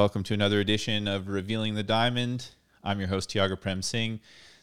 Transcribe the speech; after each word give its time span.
Welcome 0.00 0.22
to 0.22 0.34
another 0.34 0.60
edition 0.60 1.06
of 1.06 1.28
Revealing 1.28 1.74
the 1.74 1.82
Diamond. 1.82 2.46
I'm 2.82 3.00
your 3.00 3.10
host, 3.10 3.28
Tiago 3.28 3.54
Prem 3.54 3.82
Singh. 3.82 4.18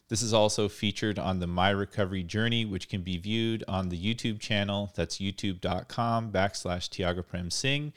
This 0.10 0.24
is 0.24 0.34
also 0.34 0.68
featured 0.68 1.20
on 1.20 1.38
the 1.38 1.46
My 1.46 1.70
Recovery 1.70 2.24
Journey, 2.24 2.66
which 2.66 2.90
can 2.90 3.04
be 3.04 3.20
viewed 3.20 3.64
on 3.68 3.90
the 3.90 4.00
YouTube 4.00 4.40
channel. 4.40 4.92
That's 4.96 5.20
youtube.com 5.20 6.32
backslash 6.32 6.90
Tiago 6.90 7.22
Prem 7.22 7.52
Singh 7.52 7.94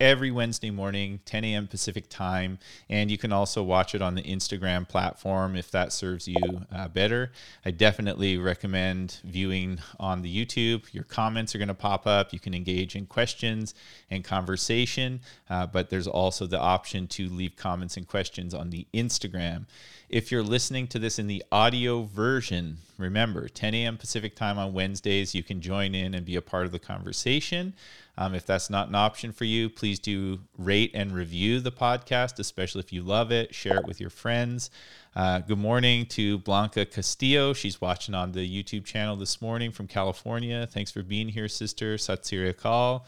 every 0.00 0.30
Wednesday 0.30 0.70
morning, 0.70 1.20
10 1.24 1.44
a.m. 1.44 1.66
Pacific 1.68 2.08
time. 2.08 2.58
And 2.90 3.10
you 3.10 3.18
can 3.18 3.32
also 3.32 3.62
watch 3.62 3.94
it 3.94 4.02
on 4.02 4.14
the 4.14 4.22
Instagram 4.22 4.88
platform 4.88 5.54
if 5.54 5.70
that 5.70 5.92
serves 5.92 6.26
you 6.26 6.36
uh, 6.74 6.88
better. 6.88 7.30
I 7.64 7.70
definitely 7.70 8.36
recommend 8.36 9.20
viewing 9.24 9.78
on 10.00 10.22
the 10.22 10.46
YouTube. 10.46 10.92
Your 10.92 11.04
comments 11.04 11.54
are 11.54 11.58
going 11.58 11.68
to 11.68 11.74
pop 11.74 12.06
up. 12.06 12.32
You 12.32 12.40
can 12.40 12.54
engage 12.54 12.96
in 12.96 13.06
questions 13.06 13.74
and 14.10 14.24
conversation, 14.24 15.20
uh, 15.48 15.66
but 15.66 15.90
there's 15.90 16.08
also 16.08 16.46
the 16.46 16.60
option 16.60 17.06
to 17.08 17.28
leave 17.28 17.56
comments 17.56 17.96
and 17.96 18.06
questions 18.06 18.52
on 18.52 18.70
the 18.70 18.86
Instagram. 18.92 19.66
If 20.10 20.30
you're 20.30 20.42
listening 20.42 20.86
to 20.88 20.98
this 20.98 21.18
in 21.18 21.26
the 21.26 21.42
audio 21.50 22.02
version, 22.02 22.76
remember 22.98 23.48
10 23.48 23.74
a.m. 23.74 23.96
Pacific 23.96 24.36
time 24.36 24.58
on 24.58 24.74
Wednesdays, 24.74 25.34
you 25.34 25.42
can 25.42 25.62
join 25.62 25.94
in 25.94 26.14
and 26.14 26.26
be 26.26 26.36
a 26.36 26.42
part 26.42 26.66
of 26.66 26.72
the 26.72 26.78
conversation. 26.78 27.72
Um, 28.18 28.34
if 28.34 28.44
that's 28.44 28.68
not 28.68 28.88
an 28.88 28.94
option 28.94 29.32
for 29.32 29.44
you, 29.44 29.70
please 29.70 29.98
do 29.98 30.40
rate 30.58 30.90
and 30.94 31.12
review 31.12 31.58
the 31.58 31.72
podcast, 31.72 32.38
especially 32.38 32.80
if 32.80 32.92
you 32.92 33.02
love 33.02 33.32
it. 33.32 33.54
Share 33.54 33.78
it 33.78 33.86
with 33.86 33.98
your 33.98 34.10
friends. 34.10 34.70
Uh, 35.16 35.40
good 35.40 35.58
morning 35.58 36.04
to 36.06 36.38
Blanca 36.38 36.84
Castillo. 36.84 37.54
She's 37.54 37.80
watching 37.80 38.14
on 38.14 38.32
the 38.32 38.46
YouTube 38.46 38.84
channel 38.84 39.16
this 39.16 39.40
morning 39.40 39.70
from 39.72 39.86
California. 39.86 40.68
Thanks 40.70 40.90
for 40.90 41.02
being 41.02 41.28
here, 41.28 41.48
sister. 41.48 41.96
Sat 41.96 42.26
Sri 42.26 42.52
Akal 42.52 43.04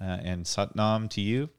uh, 0.00 0.04
and 0.04 0.44
Satnam 0.44 1.10
to 1.10 1.20
you 1.20 1.50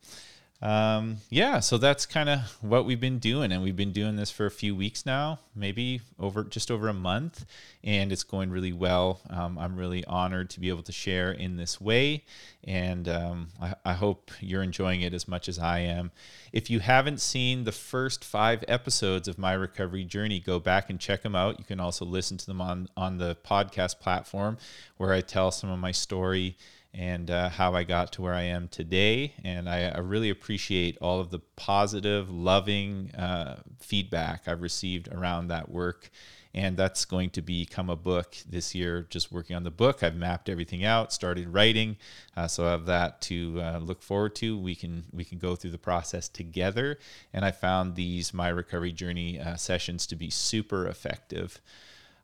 um, 0.59 1.17
yeah, 1.29 1.59
so 1.59 1.77
that's 1.77 2.07
kind 2.07 2.29
of 2.29 2.39
what 2.61 2.85
we've 2.85 2.99
been 2.99 3.19
doing, 3.19 3.51
and 3.51 3.61
we've 3.61 3.75
been 3.75 3.91
doing 3.91 4.15
this 4.15 4.31
for 4.31 4.47
a 4.47 4.51
few 4.51 4.75
weeks 4.75 5.05
now, 5.05 5.37
maybe 5.55 6.01
over 6.17 6.43
just 6.43 6.71
over 6.71 6.87
a 6.87 6.93
month, 6.93 7.45
and 7.83 8.11
it's 8.11 8.23
going 8.23 8.49
really 8.49 8.73
well. 8.73 9.21
Um, 9.29 9.59
I'm 9.59 9.75
really 9.75 10.03
honored 10.05 10.49
to 10.51 10.59
be 10.59 10.69
able 10.69 10.81
to 10.83 10.91
share 10.91 11.31
in 11.31 11.57
this 11.57 11.79
way, 11.79 12.23
and 12.63 13.07
um, 13.07 13.49
I, 13.61 13.75
I, 13.85 13.93
hope 13.93 14.31
you're 14.39 14.63
enjoying 14.63 15.01
it 15.01 15.13
as 15.13 15.27
much 15.27 15.47
as 15.47 15.59
I 15.59 15.79
am. 15.79 16.11
If 16.51 16.71
you 16.71 16.79
haven't 16.79 17.21
seen 17.21 17.63
the 17.63 17.71
first 17.71 18.25
five 18.25 18.63
episodes 18.67 19.27
of 19.27 19.37
my 19.37 19.53
recovery 19.53 20.05
journey, 20.05 20.39
go 20.39 20.59
back 20.59 20.89
and 20.89 20.99
check 20.99 21.21
them 21.21 21.35
out. 21.35 21.59
You 21.59 21.65
can 21.65 21.79
also 21.79 22.03
listen 22.03 22.35
to 22.37 22.45
them 22.47 22.61
on 22.61 22.89
on 22.97 23.19
the 23.19 23.35
podcast 23.45 23.99
platform 23.99 24.57
where 24.97 25.13
I 25.13 25.21
tell 25.21 25.51
some 25.51 25.69
of 25.69 25.77
my 25.77 25.91
story 25.91 26.57
and 26.93 27.29
uh, 27.29 27.49
how 27.49 27.73
I 27.73 27.83
got 27.83 28.11
to 28.13 28.21
where 28.21 28.33
I 28.33 28.43
am 28.43 28.67
today. 28.67 29.33
And 29.43 29.69
I, 29.69 29.89
I 29.89 29.99
really 29.99 30.29
appreciate 30.29 30.97
all 30.99 31.19
of 31.19 31.29
the 31.29 31.39
positive, 31.55 32.29
loving 32.29 33.11
uh, 33.15 33.61
feedback 33.79 34.47
I've 34.47 34.61
received 34.61 35.07
around 35.13 35.47
that 35.47 35.69
work. 35.69 36.09
And 36.53 36.75
that's 36.75 37.05
going 37.05 37.29
to 37.31 37.41
become 37.43 37.89
a 37.89 37.95
book 37.95 38.35
this 38.49 38.73
year. 38.73 39.05
Just 39.11 39.31
working 39.31 39.55
on 39.55 39.63
the 39.63 39.69
book, 39.69 40.01
I've 40.01 40.15
mapped 40.15 40.49
everything 40.49 40.83
out, 40.83 41.13
started 41.13 41.49
writing, 41.49 41.97
uh, 42.35 42.47
so 42.47 42.65
I 42.65 42.71
have 42.71 42.87
that 42.87 43.21
to 43.23 43.61
uh, 43.61 43.77
look 43.77 44.01
forward 44.01 44.33
to. 44.37 44.57
We 44.57 44.73
can 44.73 45.03
we 45.13 45.23
can 45.23 45.37
go 45.37 45.55
through 45.55 45.71
the 45.71 45.77
process 45.77 46.27
together. 46.27 46.97
And 47.31 47.45
I 47.45 47.51
found 47.51 47.93
these 47.93 48.33
my 48.33 48.47
recovery 48.47 48.91
journey 48.91 49.39
uh, 49.39 49.55
sessions 49.55 50.07
to 50.07 50.15
be 50.15 50.31
super 50.31 50.87
effective. 50.87 51.61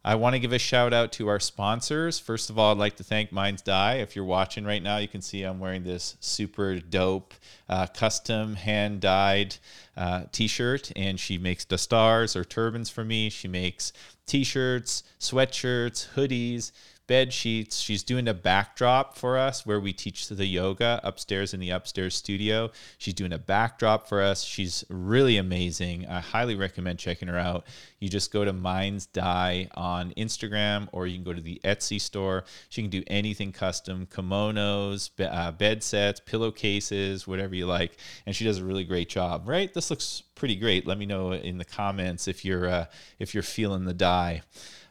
I 0.05 0.15
want 0.15 0.33
to 0.33 0.39
give 0.39 0.51
a 0.51 0.59
shout 0.59 0.91
out 0.91 1.13
to 1.13 1.29
our 1.29 1.39
sponsors. 1.39 2.19
First 2.19 2.49
of 2.49 2.59
all, 2.59 2.71
I'd 2.71 2.77
like 2.77 2.97
to 2.97 3.05
thank 3.05 3.31
Minds 3.31 3.61
Die. 3.61 3.93
If 3.95 4.17
you're 4.17 4.25
watching 4.25 4.65
right 4.65 4.83
now, 4.83 4.97
you 4.97 5.07
can 5.07 5.21
see 5.21 5.43
I'm 5.43 5.61
wearing 5.61 5.83
this 5.83 6.17
super 6.19 6.79
dope, 6.79 7.33
uh, 7.69 7.87
custom 7.87 8.55
hand 8.55 8.99
dyed 8.99 9.55
uh, 9.95 10.23
t 10.33 10.47
shirt, 10.47 10.91
and 10.97 11.17
she 11.17 11.37
makes 11.37 11.63
dastars 11.63 12.35
or 12.35 12.43
turbans 12.43 12.89
for 12.89 13.05
me. 13.05 13.29
She 13.29 13.47
makes 13.47 13.93
t 14.25 14.43
shirts, 14.43 15.03
sweatshirts, 15.21 16.09
hoodies 16.15 16.73
bed 17.07 17.33
sheets. 17.33 17.79
She's 17.79 18.03
doing 18.03 18.27
a 18.27 18.33
backdrop 18.33 19.17
for 19.17 19.37
us 19.37 19.65
where 19.65 19.79
we 19.79 19.93
teach 19.93 20.27
the 20.27 20.45
yoga 20.45 20.99
upstairs 21.03 21.53
in 21.53 21.59
the 21.59 21.69
upstairs 21.69 22.15
studio. 22.15 22.71
She's 22.97 23.13
doing 23.13 23.33
a 23.33 23.37
backdrop 23.37 24.07
for 24.07 24.21
us. 24.21 24.43
She's 24.43 24.83
really 24.89 25.37
amazing. 25.37 26.07
I 26.07 26.19
highly 26.21 26.55
recommend 26.55 26.99
checking 26.99 27.27
her 27.27 27.37
out. 27.37 27.65
You 27.99 28.09
just 28.09 28.31
go 28.31 28.45
to 28.45 28.53
Minds 28.53 29.05
Die 29.05 29.67
on 29.75 30.11
Instagram 30.17 30.87
or 30.91 31.07
you 31.07 31.15
can 31.15 31.23
go 31.23 31.33
to 31.33 31.41
the 31.41 31.59
Etsy 31.63 31.99
store. 31.99 32.45
She 32.69 32.81
can 32.81 32.91
do 32.91 33.03
anything 33.07 33.51
custom 33.51 34.07
kimonos, 34.07 35.09
uh, 35.19 35.51
bed 35.51 35.83
sets, 35.83 36.19
pillowcases, 36.19 37.27
whatever 37.27 37.55
you 37.55 37.65
like. 37.65 37.97
And 38.25 38.35
she 38.35 38.45
does 38.45 38.59
a 38.59 38.65
really 38.65 38.83
great 38.83 39.09
job, 39.09 39.47
right? 39.47 39.73
This 39.73 39.89
looks 39.89 40.23
pretty 40.35 40.55
great. 40.55 40.87
Let 40.87 40.97
me 40.97 41.05
know 41.05 41.33
in 41.33 41.57
the 41.57 41.65
comments 41.65 42.27
if 42.27 42.43
you're 42.43 42.67
uh, 42.67 42.85
if 43.19 43.33
you're 43.33 43.43
feeling 43.43 43.85
the 43.85 43.93
dye. 43.93 44.41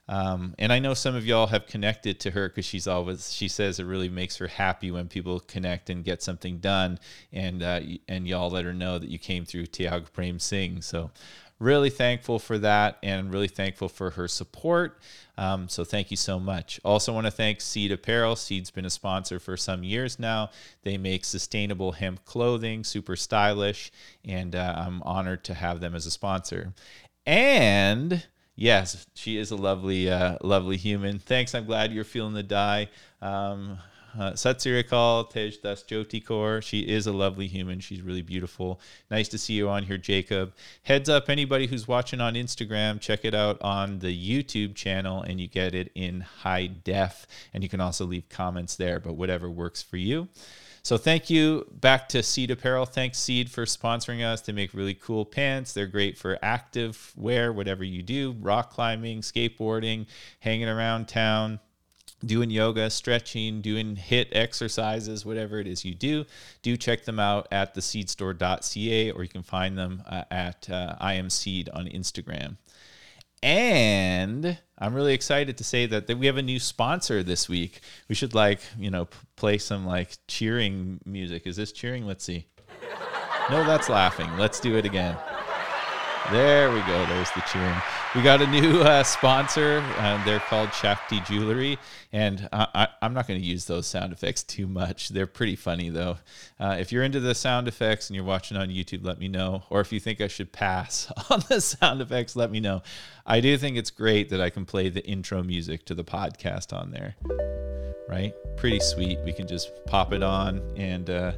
Um, 0.08 0.54
and 0.58 0.72
I 0.72 0.78
know 0.78 0.94
some 0.94 1.14
of 1.14 1.24
y'all 1.24 1.46
have 1.46 1.66
connected 1.66 2.18
to 2.20 2.32
her 2.32 2.48
because 2.48 2.64
she's 2.64 2.86
always 2.86 3.32
she 3.32 3.48
says 3.48 3.78
it 3.78 3.84
really 3.84 4.08
makes 4.08 4.36
her 4.36 4.48
happy 4.48 4.90
when 4.90 5.08
people 5.08 5.40
connect 5.40 5.90
and 5.90 6.04
get 6.04 6.22
something 6.22 6.58
done, 6.58 6.98
and 7.32 7.62
uh, 7.62 7.80
and 8.08 8.26
y'all 8.26 8.50
let 8.50 8.64
her 8.64 8.74
know 8.74 8.98
that 8.98 9.08
you 9.08 9.18
came 9.18 9.44
through 9.44 9.66
Tiago 9.66 10.06
Prem 10.12 10.38
Singh. 10.38 10.82
So 10.82 11.10
really 11.60 11.90
thankful 11.90 12.38
for 12.40 12.58
that, 12.58 12.98
and 13.02 13.32
really 13.32 13.48
thankful 13.48 13.88
for 13.88 14.10
her 14.10 14.26
support. 14.26 14.98
Um, 15.38 15.68
so 15.68 15.84
thank 15.84 16.10
you 16.10 16.16
so 16.16 16.38
much. 16.38 16.80
Also 16.84 17.12
want 17.12 17.26
to 17.26 17.30
thank 17.30 17.60
Seed 17.60 17.92
Apparel. 17.92 18.36
Seed's 18.36 18.70
been 18.70 18.84
a 18.84 18.90
sponsor 18.90 19.38
for 19.38 19.56
some 19.56 19.84
years 19.84 20.19
now. 20.19 20.50
They 20.82 20.98
make 20.98 21.24
sustainable 21.24 21.92
hemp 21.92 22.24
clothing, 22.24 22.84
super 22.84 23.16
stylish, 23.16 23.92
and 24.24 24.54
uh, 24.54 24.74
I'm 24.76 25.02
honored 25.04 25.44
to 25.44 25.54
have 25.54 25.80
them 25.80 25.94
as 25.94 26.06
a 26.06 26.10
sponsor. 26.10 26.74
And 27.24 28.24
yes, 28.54 29.06
she 29.14 29.36
is 29.36 29.50
a 29.50 29.56
lovely, 29.56 30.10
uh, 30.10 30.38
lovely 30.42 30.76
human. 30.76 31.18
Thanks. 31.18 31.54
I'm 31.54 31.66
glad 31.66 31.92
you're 31.92 32.04
feeling 32.04 32.34
the 32.34 32.42
dye. 32.42 32.88
Um, 33.20 33.78
uh, 34.18 34.34
Sat 34.34 34.60
Sri 34.60 34.82
Akal 34.82 35.28
Tej 35.30 35.58
Das 35.62 35.82
Jyoti. 35.84 36.62
She 36.62 36.80
is 36.80 37.06
a 37.06 37.12
lovely 37.12 37.46
human. 37.46 37.80
She's 37.80 38.02
really 38.02 38.22
beautiful. 38.22 38.80
Nice 39.10 39.28
to 39.28 39.38
see 39.38 39.54
you 39.54 39.68
on 39.68 39.84
here, 39.84 39.96
Jacob. 39.96 40.52
Heads 40.82 41.08
up, 41.08 41.30
anybody 41.30 41.66
who's 41.66 41.88
watching 41.88 42.20
on 42.20 42.34
Instagram, 42.34 43.00
check 43.00 43.24
it 43.24 43.34
out 43.34 43.60
on 43.62 44.00
the 44.00 44.12
YouTube 44.12 44.74
channel 44.74 45.22
and 45.22 45.40
you 45.40 45.48
get 45.48 45.74
it 45.74 45.90
in 45.94 46.20
high 46.20 46.66
def. 46.66 47.26
And 47.54 47.62
you 47.62 47.70
can 47.70 47.80
also 47.80 48.04
leave 48.04 48.28
comments 48.28 48.76
there, 48.76 49.00
but 49.00 49.14
whatever 49.14 49.50
works 49.50 49.82
for 49.82 49.96
you. 49.96 50.28
So 50.84 50.98
thank 50.98 51.31
you 51.31 51.66
back 51.70 52.09
to 52.09 52.25
Seed 52.25 52.50
Apparel. 52.50 52.87
Thanks 52.87 53.19
Seed 53.19 53.48
for 53.48 53.65
sponsoring 53.65 54.25
us. 54.25 54.41
They 54.41 54.53
make 54.53 54.75
really 54.75 54.94
cool 54.94 55.25
pants. 55.25 55.72
They're 55.72 55.87
great 55.87 56.19
for 56.19 56.38
active 56.43 57.12
wear, 57.16 57.53
whatever 57.53 57.84
you 57.84 58.03
do, 58.03 58.32
rock 58.41 58.70
climbing, 58.70 59.20
skateboarding, 59.20 60.06
hanging 60.41 60.69
around 60.69 61.06
town 61.06 61.60
doing 62.25 62.50
yoga, 62.50 62.91
stretching, 62.91 63.60
doing 63.60 63.97
HIIT 63.97 64.28
exercises, 64.32 65.26
whatever 65.26 65.59
it 65.59 65.66
is 65.66 65.84
you 65.84 65.94
do, 65.94 66.25
do 66.62 66.76
check 66.76 67.04
them 67.04 67.19
out 67.19 67.49
at 67.50 67.75
theseedstore.ca 67.75 69.10
or 69.10 69.22
you 69.22 69.28
can 69.28 69.43
find 69.43 69.76
them 69.76 70.03
uh, 70.06 70.25
at 70.31 70.69
uh, 70.70 70.97
IamSeed 71.00 71.69
on 71.75 71.87
Instagram. 71.87 72.56
And 73.42 74.58
I'm 74.78 74.94
really 74.94 75.14
excited 75.14 75.58
to 75.58 75.64
say 75.64 75.86
that, 75.86 76.06
that 76.06 76.19
we 76.19 76.26
have 76.26 76.37
a 76.37 76.43
new 76.43 76.61
sponsor 76.61 77.22
this 77.22 77.49
week. 77.49 77.81
We 78.08 78.14
should 78.14 78.34
like, 78.34 78.61
you 78.78 78.90
know, 78.90 79.06
p- 79.06 79.17
play 79.37 79.58
some 79.58 79.84
like 79.87 80.17
cheering 80.28 81.00
music. 81.05 81.46
Is 81.46 81.56
this 81.56 81.72
cheering? 81.72 82.06
Let's 82.06 82.25
see. 82.25 82.46
No, 83.50 83.64
that's 83.64 83.88
laughing. 83.88 84.31
Let's 84.38 84.61
do 84.61 84.76
it 84.76 84.84
again. 84.84 85.17
There 86.30 86.70
we 86.70 86.78
go. 86.82 87.04
There's 87.06 87.30
the 87.32 87.42
cheering. 87.52 87.76
We 88.14 88.22
got 88.22 88.40
a 88.40 88.46
new 88.46 88.80
uh, 88.80 89.02
sponsor. 89.02 89.84
Uh, 89.98 90.24
they're 90.24 90.38
called 90.38 90.72
Shakti 90.72 91.20
Jewelry, 91.20 91.78
and 92.12 92.48
I, 92.52 92.88
am 93.02 93.12
not 93.12 93.26
going 93.26 93.40
to 93.40 93.44
use 93.44 93.64
those 93.64 93.86
sound 93.86 94.12
effects 94.12 94.44
too 94.44 94.69
much. 94.69 95.08
They're 95.08 95.26
pretty 95.26 95.56
funny 95.56 95.90
though. 95.90 96.19
Uh, 96.60 96.76
if 96.78 96.92
you're 96.92 97.02
into 97.02 97.19
the 97.19 97.34
sound 97.34 97.66
effects 97.66 98.08
and 98.08 98.14
you're 98.14 98.24
watching 98.24 98.56
on 98.56 98.69
YouTube, 98.69 99.04
let 99.04 99.19
me 99.19 99.26
know. 99.28 99.64
Or 99.69 99.80
if 99.80 99.92
you 99.92 99.98
think 99.98 100.20
I 100.20 100.28
should 100.28 100.52
pass 100.52 101.10
on 101.30 101.42
the 101.48 101.60
sound 101.60 102.00
effects, 102.00 102.36
let 102.36 102.50
me 102.50 102.60
know. 102.60 102.82
I 103.26 103.40
do 103.40 103.58
think 103.58 103.76
it's 103.76 103.90
great 103.90 104.30
that 104.30 104.40
I 104.40 104.48
can 104.48 104.64
play 104.64 104.88
the 104.88 105.04
intro 105.04 105.42
music 105.42 105.84
to 105.86 105.94
the 105.94 106.04
podcast 106.04 106.72
on 106.72 106.92
there. 106.92 107.16
Right? 108.08 108.32
Pretty 108.56 108.80
sweet. 108.80 109.19
We 109.24 109.32
can 109.32 109.48
just 109.48 109.70
pop 109.86 110.12
it 110.12 110.22
on 110.22 110.62
and 110.76 111.10
uh, 111.10 111.32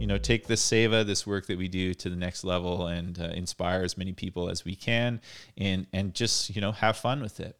you 0.00 0.06
know 0.06 0.18
take 0.18 0.46
this 0.46 0.66
seva 0.68 1.06
this 1.06 1.26
work 1.26 1.46
that 1.46 1.58
we 1.58 1.68
do 1.68 1.94
to 1.94 2.08
the 2.08 2.16
next 2.16 2.42
level 2.42 2.86
and 2.86 3.20
uh, 3.20 3.24
inspire 3.24 3.82
as 3.82 3.96
many 3.96 4.12
people 4.12 4.48
as 4.48 4.64
we 4.64 4.74
can 4.74 5.20
and 5.58 5.86
and 5.92 6.14
just 6.14 6.54
you 6.54 6.60
know 6.60 6.72
have 6.72 6.96
fun 6.96 7.20
with 7.20 7.38
it 7.38 7.56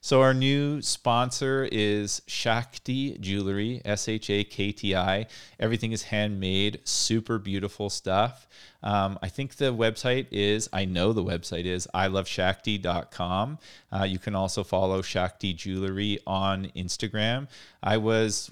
so 0.00 0.22
our 0.22 0.34
new 0.34 0.82
sponsor 0.82 1.68
is 1.72 2.22
Shakti 2.28 3.18
Jewelry, 3.18 3.82
S 3.84 4.08
H 4.08 4.30
A 4.30 4.44
K 4.44 4.70
T 4.70 4.94
I. 4.94 5.26
Everything 5.58 5.90
is 5.90 6.04
handmade, 6.04 6.78
super 6.84 7.40
beautiful 7.40 7.90
stuff. 7.90 8.46
Um, 8.82 9.18
I 9.22 9.28
think 9.28 9.56
the 9.56 9.72
website 9.72 10.26
is, 10.30 10.68
I 10.72 10.84
know 10.84 11.12
the 11.12 11.24
website 11.24 11.64
is 11.64 11.86
iloveshakti.com. 11.94 13.58
Uh, 13.92 14.04
you 14.04 14.18
can 14.18 14.34
also 14.34 14.62
follow 14.62 15.02
Shakti 15.02 15.54
Jewelry 15.54 16.18
on 16.26 16.70
Instagram. 16.76 17.48
I 17.82 17.98
was 17.98 18.50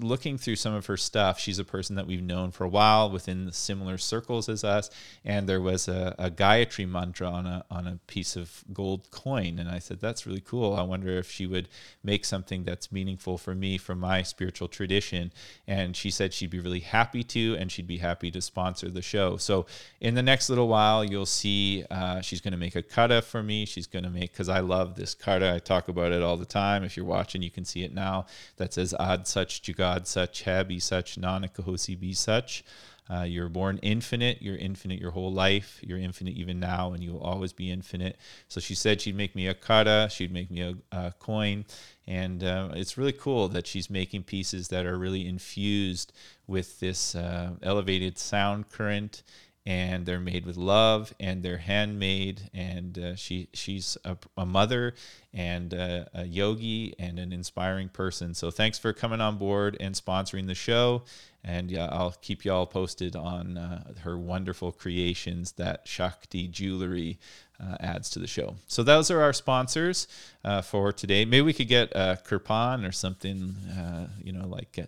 looking 0.00 0.36
through 0.36 0.56
some 0.56 0.74
of 0.74 0.86
her 0.86 0.96
stuff. 0.96 1.38
She's 1.38 1.60
a 1.60 1.64
person 1.64 1.94
that 1.96 2.08
we've 2.08 2.22
known 2.22 2.50
for 2.50 2.64
a 2.64 2.68
while 2.68 3.08
within 3.08 3.52
similar 3.52 3.98
circles 3.98 4.48
as 4.48 4.64
us, 4.64 4.90
and 5.24 5.48
there 5.48 5.60
was 5.60 5.86
a, 5.86 6.14
a 6.18 6.28
Gayatri 6.28 6.88
mantra 6.88 7.28
on 7.28 7.46
a 7.46 7.64
on 7.70 7.86
a 7.86 8.00
piece 8.08 8.34
of 8.34 8.64
gold 8.72 9.10
coin, 9.12 9.60
and 9.60 9.68
I 9.68 9.78
said 9.78 10.00
that's 10.00 10.26
really 10.26 10.40
cool. 10.40 10.74
I 10.74 10.82
wonder 10.82 11.10
if 11.10 11.30
she 11.30 11.46
would 11.46 11.68
make 12.02 12.24
something 12.24 12.64
that's 12.64 12.90
meaningful 12.90 13.38
for 13.38 13.54
me 13.54 13.78
from 13.78 14.00
my 14.00 14.22
spiritual 14.22 14.66
tradition, 14.66 15.32
and 15.68 15.96
she 15.96 16.10
said 16.10 16.34
she'd 16.34 16.50
be 16.50 16.58
really 16.60 16.80
happy 16.80 17.22
to, 17.22 17.56
and 17.58 17.70
she'd 17.70 17.86
be 17.86 17.98
happy 17.98 18.30
to 18.32 18.42
sponsor 18.42 18.90
the 18.90 19.02
show. 19.02 19.36
So 19.36 19.63
in 20.00 20.14
the 20.14 20.22
next 20.22 20.48
little 20.48 20.68
while, 20.68 21.04
you'll 21.04 21.26
see 21.26 21.84
uh, 21.90 22.20
she's 22.20 22.40
going 22.40 22.52
to 22.52 22.58
make 22.58 22.76
a 22.76 22.82
kata 22.82 23.22
for 23.22 23.42
me. 23.42 23.64
She's 23.64 23.86
going 23.86 24.04
to 24.04 24.10
make 24.10 24.32
because 24.32 24.48
I 24.48 24.60
love 24.60 24.94
this 24.94 25.14
kata. 25.14 25.54
I 25.54 25.58
talk 25.58 25.88
about 25.88 26.12
it 26.12 26.22
all 26.22 26.36
the 26.36 26.44
time. 26.44 26.84
If 26.84 26.96
you're 26.96 27.06
watching, 27.06 27.42
you 27.42 27.50
can 27.50 27.64
see 27.64 27.84
it 27.84 27.94
now. 27.94 28.26
That 28.56 28.72
says 28.72 28.94
Ad 28.98 29.26
Such 29.26 29.62
Jugad 29.62 30.06
Such 30.06 30.44
Habi 30.44 30.80
Such 30.80 31.20
Nanakahosi 31.20 31.98
Be 31.98 32.12
Such. 32.12 32.64
Uh, 33.10 33.22
you're 33.22 33.50
born 33.50 33.78
infinite. 33.82 34.40
You're 34.40 34.56
infinite 34.56 34.98
your 34.98 35.10
whole 35.10 35.32
life. 35.32 35.78
You're 35.82 35.98
infinite 35.98 36.34
even 36.36 36.58
now, 36.58 36.92
and 36.92 37.04
you 37.04 37.12
will 37.12 37.20
always 37.20 37.52
be 37.52 37.70
infinite. 37.70 38.16
So 38.48 38.60
she 38.60 38.74
said 38.74 39.00
she'd 39.00 39.16
make 39.16 39.34
me 39.34 39.46
a 39.46 39.54
kata. 39.54 40.08
She'd 40.10 40.32
make 40.32 40.50
me 40.50 40.62
a, 40.62 40.74
a 40.90 41.12
coin, 41.18 41.66
and 42.06 42.42
uh, 42.42 42.70
it's 42.72 42.96
really 42.96 43.12
cool 43.12 43.48
that 43.48 43.66
she's 43.66 43.90
making 43.90 44.22
pieces 44.22 44.68
that 44.68 44.86
are 44.86 44.96
really 44.96 45.26
infused 45.28 46.12
with 46.46 46.80
this 46.80 47.14
uh, 47.14 47.50
elevated 47.62 48.18
sound 48.18 48.70
current 48.70 49.22
and 49.66 50.04
they're 50.04 50.20
made 50.20 50.44
with 50.44 50.56
love 50.56 51.14
and 51.18 51.42
they're 51.42 51.58
handmade 51.58 52.50
and 52.52 52.98
uh, 52.98 53.14
she 53.14 53.48
she's 53.54 53.96
a, 54.04 54.16
a 54.36 54.44
mother 54.44 54.94
and 55.32 55.72
a, 55.72 56.08
a, 56.12 56.24
yogi 56.24 56.94
and 56.98 57.18
an 57.18 57.32
inspiring 57.32 57.88
person. 57.88 58.34
So 58.34 58.50
thanks 58.50 58.78
for 58.78 58.92
coming 58.92 59.20
on 59.20 59.38
board 59.38 59.76
and 59.80 59.94
sponsoring 59.94 60.46
the 60.46 60.54
show. 60.54 61.02
And 61.46 61.70
yeah 61.70 61.88
i'll 61.92 62.14
keep 62.22 62.44
you 62.44 62.52
all 62.52 62.66
posted 62.66 63.16
on 63.16 63.58
uh, 63.58 63.92
her 64.00 64.18
wonderful 64.18 64.72
creations 64.72 65.52
that 65.52 65.86
shakti 65.86 66.48
jewelry 66.48 67.18
uh, 67.60 67.76
adds 67.80 68.10
to 68.10 68.18
the 68.18 68.26
show. 68.26 68.56
So 68.66 68.82
those 68.82 69.10
are 69.10 69.20
our 69.22 69.32
sponsors 69.32 70.08
uh, 70.44 70.60
for 70.62 70.92
today. 70.92 71.24
Maybe 71.24 71.42
we 71.42 71.52
could 71.52 71.68
get 71.68 71.92
a 71.92 72.18
kirpan 72.22 72.86
or 72.86 72.92
something 72.92 73.56
uh, 73.78 74.08
you 74.22 74.32
know 74.32 74.46
like 74.46 74.78
uh, 74.78 74.86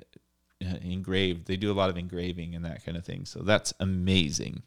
engraved. 0.60 1.46
They 1.46 1.56
do 1.56 1.70
a 1.70 1.74
lot 1.74 1.90
of 1.90 1.96
engraving 1.96 2.54
and 2.54 2.64
that 2.64 2.84
kind 2.84 2.96
of 2.96 3.04
thing. 3.04 3.24
So 3.24 3.40
that's 3.40 3.74
amazing. 3.80 4.62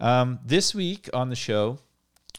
Um, 0.00 0.40
this 0.44 0.74
week 0.74 1.08
on 1.12 1.28
the 1.30 1.36
show, 1.36 1.78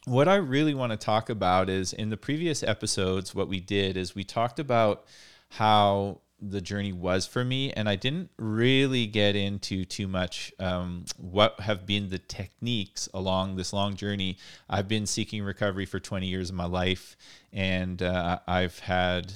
what 0.06 0.28
I 0.28 0.36
really 0.36 0.74
want 0.74 0.92
to 0.92 0.98
talk 0.98 1.30
about 1.30 1.70
is 1.70 1.94
in 1.94 2.10
the 2.10 2.18
previous 2.18 2.62
episodes, 2.62 3.34
what 3.34 3.48
we 3.48 3.60
did 3.60 3.98
is 3.98 4.14
we 4.14 4.24
talked 4.24 4.60
about 4.60 5.06
how 5.50 6.22
the 6.42 6.62
journey 6.62 6.92
was 6.92 7.26
for 7.26 7.46
me 7.46 7.72
and 7.72 7.88
i 7.88 7.96
didn't 7.96 8.30
really 8.38 9.08
get 9.08 9.36
into 9.36 9.86
too 9.86 10.08
much 10.08 10.52
um, 10.60 11.06
what 11.18 11.60
have 11.62 11.86
been 11.86 12.10
the 12.10 12.20
techniques 12.20 13.08
along 13.14 13.56
this 13.56 13.72
long 13.72 13.96
journey 13.96 14.38
i've 14.70 14.88
been 14.88 15.06
seeking 15.06 15.44
recovery 15.44 15.86
for 15.86 16.00
20 16.00 16.28
years 16.28 16.50
of 16.50 16.56
my 16.56 16.66
life 16.66 17.16
and 17.54 18.02
uh, 18.02 18.38
i've 18.48 18.80
had 18.80 19.32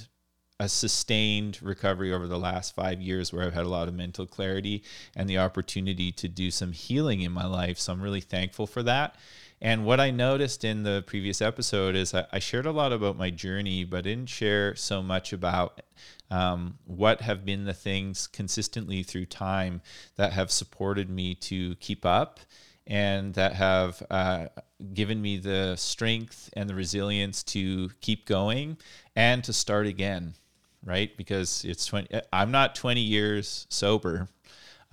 a 0.60 0.68
sustained 0.68 1.58
recovery 1.62 2.12
over 2.12 2.26
the 2.26 2.38
last 2.38 2.74
five 2.74 3.00
years 3.00 3.32
where 3.32 3.44
I've 3.44 3.54
had 3.54 3.64
a 3.64 3.68
lot 3.68 3.88
of 3.88 3.94
mental 3.94 4.26
clarity 4.26 4.84
and 5.16 5.28
the 5.28 5.38
opportunity 5.38 6.12
to 6.12 6.28
do 6.28 6.50
some 6.50 6.72
healing 6.72 7.22
in 7.22 7.32
my 7.32 7.46
life. 7.46 7.78
So 7.78 7.94
I'm 7.94 8.02
really 8.02 8.20
thankful 8.20 8.66
for 8.66 8.82
that. 8.82 9.16
And 9.62 9.86
what 9.86 10.00
I 10.00 10.10
noticed 10.10 10.62
in 10.62 10.82
the 10.82 11.02
previous 11.06 11.40
episode 11.40 11.96
is 11.96 12.12
I, 12.14 12.38
shared 12.38 12.66
a 12.66 12.72
lot 12.72 12.92
about 12.92 13.16
my 13.16 13.30
journey, 13.30 13.84
but 13.84 14.04
didn't 14.04 14.28
share 14.28 14.76
so 14.76 15.02
much 15.02 15.32
about 15.32 15.80
um, 16.30 16.78
what 16.84 17.22
have 17.22 17.44
been 17.46 17.64
the 17.64 17.74
things 17.74 18.26
consistently 18.26 19.02
through 19.02 19.26
time 19.26 19.80
that 20.16 20.34
have 20.34 20.50
supported 20.50 21.08
me 21.08 21.34
to 21.36 21.74
keep 21.76 22.04
up 22.04 22.38
and 22.86 23.32
that 23.34 23.54
have 23.54 24.02
uh, 24.10 24.46
given 24.92 25.22
me 25.22 25.38
the 25.38 25.74
strength 25.76 26.50
and 26.52 26.68
the 26.68 26.74
resilience 26.74 27.42
to 27.42 27.90
keep 28.02 28.26
going 28.26 28.76
and 29.16 29.42
to 29.44 29.54
start 29.54 29.86
again 29.86 30.34
right? 30.84 31.16
Because 31.16 31.64
it's 31.64 31.86
20 31.86 32.08
I'm 32.32 32.50
not 32.50 32.74
20 32.74 33.00
years 33.00 33.66
sober. 33.68 34.28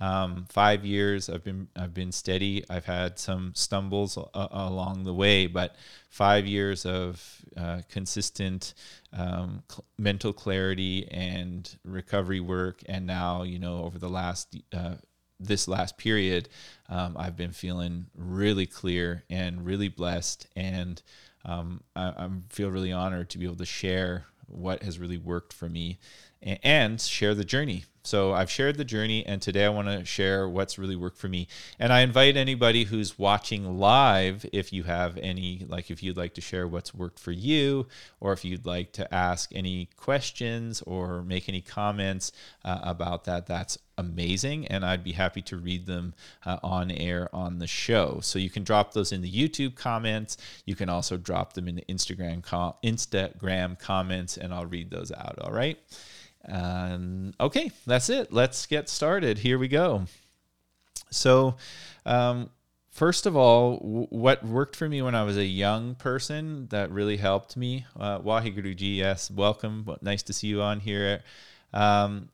Um, 0.00 0.46
five 0.48 0.84
years 0.84 1.28
I've 1.28 1.42
been 1.42 1.68
I've 1.74 1.92
been 1.92 2.12
steady. 2.12 2.64
I've 2.70 2.84
had 2.84 3.18
some 3.18 3.52
stumbles 3.56 4.16
a- 4.16 4.28
along 4.32 5.02
the 5.04 5.14
way, 5.14 5.48
but 5.48 5.74
five 6.08 6.46
years 6.46 6.86
of 6.86 7.42
uh, 7.56 7.80
consistent 7.88 8.74
um, 9.12 9.64
cl- 9.68 9.84
mental 9.98 10.32
clarity 10.32 11.08
and 11.10 11.76
recovery 11.84 12.38
work, 12.38 12.82
and 12.86 13.06
now 13.06 13.42
you 13.42 13.58
know 13.58 13.82
over 13.82 13.98
the 13.98 14.08
last 14.08 14.56
uh, 14.72 14.94
this 15.40 15.66
last 15.66 15.98
period, 15.98 16.48
um, 16.88 17.16
I've 17.18 17.36
been 17.36 17.52
feeling 17.52 18.06
really 18.16 18.66
clear 18.66 19.24
and 19.28 19.64
really 19.64 19.88
blessed, 19.88 20.46
and 20.54 21.02
um, 21.44 21.80
I, 21.96 22.08
I 22.08 22.28
feel 22.50 22.70
really 22.70 22.92
honored 22.92 23.30
to 23.30 23.38
be 23.38 23.46
able 23.46 23.56
to 23.56 23.66
share 23.66 24.26
what 24.48 24.82
has 24.82 24.98
really 24.98 25.18
worked 25.18 25.52
for 25.52 25.68
me 25.68 25.98
and 26.42 27.00
share 27.00 27.34
the 27.34 27.44
journey. 27.44 27.84
So 28.08 28.32
I've 28.32 28.50
shared 28.50 28.78
the 28.78 28.86
journey, 28.86 29.26
and 29.26 29.42
today 29.42 29.66
I 29.66 29.68
want 29.68 29.88
to 29.88 30.02
share 30.02 30.48
what's 30.48 30.78
really 30.78 30.96
worked 30.96 31.18
for 31.18 31.28
me. 31.28 31.46
And 31.78 31.92
I 31.92 32.00
invite 32.00 32.38
anybody 32.38 32.84
who's 32.84 33.18
watching 33.18 33.78
live, 33.78 34.46
if 34.50 34.72
you 34.72 34.84
have 34.84 35.18
any, 35.18 35.66
like 35.68 35.90
if 35.90 36.02
you'd 36.02 36.16
like 36.16 36.32
to 36.34 36.40
share 36.40 36.66
what's 36.66 36.94
worked 36.94 37.18
for 37.18 37.32
you, 37.32 37.86
or 38.18 38.32
if 38.32 38.46
you'd 38.46 38.64
like 38.64 38.92
to 38.92 39.14
ask 39.14 39.50
any 39.54 39.90
questions 39.98 40.80
or 40.86 41.22
make 41.22 41.50
any 41.50 41.60
comments 41.60 42.32
uh, 42.64 42.78
about 42.82 43.24
that, 43.24 43.46
that's 43.46 43.76
amazing. 43.98 44.66
And 44.68 44.86
I'd 44.86 45.04
be 45.04 45.12
happy 45.12 45.42
to 45.42 45.58
read 45.58 45.84
them 45.84 46.14
uh, 46.46 46.56
on 46.62 46.90
air 46.90 47.28
on 47.34 47.58
the 47.58 47.66
show. 47.66 48.20
So 48.22 48.38
you 48.38 48.48
can 48.48 48.64
drop 48.64 48.94
those 48.94 49.12
in 49.12 49.20
the 49.20 49.30
YouTube 49.30 49.74
comments. 49.74 50.38
You 50.64 50.76
can 50.76 50.88
also 50.88 51.18
drop 51.18 51.52
them 51.52 51.68
in 51.68 51.74
the 51.74 51.84
Instagram, 51.90 52.42
com- 52.42 52.72
Instagram 52.82 53.78
comments, 53.78 54.38
and 54.38 54.54
I'll 54.54 54.64
read 54.64 54.90
those 54.90 55.12
out. 55.12 55.38
All 55.42 55.52
right. 55.52 55.78
Um, 56.48 57.34
okay, 57.38 57.70
that's 57.86 58.08
it. 58.08 58.32
Let's 58.32 58.66
get 58.66 58.88
started. 58.88 59.38
Here 59.38 59.58
we 59.58 59.68
go. 59.68 60.06
So, 61.10 61.56
um, 62.06 62.50
first 62.90 63.26
of 63.26 63.36
all, 63.36 63.78
w- 63.78 64.06
what 64.10 64.44
worked 64.44 64.76
for 64.76 64.88
me 64.88 65.02
when 65.02 65.14
I 65.14 65.24
was 65.24 65.36
a 65.36 65.44
young 65.44 65.94
person 65.94 66.66
that 66.68 66.90
really 66.90 67.18
helped 67.18 67.56
me, 67.56 67.86
uh, 67.98 68.18
Wahiguruji, 68.20 68.96
yes, 68.96 69.30
welcome. 69.30 69.88
Nice 70.00 70.22
to 70.24 70.32
see 70.32 70.48
you 70.48 70.62
on 70.62 70.80
here. 70.80 71.22
Um, 71.72 72.30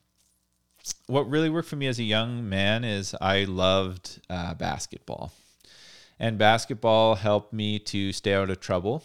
what 1.06 1.28
really 1.28 1.50
worked 1.50 1.68
for 1.68 1.76
me 1.76 1.86
as 1.86 1.98
a 1.98 2.04
young 2.04 2.48
man 2.48 2.84
is 2.84 3.14
I 3.20 3.44
loved 3.44 4.20
uh, 4.30 4.54
basketball. 4.54 5.32
And 6.20 6.38
basketball 6.38 7.16
helped 7.16 7.52
me 7.52 7.78
to 7.80 8.12
stay 8.12 8.34
out 8.34 8.50
of 8.50 8.60
trouble 8.60 9.02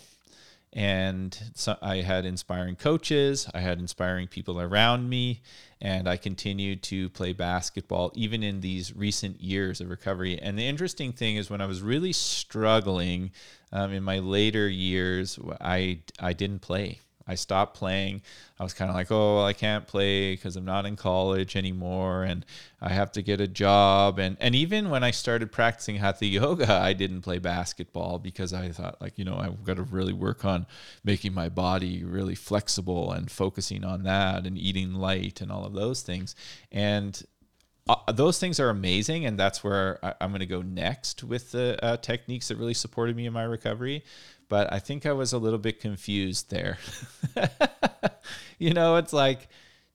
and 0.73 1.37
so 1.55 1.77
I 1.81 1.97
had 1.97 2.25
inspiring 2.25 2.75
coaches, 2.75 3.49
I 3.53 3.59
had 3.59 3.79
inspiring 3.79 4.27
people 4.27 4.61
around 4.61 5.09
me, 5.09 5.41
and 5.81 6.07
I 6.07 6.17
continued 6.17 6.83
to 6.83 7.09
play 7.09 7.33
basketball 7.33 8.11
even 8.13 8.43
in 8.43 8.61
these 8.61 8.95
recent 8.95 9.41
years 9.41 9.81
of 9.81 9.89
recovery. 9.89 10.39
And 10.39 10.59
the 10.59 10.67
interesting 10.67 11.11
thing 11.11 11.37
is, 11.37 11.49
when 11.49 11.61
I 11.61 11.65
was 11.65 11.81
really 11.81 12.13
struggling 12.13 13.31
um, 13.71 13.91
in 13.91 14.03
my 14.03 14.19
later 14.19 14.67
years, 14.67 15.39
I 15.59 16.01
I 16.19 16.33
didn't 16.33 16.59
play. 16.59 16.99
I 17.29 17.35
stopped 17.35 17.77
playing. 17.77 18.23
I 18.59 18.63
was 18.63 18.73
kind 18.73 18.89
of 18.89 18.95
like, 18.95 19.11
oh, 19.11 19.35
well, 19.35 19.45
I 19.45 19.53
can't 19.53 19.85
play 19.85 20.33
because 20.33 20.55
I'm 20.55 20.65
not 20.65 20.87
in 20.87 20.95
college 20.95 21.55
anymore, 21.55 22.23
and 22.23 22.43
I 22.81 22.89
have 22.89 23.11
to 23.13 23.21
get 23.21 23.39
a 23.39 23.47
job. 23.47 24.17
And 24.17 24.35
and 24.39 24.55
even 24.55 24.89
when 24.89 25.03
I 25.03 25.11
started 25.11 25.51
practicing 25.51 25.97
hatha 25.97 26.25
yoga, 26.25 26.73
I 26.73 26.93
didn't 26.93 27.21
play 27.21 27.37
basketball 27.37 28.17
because 28.17 28.51
I 28.51 28.69
thought, 28.71 28.99
like, 28.99 29.19
you 29.19 29.25
know, 29.25 29.37
I've 29.37 29.63
got 29.63 29.77
to 29.77 29.83
really 29.83 30.13
work 30.13 30.43
on 30.43 30.65
making 31.03 31.33
my 31.33 31.49
body 31.49 32.03
really 32.03 32.35
flexible 32.35 33.11
and 33.11 33.29
focusing 33.29 33.85
on 33.85 34.03
that 34.03 34.47
and 34.47 34.57
eating 34.57 34.95
light 34.95 35.39
and 35.39 35.51
all 35.51 35.65
of 35.65 35.73
those 35.73 36.01
things. 36.01 36.35
And 36.71 37.21
uh, 37.87 38.11
those 38.11 38.39
things 38.39 38.59
are 38.59 38.69
amazing, 38.69 39.25
and 39.25 39.39
that's 39.39 39.63
where 39.63 39.99
I, 40.03 40.13
am 40.21 40.29
going 40.29 40.41
to 40.41 40.45
go 40.45 40.61
next 40.61 41.23
with 41.23 41.51
the 41.51 41.83
uh, 41.83 41.97
techniques 41.97 42.47
that 42.49 42.57
really 42.57 42.75
supported 42.75 43.15
me 43.15 43.25
in 43.25 43.33
my 43.33 43.43
recovery 43.43 44.03
but 44.49 44.71
I 44.73 44.79
think 44.79 45.05
I 45.05 45.13
was 45.13 45.31
a 45.31 45.37
little 45.37 45.59
bit 45.59 45.79
confused 45.79 46.49
there. 46.49 46.77
you 48.59 48.73
know, 48.73 48.97
it's 48.97 49.13
like 49.13 49.47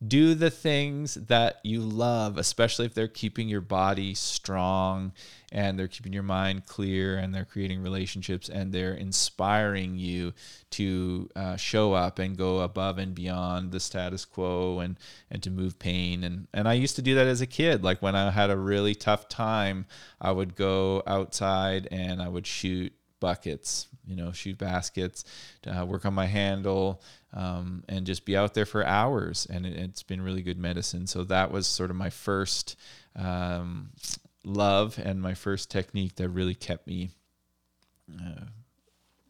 do 0.06 0.34
the 0.34 0.50
things 0.50 1.14
that 1.14 1.60
you 1.62 1.80
love, 1.80 2.36
especially 2.36 2.84
if 2.84 2.94
they're 2.94 3.08
keeping 3.08 3.48
your 3.48 3.60
body 3.60 4.14
strong 4.14 5.12
and 5.52 5.78
they're 5.78 5.88
keeping 5.88 6.12
your 6.12 6.22
mind 6.22 6.66
clear 6.66 7.16
and 7.16 7.34
they're 7.34 7.44
creating 7.44 7.82
relationships 7.82 8.48
and 8.48 8.72
they're 8.72 8.94
inspiring 8.94 9.96
you 9.96 10.32
to 10.70 11.28
uh, 11.36 11.56
show 11.56 11.92
up 11.92 12.18
and 12.18 12.36
go 12.36 12.60
above 12.60 12.98
and 12.98 13.14
beyond 13.14 13.70
the 13.70 13.80
status 13.80 14.24
quo 14.24 14.80
and 14.80 14.98
and 15.30 15.42
to 15.42 15.50
move 15.50 15.78
pain 15.78 16.24
and 16.24 16.48
and 16.52 16.68
I 16.68 16.72
used 16.74 16.96
to 16.96 17.02
do 17.02 17.14
that 17.14 17.28
as 17.28 17.40
a 17.40 17.46
kid 17.46 17.84
like 17.84 18.02
when 18.02 18.16
I 18.16 18.30
had 18.30 18.50
a 18.50 18.56
really 18.56 18.94
tough 18.94 19.28
time 19.28 19.86
I 20.20 20.32
would 20.32 20.56
go 20.56 21.02
outside 21.06 21.86
and 21.92 22.20
I 22.20 22.28
would 22.28 22.46
shoot 22.46 22.92
buckets, 23.24 23.88
you 24.06 24.14
know, 24.14 24.32
shoot 24.32 24.58
baskets, 24.58 25.24
uh, 25.66 25.86
work 25.86 26.04
on 26.04 26.12
my 26.12 26.26
handle, 26.26 27.00
um, 27.32 27.82
and 27.88 28.04
just 28.04 28.26
be 28.26 28.36
out 28.36 28.52
there 28.52 28.66
for 28.66 28.84
hours. 28.84 29.46
And 29.48 29.64
it, 29.64 29.78
has 29.78 30.02
been 30.02 30.20
really 30.20 30.42
good 30.42 30.58
medicine. 30.58 31.06
So 31.06 31.24
that 31.24 31.50
was 31.50 31.66
sort 31.66 31.88
of 31.88 31.96
my 31.96 32.10
first 32.10 32.76
um, 33.16 33.92
love 34.44 35.00
and 35.02 35.22
my 35.22 35.32
first 35.32 35.70
technique 35.70 36.16
that 36.16 36.28
really 36.28 36.54
kept 36.54 36.86
me 36.86 37.12
uh, 38.12 38.44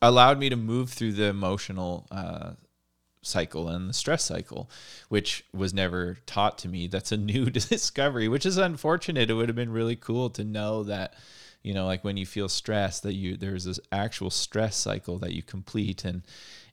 allowed 0.02 0.40
me 0.40 0.48
to 0.48 0.56
move 0.56 0.90
through 0.90 1.12
the 1.12 1.26
emotional 1.26 2.08
uh, 2.10 2.54
cycle 3.22 3.68
and 3.68 3.88
the 3.88 3.94
stress 3.94 4.24
cycle, 4.24 4.68
which 5.08 5.44
was 5.52 5.72
never 5.72 6.18
taught 6.26 6.58
to 6.58 6.68
me. 6.68 6.88
That's 6.88 7.12
a 7.12 7.16
new 7.16 7.44
discovery, 7.50 8.26
which 8.26 8.44
is 8.44 8.56
unfortunate. 8.56 9.30
It 9.30 9.34
would 9.34 9.48
have 9.48 9.54
been 9.54 9.72
really 9.72 9.96
cool 9.96 10.30
to 10.30 10.42
know 10.42 10.82
that, 10.82 11.14
you 11.64 11.72
know, 11.72 11.86
like 11.86 12.04
when 12.04 12.16
you 12.18 12.26
feel 12.26 12.48
stressed, 12.48 13.02
that 13.02 13.14
you 13.14 13.36
there's 13.36 13.64
this 13.64 13.80
actual 13.90 14.30
stress 14.30 14.76
cycle 14.76 15.18
that 15.18 15.32
you 15.32 15.42
complete, 15.42 16.04
and 16.04 16.22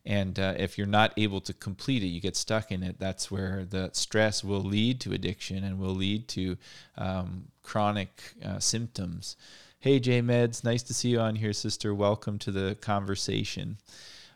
and 0.05 0.38
uh, 0.38 0.53
if 0.57 0.77
you're 0.77 0.86
not 0.86 1.13
able 1.15 1.39
to 1.41 1.53
complete 1.53 2.03
it, 2.03 2.07
you 2.07 2.19
get 2.19 2.36
stuck 2.36 2.71
in 2.71 2.83
it. 2.83 3.00
That's 3.00 3.31
where 3.31 3.65
the 3.65 3.89
stress 3.93 4.43
will 4.43 4.62
lead 4.62 5.00
to 5.01 5.13
addiction 5.13 5.63
and 5.63 5.79
will 5.79 5.95
lead 5.95 6.27
to 6.29 6.57
um, 6.98 7.45
chronic 7.63 8.33
uh, 8.45 8.60
symptoms. 8.60 9.38
Hey, 9.79 10.00
J 10.00 10.21
Meds, 10.21 10.63
nice 10.63 10.83
to 10.83 10.93
see 10.93 11.10
you 11.10 11.19
on 11.19 11.38
here, 11.38 11.53
sister. 11.53 11.95
Welcome 11.95 12.38
to 12.39 12.51
the 12.51 12.75
conversation. 12.81 13.77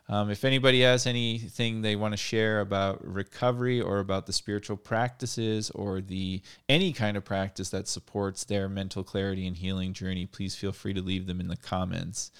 Um, 0.08 0.30
if 0.30 0.44
anybody 0.44 0.82
has 0.82 1.06
anything 1.06 1.82
they 1.82 1.96
want 1.96 2.12
to 2.12 2.16
share 2.16 2.60
about 2.60 3.04
recovery 3.04 3.80
or 3.80 3.98
about 3.98 4.26
the 4.26 4.32
spiritual 4.32 4.76
practices 4.76 5.70
or 5.70 6.00
the 6.00 6.42
any 6.68 6.92
kind 6.92 7.16
of 7.16 7.24
practice 7.24 7.70
that 7.70 7.88
supports 7.88 8.44
their 8.44 8.68
mental 8.68 9.02
clarity 9.02 9.46
and 9.46 9.56
healing 9.56 9.92
journey, 9.92 10.26
please 10.26 10.54
feel 10.54 10.72
free 10.72 10.94
to 10.94 11.02
leave 11.02 11.26
them 11.26 11.40
in 11.40 11.48
the 11.48 11.56
comments. 11.56 12.30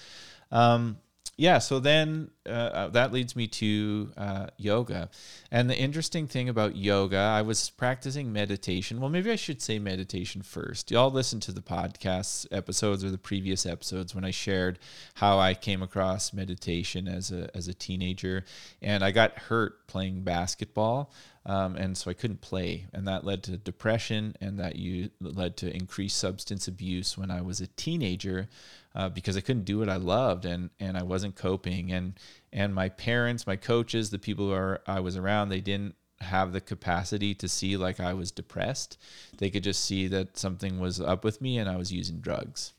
Um, 0.52 0.98
yeah, 1.38 1.58
so 1.58 1.80
then 1.80 2.30
uh, 2.46 2.50
uh, 2.50 2.88
that 2.88 3.12
leads 3.12 3.36
me 3.36 3.46
to 3.46 4.10
uh, 4.16 4.46
yoga. 4.56 5.10
And 5.50 5.68
the 5.68 5.76
interesting 5.76 6.26
thing 6.26 6.48
about 6.48 6.76
yoga, 6.76 7.18
I 7.18 7.42
was 7.42 7.68
practicing 7.68 8.32
meditation. 8.32 9.00
Well, 9.00 9.10
maybe 9.10 9.30
I 9.30 9.36
should 9.36 9.60
say 9.60 9.78
meditation 9.78 10.40
first. 10.40 10.90
Y'all 10.90 11.10
listen 11.10 11.38
to 11.40 11.52
the 11.52 11.60
podcast 11.60 12.46
episodes 12.50 13.04
or 13.04 13.10
the 13.10 13.18
previous 13.18 13.66
episodes 13.66 14.14
when 14.14 14.24
I 14.24 14.30
shared 14.30 14.78
how 15.14 15.38
I 15.38 15.52
came 15.52 15.82
across 15.82 16.32
meditation 16.32 17.06
as 17.06 17.30
a, 17.30 17.50
as 17.54 17.68
a 17.68 17.74
teenager. 17.74 18.44
And 18.80 19.04
I 19.04 19.10
got 19.10 19.38
hurt 19.38 19.86
playing 19.88 20.22
basketball. 20.22 21.12
Um, 21.44 21.76
and 21.76 21.96
so 21.96 22.10
I 22.10 22.14
couldn't 22.14 22.40
play, 22.40 22.86
and 22.92 23.06
that 23.06 23.24
led 23.24 23.44
to 23.44 23.56
depression, 23.56 24.34
and 24.40 24.58
that 24.58 24.74
you 24.74 25.10
led 25.20 25.56
to 25.58 25.72
increased 25.72 26.18
substance 26.18 26.66
abuse 26.66 27.16
when 27.16 27.30
I 27.30 27.40
was 27.40 27.60
a 27.60 27.68
teenager 27.68 28.48
uh, 28.96 29.10
because 29.10 29.36
I 29.36 29.42
couldn't 29.42 29.66
do 29.66 29.78
what 29.78 29.90
I 29.90 29.96
loved 29.96 30.46
and 30.46 30.70
and 30.80 30.96
I 30.96 31.02
wasn't 31.02 31.36
coping 31.36 31.92
and 31.92 32.18
and 32.52 32.74
my 32.74 32.88
parents, 32.88 33.46
my 33.46 33.56
coaches, 33.56 34.08
the 34.10 34.18
people 34.18 34.46
who 34.46 34.54
are, 34.54 34.80
I 34.86 35.00
was 35.00 35.16
around, 35.16 35.50
they 35.50 35.60
didn't 35.60 35.94
have 36.20 36.52
the 36.52 36.60
capacity 36.62 37.34
to 37.34 37.48
see 37.48 37.76
like 37.76 38.00
I 38.00 38.14
was 38.14 38.30
depressed. 38.30 38.96
They 39.36 39.50
could 39.50 39.62
just 39.62 39.84
see 39.84 40.08
that 40.08 40.38
something 40.38 40.80
was 40.80 40.98
up 40.98 41.22
with 41.22 41.42
me 41.42 41.58
and 41.58 41.68
I 41.68 41.76
was 41.76 41.92
using 41.92 42.20
drugs. 42.20 42.72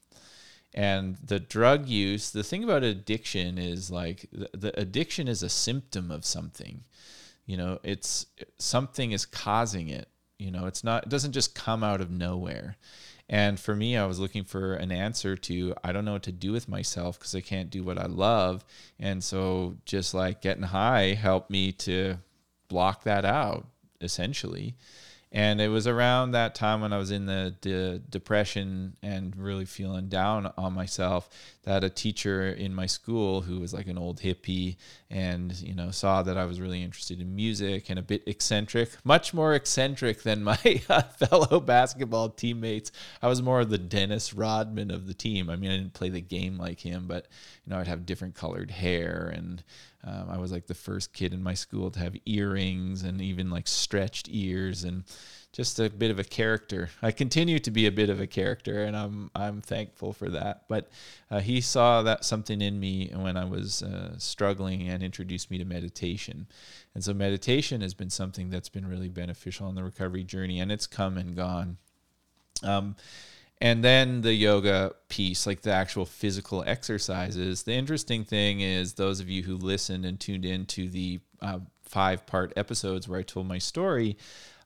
And 0.73 1.17
the 1.23 1.39
drug 1.39 1.87
use, 1.87 2.31
the 2.31 2.43
thing 2.43 2.63
about 2.63 2.83
addiction 2.83 3.59
is 3.59 3.91
like 3.91 4.25
the, 4.31 4.49
the 4.53 4.79
addiction 4.79 5.27
is 5.27 5.43
a 5.43 5.49
symptom 5.49 6.09
of 6.09 6.25
something. 6.25 6.83
You 7.45 7.57
know, 7.57 7.79
it's 7.83 8.25
something 8.57 9.11
is 9.11 9.27
causing 9.27 9.89
it. 9.89 10.09
You 10.39 10.49
know, 10.51 10.65
it's 10.65 10.83
not 10.83 11.03
it 11.03 11.09
doesn't 11.09 11.31
just 11.31 11.53
come 11.53 11.83
out 11.83 12.01
of 12.01 12.09
nowhere. 12.09 12.77
And 13.29 13.59
for 13.59 13.75
me, 13.75 13.97
I 13.97 14.05
was 14.05 14.19
looking 14.19 14.45
for 14.45 14.73
an 14.73 14.91
answer 14.91 15.35
to 15.35 15.73
I 15.83 15.91
don't 15.91 16.05
know 16.05 16.13
what 16.13 16.23
to 16.23 16.31
do 16.31 16.51
with 16.51 16.69
myself 16.69 17.19
because 17.19 17.35
I 17.35 17.41
can't 17.41 17.69
do 17.69 17.83
what 17.83 17.97
I 17.97 18.05
love. 18.05 18.63
And 18.99 19.23
so 19.23 19.77
just 19.85 20.13
like 20.13 20.41
getting 20.41 20.63
high 20.63 21.13
helped 21.13 21.49
me 21.49 21.71
to 21.73 22.17
block 22.69 23.03
that 23.03 23.25
out 23.25 23.67
essentially. 23.99 24.75
And 25.37 25.61
it 25.61 25.67
was 25.67 25.85
around 25.85 26.31
that 26.31 26.55
time 26.55 26.81
when 26.81 26.91
I 26.91 26.97
was 26.97 27.11
in 27.11 27.27
the, 27.27 27.53
the 27.61 28.01
depression 28.09 28.97
and 29.03 29.35
really 29.37 29.65
feeling 29.65 30.07
down 30.07 30.51
on 30.57 30.73
myself 30.73 31.29
that 31.61 31.83
a 31.83 31.91
teacher 31.91 32.49
in 32.49 32.73
my 32.73 32.87
school 32.87 33.41
who 33.41 33.59
was 33.59 33.71
like 33.71 33.85
an 33.85 33.99
old 33.99 34.19
hippie 34.19 34.77
and 35.11 35.55
you 35.61 35.75
know 35.75 35.91
saw 35.91 36.23
that 36.23 36.39
I 36.39 36.45
was 36.45 36.59
really 36.59 36.81
interested 36.81 37.21
in 37.21 37.35
music 37.35 37.91
and 37.91 37.99
a 37.99 38.01
bit 38.01 38.23
eccentric, 38.25 38.89
much 39.03 39.31
more 39.31 39.53
eccentric 39.53 40.23
than 40.23 40.43
my 40.43 40.55
fellow 41.19 41.59
basketball 41.59 42.29
teammates. 42.29 42.91
I 43.21 43.27
was 43.27 43.43
more 43.43 43.59
of 43.59 43.69
the 43.69 43.77
Dennis 43.77 44.33
Rodman 44.33 44.89
of 44.89 45.05
the 45.05 45.13
team. 45.13 45.51
I 45.51 45.55
mean, 45.55 45.69
I 45.69 45.77
didn't 45.77 45.93
play 45.93 46.09
the 46.09 46.19
game 46.19 46.57
like 46.57 46.79
him, 46.79 47.05
but 47.05 47.27
you 47.63 47.73
know, 47.73 47.79
I'd 47.79 47.85
have 47.85 48.07
different 48.07 48.33
colored 48.33 48.71
hair 48.71 49.31
and 49.35 49.63
um, 50.07 50.29
I 50.29 50.37
was 50.37 50.51
like 50.51 50.67
the 50.67 50.73
first 50.73 51.13
kid 51.13 51.33
in 51.33 51.43
my 51.43 51.53
school 51.53 51.91
to 51.91 51.99
have 51.99 52.15
earrings 52.25 53.03
and 53.03 53.21
even 53.21 53.49
like 53.49 53.67
stretched 53.67 54.29
ears 54.31 54.85
and 54.85 55.03
just 55.51 55.79
a 55.79 55.89
bit 55.89 56.11
of 56.11 56.19
a 56.19 56.23
character. 56.23 56.89
I 57.01 57.11
continue 57.11 57.59
to 57.59 57.71
be 57.71 57.87
a 57.87 57.91
bit 57.91 58.09
of 58.09 58.21
a 58.21 58.27
character, 58.27 58.83
and 58.83 58.95
I'm 58.95 59.29
I'm 59.35 59.59
thankful 59.59 60.13
for 60.13 60.29
that. 60.29 60.63
But 60.69 60.89
uh, 61.29 61.39
he 61.39 61.59
saw 61.59 62.03
that 62.03 62.23
something 62.23 62.61
in 62.61 62.79
me 62.79 63.11
when 63.13 63.35
I 63.35 63.45
was 63.45 63.83
uh, 63.83 64.17
struggling 64.17 64.87
and 64.87 65.03
introduced 65.03 65.51
me 65.51 65.57
to 65.57 65.65
meditation. 65.65 66.47
And 66.93 67.03
so 67.03 67.13
meditation 67.13 67.81
has 67.81 67.93
been 67.93 68.09
something 68.09 68.49
that's 68.49 68.69
been 68.69 68.87
really 68.87 69.09
beneficial 69.09 69.67
on 69.67 69.75
the 69.75 69.83
recovery 69.83 70.23
journey, 70.23 70.59
and 70.61 70.71
it's 70.71 70.87
come 70.87 71.17
and 71.17 71.35
gone. 71.35 71.77
Um, 72.63 72.95
and 73.59 73.83
then 73.83 74.21
the 74.21 74.33
yoga 74.33 74.93
piece, 75.09 75.47
like 75.47 75.61
the 75.61 75.73
actual 75.73 76.05
physical 76.05 76.63
exercises. 76.67 77.63
The 77.63 77.73
interesting 77.73 78.23
thing 78.23 78.61
is, 78.61 78.93
those 78.93 79.19
of 79.19 79.29
you 79.29 79.43
who 79.43 79.57
listened 79.57 80.05
and 80.05 80.19
tuned 80.19 80.45
in 80.45 80.65
to 80.67 80.89
the 80.89 81.19
uh, 81.41 81.59
five 81.81 82.25
part 82.27 82.53
episodes 82.55 83.07
where 83.07 83.19
I 83.19 83.23
told 83.23 83.47
my 83.47 83.57
story, 83.57 84.17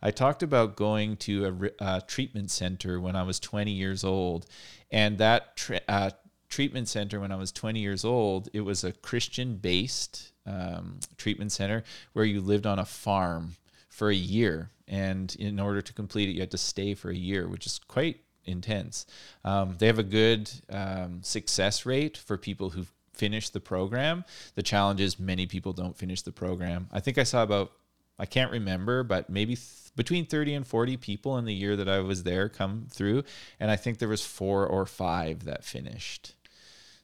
I 0.02 0.12
talked 0.12 0.44
about 0.44 0.76
going 0.76 1.16
to 1.18 1.72
a 1.80 1.84
uh, 1.84 2.00
treatment 2.02 2.52
center 2.52 3.00
when 3.00 3.16
I 3.16 3.24
was 3.24 3.40
20 3.40 3.72
years 3.72 4.04
old. 4.04 4.46
And 4.90 5.18
that 5.20 5.56
tra- 5.56 5.82
uh, 5.88 6.12
treatment 6.50 6.90
center, 6.90 7.20
when 7.20 7.32
I 7.32 7.36
was 7.38 7.52
20 7.52 7.80
years 7.80 8.04
old, 8.04 8.50
it 8.52 8.62
was 8.62 8.84
a 8.84 8.92
Christian 8.92 9.56
based 9.56 10.34
um, 10.46 11.00
treatment 11.18 11.54
center 11.54 11.84
where 12.12 12.26
you 12.26 12.42
lived 12.42 12.66
on 12.66 12.80
a 12.80 12.86
farm 12.86 13.56
for 13.88 14.10
a 14.10 14.16
year. 14.16 14.72
And 14.88 15.34
in 15.40 15.60
order 15.60 15.82
to 15.82 15.94
complete 15.94 16.28
it, 16.28 16.34
you 16.34 16.42
had 16.42 16.52
to 16.52 16.58
stay 16.58 16.94
for 16.94 17.10
a 17.10 17.16
year, 17.16 17.48
which 17.48 17.66
is 17.66 17.80
quite 17.80 18.22
intense. 18.46 19.06
Um, 19.44 19.76
they 19.78 19.88
have 19.88 20.00
a 20.00 20.04
good 20.04 20.52
um, 20.70 21.22
success 21.24 21.86
rate 21.86 22.18
for 22.18 22.38
people 22.38 22.72
who 22.72 22.86
finish 23.14 23.50
the 23.50 23.60
program. 23.60 24.26
The 24.56 24.64
challenge 24.64 25.02
is 25.02 25.20
many 25.20 25.46
people 25.46 25.74
don't 25.74 25.96
finish 25.96 26.22
the 26.22 26.32
program. 26.32 26.88
I 26.92 27.00
think 27.00 27.18
I 27.18 27.24
saw 27.24 27.44
about, 27.44 27.72
I 28.18 28.26
can't 28.26 28.52
remember, 28.52 29.04
but 29.04 29.30
maybe 29.30 29.56
th- 29.56 29.68
between 29.96 30.26
30 30.26 30.56
and 30.56 30.68
40 30.68 30.98
people 30.98 31.38
in 31.38 31.46
the 31.46 31.54
year 31.54 31.76
that 31.76 31.90
I 31.90 32.00
was 32.00 32.24
there 32.24 32.50
come 32.50 32.88
through. 32.90 33.24
And 33.60 33.70
I 33.70 33.76
think 33.76 34.00
there 34.00 34.08
was 34.10 34.26
four 34.26 34.66
or 34.66 34.86
five 34.86 35.46
that 35.46 35.64
finished. 35.64 36.34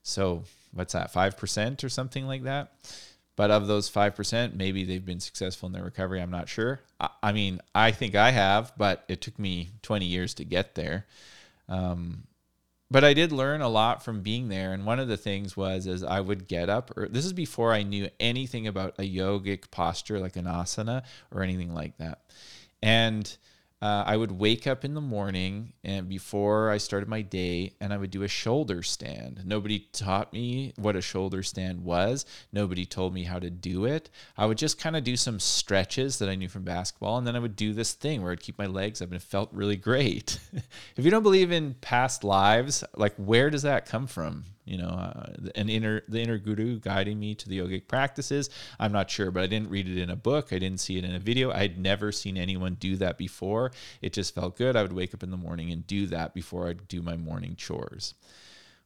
So 0.04 0.44
what's 0.72 0.94
that, 0.94 1.14
5% 1.14 1.84
or 1.84 1.90
something 1.90 2.26
like 2.26 2.44
that? 2.44 2.72
But 3.38 3.52
of 3.52 3.68
those 3.68 3.90
5%, 3.90 4.56
maybe 4.56 4.84
they've 4.84 5.06
been 5.06 5.22
successful 5.22 5.68
in 5.68 5.74
their 5.74 5.84
recovery. 5.84 6.22
I'm 6.22 6.32
not 6.32 6.50
sure. 6.50 6.82
I, 7.00 7.10
I 7.24 7.32
mean, 7.32 7.62
I 7.74 7.92
think 7.92 8.16
I 8.16 8.32
have, 8.32 8.74
but 8.78 9.06
it 9.08 9.22
took 9.22 9.40
me 9.40 9.70
20 9.84 10.06
years 10.06 10.34
to 10.34 10.44
get 10.44 10.76
there. 10.76 11.06
Um, 11.70 12.24
but 12.90 13.04
I 13.04 13.14
did 13.14 13.32
learn 13.32 13.62
a 13.62 13.70
lot 13.70 14.04
from 14.04 14.22
being 14.22 14.50
there. 14.50 14.74
And 14.74 14.86
one 14.86 15.00
of 15.00 15.08
the 15.08 15.18
things 15.18 15.56
was 15.56 15.86
as 15.86 16.04
I 16.04 16.20
would 16.20 16.48
get 16.48 16.68
up, 16.68 16.92
or 16.98 17.08
this 17.08 17.26
is 17.26 17.34
before 17.34 17.74
I 17.74 17.84
knew 17.84 18.10
anything 18.20 18.66
about 18.66 18.96
a 18.98 19.04
yogic 19.04 19.70
posture 19.70 20.20
like 20.20 20.36
an 20.36 20.46
asana 20.46 21.04
or 21.32 21.44
anything 21.44 21.74
like 21.74 21.98
that. 21.98 22.22
And 22.82 23.38
uh, 23.82 24.04
I 24.08 24.18
would 24.18 24.32
wake 24.32 24.66
up 24.66 24.84
in 24.84 24.96
the 24.96 25.02
morning 25.02 25.74
and 25.84 26.10
before 26.10 26.72
I 26.72 26.78
started 26.78 27.08
my 27.08 27.22
day, 27.22 27.74
and 27.80 27.94
I 27.94 27.98
would 27.98 28.10
do 28.10 28.24
a 28.24 28.28
shoulder 28.28 28.82
stand. 28.82 29.42
Nobody 29.46 29.80
taught 29.92 30.34
me 30.34 30.74
what 30.78 30.96
a 30.96 31.02
shoulder 31.02 31.44
stand 31.44 31.84
was. 31.84 32.26
Nobody 32.52 32.86
told 32.86 33.14
me 33.14 33.24
how 33.24 33.38
to 33.38 33.52
do 33.52 33.86
it. 33.86 34.10
I 34.36 34.48
would 34.48 34.58
just 34.58 34.80
kind 34.80 34.96
of 34.96 35.04
do 35.04 35.16
some 35.16 35.40
stretches 35.40 36.18
that 36.20 36.30
I 36.30 36.36
knew 36.36 36.50
from 36.50 36.64
basketball, 36.64 37.18
and 37.18 37.28
then 37.28 37.36
I 37.36 37.40
would 37.40 37.56
do 37.56 37.74
this 37.74 37.94
thing 37.94 38.24
where 38.24 38.32
I'd 38.32 38.40
keep 38.40 38.58
my 38.58 38.66
legs 38.66 39.02
up, 39.02 39.10
and 39.10 39.16
it 39.16 39.22
felt 39.22 39.54
really 39.54 39.78
great. 39.78 40.40
if 40.96 41.06
you 41.06 41.12
don't 41.12 41.24
believe 41.24 41.52
in 41.52 41.76
past 41.76 42.24
lives, 42.24 42.84
like 42.96 43.14
where 43.18 43.52
does 43.52 43.62
that 43.62 43.86
come 43.86 44.08
from? 44.08 44.46
You 44.68 44.78
know, 44.78 44.90
uh, 44.90 45.28
an 45.56 45.70
inner 45.70 46.02
the 46.08 46.22
inner 46.22 46.38
guru 46.38 46.80
guiding 46.80 47.20
me 47.20 47.36
to 47.36 47.50
the 47.50 47.60
yogic 47.60 47.88
practices. 47.88 48.50
I'm 48.80 48.92
not 48.92 49.10
sure, 49.10 49.32
but 49.32 49.44
I 49.44 49.48
didn't 49.48 49.70
read 49.70 49.88
it 49.88 49.98
in 49.98 50.10
a 50.10 50.16
book. 50.16 50.52
I 50.52 50.60
didn't 50.60 50.80
see 50.80 50.98
it 50.98 51.04
in 51.04 51.16
a 51.16 51.20
video. 51.20 51.52
I'd 51.52 51.80
never 51.80 52.12
seen 52.12 52.38
anyone 52.38 52.76
do 52.76 52.98
that 52.98 53.18
before. 53.18 53.72
It 54.02 54.14
just 54.14 54.36
felt 54.36 54.58
good. 54.58 54.76
I 54.76 54.82
would 54.82 54.94
wake 54.94 55.14
up 55.14 55.24
in 55.24 55.32
the 55.32 55.38
morning 55.38 55.72
and 55.72 55.88
do 55.88 56.06
that 56.08 56.34
before 56.34 56.68
I'd 56.68 56.88
do 56.88 57.02
my 57.02 57.16
morning 57.16 57.56
chores. 57.56 58.14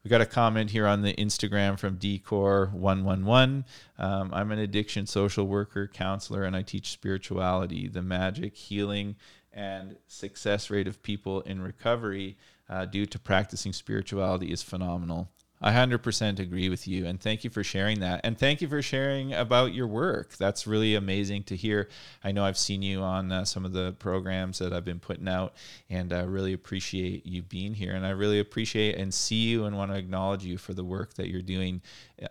We 0.04 0.10
got 0.10 0.22
a 0.22 0.26
comment 0.26 0.72
here 0.72 0.88
on 0.88 1.04
the 1.04 1.14
Instagram 1.14 1.78
from 1.78 1.98
Decor111. 1.98 3.64
Um, 4.00 4.34
I'm 4.34 4.52
an 4.52 4.58
addiction 4.58 5.06
social 5.06 5.46
worker, 5.46 5.88
counselor, 5.88 6.44
and 6.44 6.56
I 6.56 6.64
teach 6.64 6.92
spirituality, 6.92 7.88
the 7.88 8.02
magic, 8.02 8.56
healing, 8.56 9.16
and 9.54 9.98
success 10.08 10.72
rate 10.72 10.88
of 10.88 11.04
people 11.04 11.42
in 11.42 11.62
recovery 11.62 12.38
uh, 12.68 12.86
due 12.86 13.06
to 13.06 13.20
practicing 13.20 13.74
spirituality 13.74 14.52
is 14.52 14.64
phenomenal. 14.64 15.30
I 15.62 15.72
100% 15.72 16.40
agree 16.40 16.70
with 16.70 16.88
you. 16.88 17.06
And 17.06 17.22
thank 17.22 17.44
you 17.44 17.52
for 17.52 17.64
sharing 17.64 18.00
that. 18.00 18.22
And 18.24 18.38
thank 18.38 18.62
you 18.62 18.68
for 18.68 18.82
sharing 18.82 19.32
about 19.34 19.74
your 19.74 19.86
work. 19.86 20.36
That's 20.38 20.66
really 20.66 20.96
amazing 20.96 21.44
to 21.44 21.56
hear. 21.56 21.88
I 22.24 22.32
know 22.32 22.44
I've 22.44 22.58
seen 22.58 22.82
you 22.82 23.02
on 23.02 23.32
uh, 23.32 23.46
some 23.46 23.64
of 23.64 23.72
the 23.72 23.94
programs 24.00 24.58
that 24.58 24.74
I've 24.74 24.86
been 24.86 25.00
putting 25.00 25.28
out, 25.28 25.54
and 25.90 26.12
I 26.14 26.24
really 26.24 26.54
appreciate 26.54 27.28
you 27.28 27.44
being 27.44 27.76
here. 27.76 27.94
And 27.94 28.06
I 28.06 28.10
really 28.10 28.40
appreciate 28.40 28.96
and 28.98 29.14
see 29.14 29.50
you 29.50 29.66
and 29.66 29.78
want 29.78 29.92
to 29.92 29.98
acknowledge 29.98 30.44
you 30.44 30.58
for 30.58 30.74
the 30.74 30.84
work 30.84 31.14
that 31.16 31.30
you're 31.30 31.42
doing. 31.44 31.82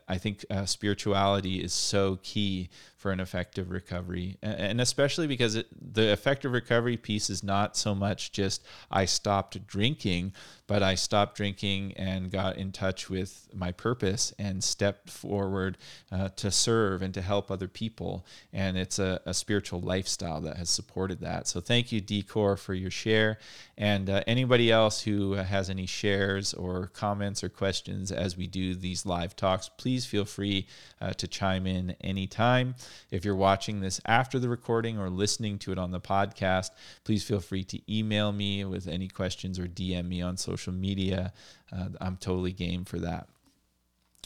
I 0.09 0.18
think 0.18 0.44
uh, 0.50 0.66
spirituality 0.66 1.62
is 1.62 1.73
so 1.73 2.18
key 2.23 2.70
for 3.00 3.12
an 3.12 3.18
effective 3.18 3.70
recovery. 3.70 4.37
And 4.42 4.78
especially 4.78 5.26
because 5.26 5.54
it, 5.54 5.68
the 5.94 6.12
effective 6.12 6.52
recovery 6.52 6.99
piece 6.99 7.30
is 7.30 7.42
not 7.42 7.75
so 7.75 7.94
much 7.94 8.30
just 8.30 8.62
I 8.90 9.06
stopped 9.06 9.66
drinking, 9.66 10.35
but 10.66 10.82
I 10.82 10.97
stopped 10.97 11.35
drinking 11.35 11.94
and 11.97 12.30
got 12.30 12.59
in 12.59 12.73
touch 12.73 13.09
with 13.09 13.49
my 13.54 13.73
purpose 13.73 14.35
and 14.38 14.62
stepped 14.62 15.09
forward 15.09 15.78
uh, 16.12 16.28
to 16.37 16.50
serve 16.50 17.00
and 17.00 17.14
to 17.14 17.23
help 17.23 17.50
other 17.50 17.68
people. 17.68 18.26
And 18.52 18.76
it's 18.76 18.99
a, 18.99 19.23
a, 19.25 19.32
spiritual 19.32 19.80
lifestyle 19.80 20.42
that 20.42 20.59
has 20.59 20.68
supported 20.68 21.20
that. 21.20 21.49
So 21.49 21.61
thank 21.61 21.90
you, 21.92 22.02
Decor, 22.02 22.59
for 22.59 22.75
your 22.75 22.90
share. 22.90 23.38
And 23.78 24.11
uh, 24.11 24.23
anybody 24.26 24.70
else 24.70 25.00
who 25.00 25.32
has 25.32 25.70
any 25.70 25.87
shares 25.87 26.52
or 26.52 26.88
comments 26.88 27.42
or 27.42 27.49
questions 27.49 28.12
as 28.12 28.37
we 28.37 28.47
do 28.47 28.75
these 28.75 29.06
live 29.06 29.35
talks, 29.35 29.70
please 29.80 30.04
feel 30.04 30.26
free 30.26 30.66
uh, 31.00 31.14
to 31.14 31.26
chime 31.26 31.66
in 31.66 31.96
anytime. 32.02 32.75
If 33.10 33.25
you're 33.25 33.34
watching 33.34 33.80
this 33.80 33.99
after 34.04 34.38
the 34.38 34.50
recording 34.50 34.99
or 34.99 35.08
listening 35.08 35.58
to 35.60 35.72
it 35.72 35.78
on 35.78 35.90
the 35.90 36.00
podcast, 36.00 36.68
please 37.02 37.25
feel 37.25 37.40
free 37.40 37.64
to 37.64 37.80
email 37.90 38.30
me 38.30 38.62
with 38.66 38.87
any 38.87 39.08
questions 39.08 39.58
or 39.58 39.66
DM 39.66 40.06
me 40.06 40.20
on 40.20 40.37
social 40.37 40.75
media. 40.75 41.32
Uh, 41.72 41.88
I'm 41.99 42.18
totally 42.18 42.52
game 42.52 42.84
for 42.84 42.99
that. 42.99 43.28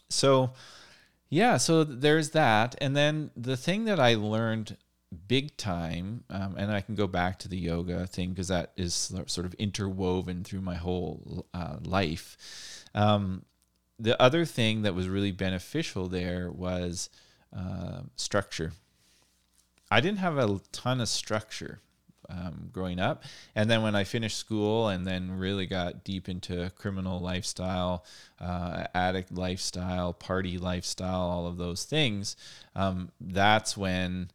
So, 0.08 0.54
yeah, 1.30 1.56
so 1.56 1.84
there's 1.84 2.30
that. 2.30 2.74
And 2.78 2.96
then 2.96 3.30
the 3.36 3.56
thing 3.56 3.84
that 3.84 4.00
I 4.00 4.16
learned 4.16 4.76
big 5.28 5.56
time, 5.56 6.24
um, 6.30 6.56
and 6.58 6.72
I 6.72 6.80
can 6.80 6.96
go 6.96 7.06
back 7.06 7.38
to 7.40 7.48
the 7.48 7.56
yoga 7.56 8.08
thing 8.08 8.30
because 8.30 8.48
that 8.48 8.72
is 8.76 8.92
sort 9.26 9.46
of 9.46 9.54
interwoven 9.54 10.42
through 10.42 10.62
my 10.62 10.74
whole 10.74 11.46
uh, 11.54 11.76
life. 11.80 12.36
Um, 12.92 13.44
the 13.98 14.20
other 14.20 14.44
thing 14.44 14.82
that 14.82 14.94
was 14.94 15.08
really 15.08 15.32
beneficial 15.32 16.08
there 16.08 16.50
was 16.50 17.10
uh, 17.56 18.00
structure. 18.16 18.72
I 19.90 20.00
didn't 20.00 20.18
have 20.18 20.38
a 20.38 20.60
ton 20.72 21.00
of 21.00 21.08
structure 21.08 21.80
um, 22.28 22.70
growing 22.72 22.98
up. 22.98 23.24
And 23.54 23.70
then 23.70 23.82
when 23.82 23.94
I 23.94 24.04
finished 24.04 24.38
school 24.38 24.88
and 24.88 25.06
then 25.06 25.38
really 25.38 25.66
got 25.66 26.04
deep 26.04 26.28
into 26.28 26.70
criminal 26.76 27.20
lifestyle, 27.20 28.04
uh, 28.40 28.84
addict 28.94 29.32
lifestyle, 29.32 30.12
party 30.12 30.58
lifestyle, 30.58 31.20
all 31.20 31.46
of 31.46 31.56
those 31.56 31.84
things, 31.84 32.36
um, 32.74 33.10
that's 33.20 33.76
when. 33.76 34.30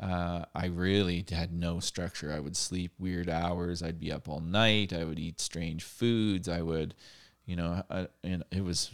Uh, 0.00 0.44
I 0.52 0.66
really 0.66 1.24
had 1.30 1.52
no 1.52 1.78
structure. 1.78 2.32
I 2.32 2.40
would 2.40 2.56
sleep 2.56 2.90
weird 2.98 3.30
hours. 3.30 3.80
I'd 3.80 4.00
be 4.00 4.10
up 4.10 4.28
all 4.28 4.40
night. 4.40 4.92
I 4.92 5.04
would 5.04 5.20
eat 5.20 5.40
strange 5.40 5.84
foods. 5.84 6.48
I 6.48 6.62
would, 6.62 6.96
you 7.46 7.56
know, 7.56 7.82
uh, 7.90 8.06
and 8.22 8.44
it 8.50 8.64
was 8.64 8.90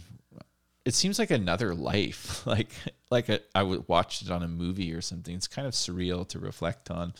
it 0.84 0.94
seems 0.94 1.18
like 1.18 1.30
another 1.30 1.74
life. 1.74 2.42
Like 2.46 2.70
like 3.10 3.28
a, 3.28 3.40
I 3.54 3.62
would 3.62 3.86
watch 3.88 4.22
it 4.22 4.30
on 4.30 4.42
a 4.42 4.48
movie 4.48 4.92
or 4.92 5.00
something. 5.00 5.34
It's 5.34 5.46
kind 5.48 5.66
of 5.66 5.74
surreal 5.74 6.26
to 6.28 6.38
reflect 6.38 6.90
on. 6.90 7.12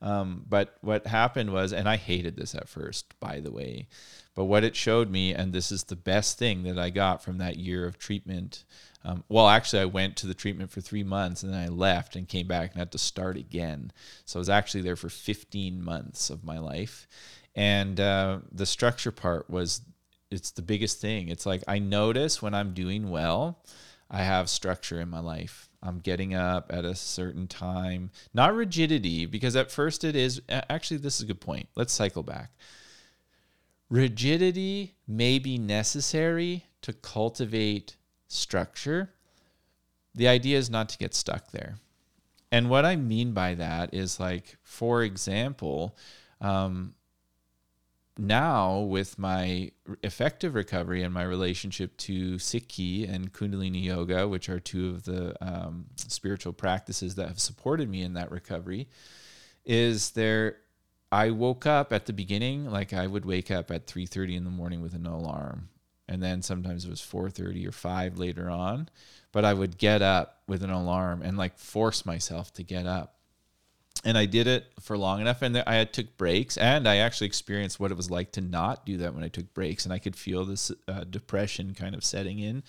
Um, 0.00 0.44
but 0.48 0.76
what 0.80 1.06
happened 1.06 1.50
was 1.52 1.72
and 1.72 1.88
i 1.88 1.96
hated 1.96 2.36
this 2.36 2.54
at 2.54 2.68
first 2.68 3.18
by 3.20 3.40
the 3.40 3.50
way 3.50 3.88
but 4.34 4.44
what 4.44 4.64
it 4.64 4.76
showed 4.76 5.10
me 5.10 5.32
and 5.32 5.52
this 5.52 5.72
is 5.72 5.84
the 5.84 5.96
best 5.96 6.38
thing 6.38 6.64
that 6.64 6.78
i 6.78 6.90
got 6.90 7.22
from 7.22 7.38
that 7.38 7.56
year 7.56 7.86
of 7.86 7.98
treatment 7.98 8.64
um, 9.04 9.24
well 9.28 9.48
actually 9.48 9.80
i 9.80 9.86
went 9.86 10.16
to 10.16 10.26
the 10.26 10.34
treatment 10.34 10.70
for 10.70 10.80
three 10.80 11.04
months 11.04 11.42
and 11.42 11.52
then 11.52 11.60
i 11.60 11.68
left 11.68 12.16
and 12.16 12.28
came 12.28 12.46
back 12.46 12.72
and 12.72 12.78
had 12.78 12.92
to 12.92 12.98
start 12.98 13.36
again. 13.36 13.92
So 14.24 14.38
i 14.38 14.40
was 14.40 14.50
actually 14.50 14.82
there 14.82 14.96
for 14.96 15.08
15 15.08 15.82
months 15.82 16.28
of 16.30 16.44
my 16.44 16.58
life. 16.58 17.06
And 17.54 18.00
uh, 18.00 18.38
the 18.50 18.66
structure 18.66 19.12
part 19.12 19.48
was 19.48 19.80
it's 20.34 20.50
the 20.50 20.62
biggest 20.62 21.00
thing. 21.00 21.28
It's 21.28 21.46
like 21.46 21.62
I 21.66 21.78
notice 21.78 22.42
when 22.42 22.54
I'm 22.54 22.74
doing 22.74 23.10
well, 23.10 23.62
I 24.10 24.22
have 24.22 24.50
structure 24.50 25.00
in 25.00 25.08
my 25.08 25.20
life. 25.20 25.70
I'm 25.82 25.98
getting 25.98 26.34
up 26.34 26.70
at 26.72 26.84
a 26.84 26.94
certain 26.94 27.46
time, 27.46 28.10
not 28.32 28.54
rigidity, 28.54 29.26
because 29.26 29.56
at 29.56 29.70
first 29.70 30.04
it 30.04 30.16
is 30.16 30.42
actually, 30.48 30.98
this 30.98 31.16
is 31.16 31.22
a 31.22 31.26
good 31.26 31.40
point. 31.40 31.68
Let's 31.76 31.92
cycle 31.92 32.22
back. 32.22 32.52
Rigidity 33.90 34.94
may 35.06 35.38
be 35.38 35.58
necessary 35.58 36.66
to 36.82 36.92
cultivate 36.92 37.96
structure. 38.28 39.10
The 40.14 40.28
idea 40.28 40.58
is 40.58 40.70
not 40.70 40.88
to 40.90 40.98
get 40.98 41.14
stuck 41.14 41.50
there. 41.50 41.76
And 42.50 42.70
what 42.70 42.84
I 42.84 42.96
mean 42.96 43.32
by 43.32 43.54
that 43.54 43.92
is, 43.92 44.20
like, 44.20 44.56
for 44.62 45.02
example, 45.02 45.96
um, 46.40 46.94
now 48.18 48.80
with 48.80 49.18
my 49.18 49.70
effective 50.02 50.54
recovery 50.54 51.02
and 51.02 51.12
my 51.12 51.24
relationship 51.24 51.96
to 51.96 52.36
Sikhi 52.36 53.12
and 53.12 53.32
Kundalini 53.32 53.82
Yoga, 53.84 54.28
which 54.28 54.48
are 54.48 54.60
two 54.60 54.90
of 54.90 55.04
the 55.04 55.34
um, 55.44 55.86
spiritual 55.96 56.52
practices 56.52 57.16
that 57.16 57.28
have 57.28 57.40
supported 57.40 57.88
me 57.88 58.02
in 58.02 58.14
that 58.14 58.30
recovery, 58.30 58.88
is 59.64 60.10
there. 60.12 60.58
I 61.10 61.30
woke 61.30 61.64
up 61.64 61.92
at 61.92 62.06
the 62.06 62.12
beginning 62.12 62.68
like 62.68 62.92
I 62.92 63.06
would 63.06 63.24
wake 63.24 63.50
up 63.50 63.70
at 63.70 63.86
3:30 63.86 64.36
in 64.36 64.44
the 64.44 64.50
morning 64.50 64.80
with 64.80 64.94
an 64.94 65.06
alarm, 65.06 65.68
and 66.08 66.22
then 66.22 66.42
sometimes 66.42 66.84
it 66.84 66.90
was 66.90 67.00
4:30 67.00 67.66
or 67.66 67.72
5 67.72 68.18
later 68.18 68.50
on, 68.50 68.88
but 69.30 69.44
I 69.44 69.54
would 69.54 69.78
get 69.78 70.02
up 70.02 70.42
with 70.48 70.62
an 70.62 70.70
alarm 70.70 71.22
and 71.22 71.36
like 71.36 71.58
force 71.58 72.04
myself 72.04 72.52
to 72.54 72.62
get 72.62 72.86
up 72.86 73.14
and 74.04 74.18
I 74.18 74.26
did 74.26 74.46
it 74.46 74.66
for 74.80 74.98
long 74.98 75.20
enough, 75.20 75.40
and 75.40 75.56
I 75.56 75.84
took 75.84 76.16
breaks, 76.18 76.58
and 76.58 76.86
I 76.86 76.96
actually 76.96 77.26
experienced 77.26 77.80
what 77.80 77.90
it 77.90 77.96
was 77.96 78.10
like 78.10 78.32
to 78.32 78.40
not 78.42 78.84
do 78.84 78.98
that 78.98 79.14
when 79.14 79.24
I 79.24 79.28
took 79.28 79.52
breaks, 79.54 79.84
and 79.84 79.94
I 79.94 79.98
could 79.98 80.14
feel 80.14 80.44
this 80.44 80.70
uh, 80.86 81.04
depression 81.04 81.74
kind 81.74 81.94
of 81.94 82.04
setting 82.04 82.38
in. 82.38 82.62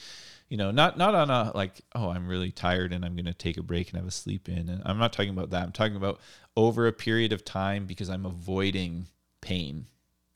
You 0.47 0.57
know, 0.57 0.71
not 0.71 0.97
not 0.97 1.13
on 1.13 1.29
a 1.29 1.51
like, 1.53 1.81
oh, 1.93 2.09
I'm 2.09 2.27
really 2.27 2.51
tired 2.51 2.93
and 2.93 3.03
I'm 3.03 3.15
going 3.15 3.25
to 3.25 3.33
take 3.33 3.57
a 3.57 3.63
break 3.63 3.89
and 3.89 3.97
have 3.97 4.07
a 4.07 4.11
sleep 4.11 4.47
in, 4.47 4.69
and 4.69 4.81
I'm 4.85 4.97
not 4.97 5.11
talking 5.11 5.31
about 5.31 5.49
that. 5.49 5.63
I'm 5.63 5.71
talking 5.71 5.97
about 5.97 6.19
over 6.55 6.87
a 6.87 6.93
period 6.93 7.33
of 7.33 7.43
time 7.43 7.85
because 7.85 8.09
I'm 8.09 8.25
avoiding 8.25 9.07
pain, 9.41 9.87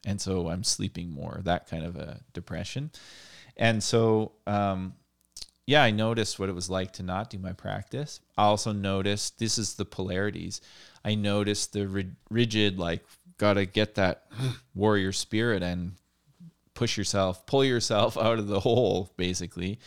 and 0.06 0.20
so 0.20 0.50
I'm 0.50 0.64
sleeping 0.64 1.12
more. 1.12 1.40
That 1.44 1.70
kind 1.70 1.86
of 1.86 1.96
a 1.96 2.20
depression, 2.34 2.92
and 3.56 3.82
so 3.82 4.34
um, 4.48 4.96
yeah, 5.70 5.84
I 5.84 5.92
noticed 5.92 6.40
what 6.40 6.50
it 6.50 6.56
was 6.56 6.68
like 6.72 6.94
to 6.94 7.04
not 7.04 7.30
do 7.30 7.38
my 7.38 7.54
practice. 7.54 8.22
I 8.36 8.46
also 8.46 8.72
noticed 8.72 9.38
this 9.38 9.60
is 9.60 9.76
the 9.76 9.86
polarities. 9.86 10.62
I 11.04 11.16
noticed 11.16 11.74
the 11.74 12.14
rigid, 12.30 12.80
like, 12.80 13.06
gotta 13.38 13.66
get 13.66 13.96
that 13.96 14.26
warrior 14.76 15.12
spirit 15.12 15.64
and 15.64 15.94
push 16.74 16.98
yourself, 16.98 17.46
pull 17.46 17.64
yourself 17.64 18.18
out 18.22 18.40
of 18.40 18.48
the 18.48 18.62
hole, 18.62 19.12
basically. 19.18 19.80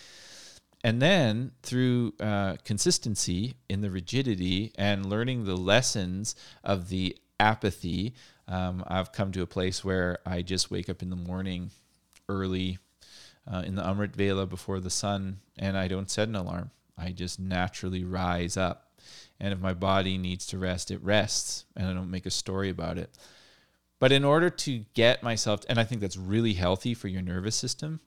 And 0.85 1.01
then 1.01 1.53
through 1.63 2.15
uh, 2.19 2.57
consistency 2.65 3.55
in 3.69 3.83
the 3.83 3.91
rigidity 3.91 4.73
and 4.77 5.07
learning 5.07 5.45
the 5.45 5.57
lessons 5.57 6.35
of 6.65 6.89
the 6.89 7.17
apathy, 7.39 8.15
um, 8.49 8.83
I've 8.87 9.13
come 9.13 9.31
to 9.33 9.43
a 9.43 9.47
place 9.47 9.85
where 9.85 10.19
I 10.27 10.43
just 10.43 10.71
wake 10.71 10.89
up 10.89 11.03
in 11.03 11.11
the 11.11 11.17
morning 11.17 11.71
early, 12.29 12.79
uh, 13.51 13.63
in 13.65 13.77
the 13.77 13.83
Amrit 13.83 14.17
Vela 14.17 14.47
before 14.47 14.81
the 14.81 14.91
sun, 14.91 15.39
and 15.57 15.77
I 15.77 15.87
don't 15.89 16.11
set 16.11 16.29
an 16.29 16.35
alarm. 16.35 16.71
I 16.99 17.11
just 17.11 17.39
naturally 17.39 18.05
rise 18.05 18.57
up. 18.57 18.92
And 19.43 19.53
if 19.53 19.61
my 19.61 19.75
body 19.75 20.17
needs 20.17 20.47
to 20.47 20.59
rest, 20.59 20.93
it 20.93 21.03
rests, 21.03 21.65
and 21.77 21.89
I 21.89 21.93
don't 21.93 22.13
make 22.13 22.27
a 22.27 22.31
story 22.31 22.71
about 22.71 22.97
it. 22.97 23.11
But 23.99 24.13
in 24.13 24.25
order 24.25 24.49
to 24.51 24.85
get 24.95 25.25
myself, 25.25 25.63
and 25.69 25.81
I 25.81 25.85
think 25.85 26.01
that's 26.01 26.17
really 26.17 26.53
healthy 26.53 26.95
for 26.95 27.09
your 27.09 27.23
nervous 27.23 27.57
system, 27.57 28.01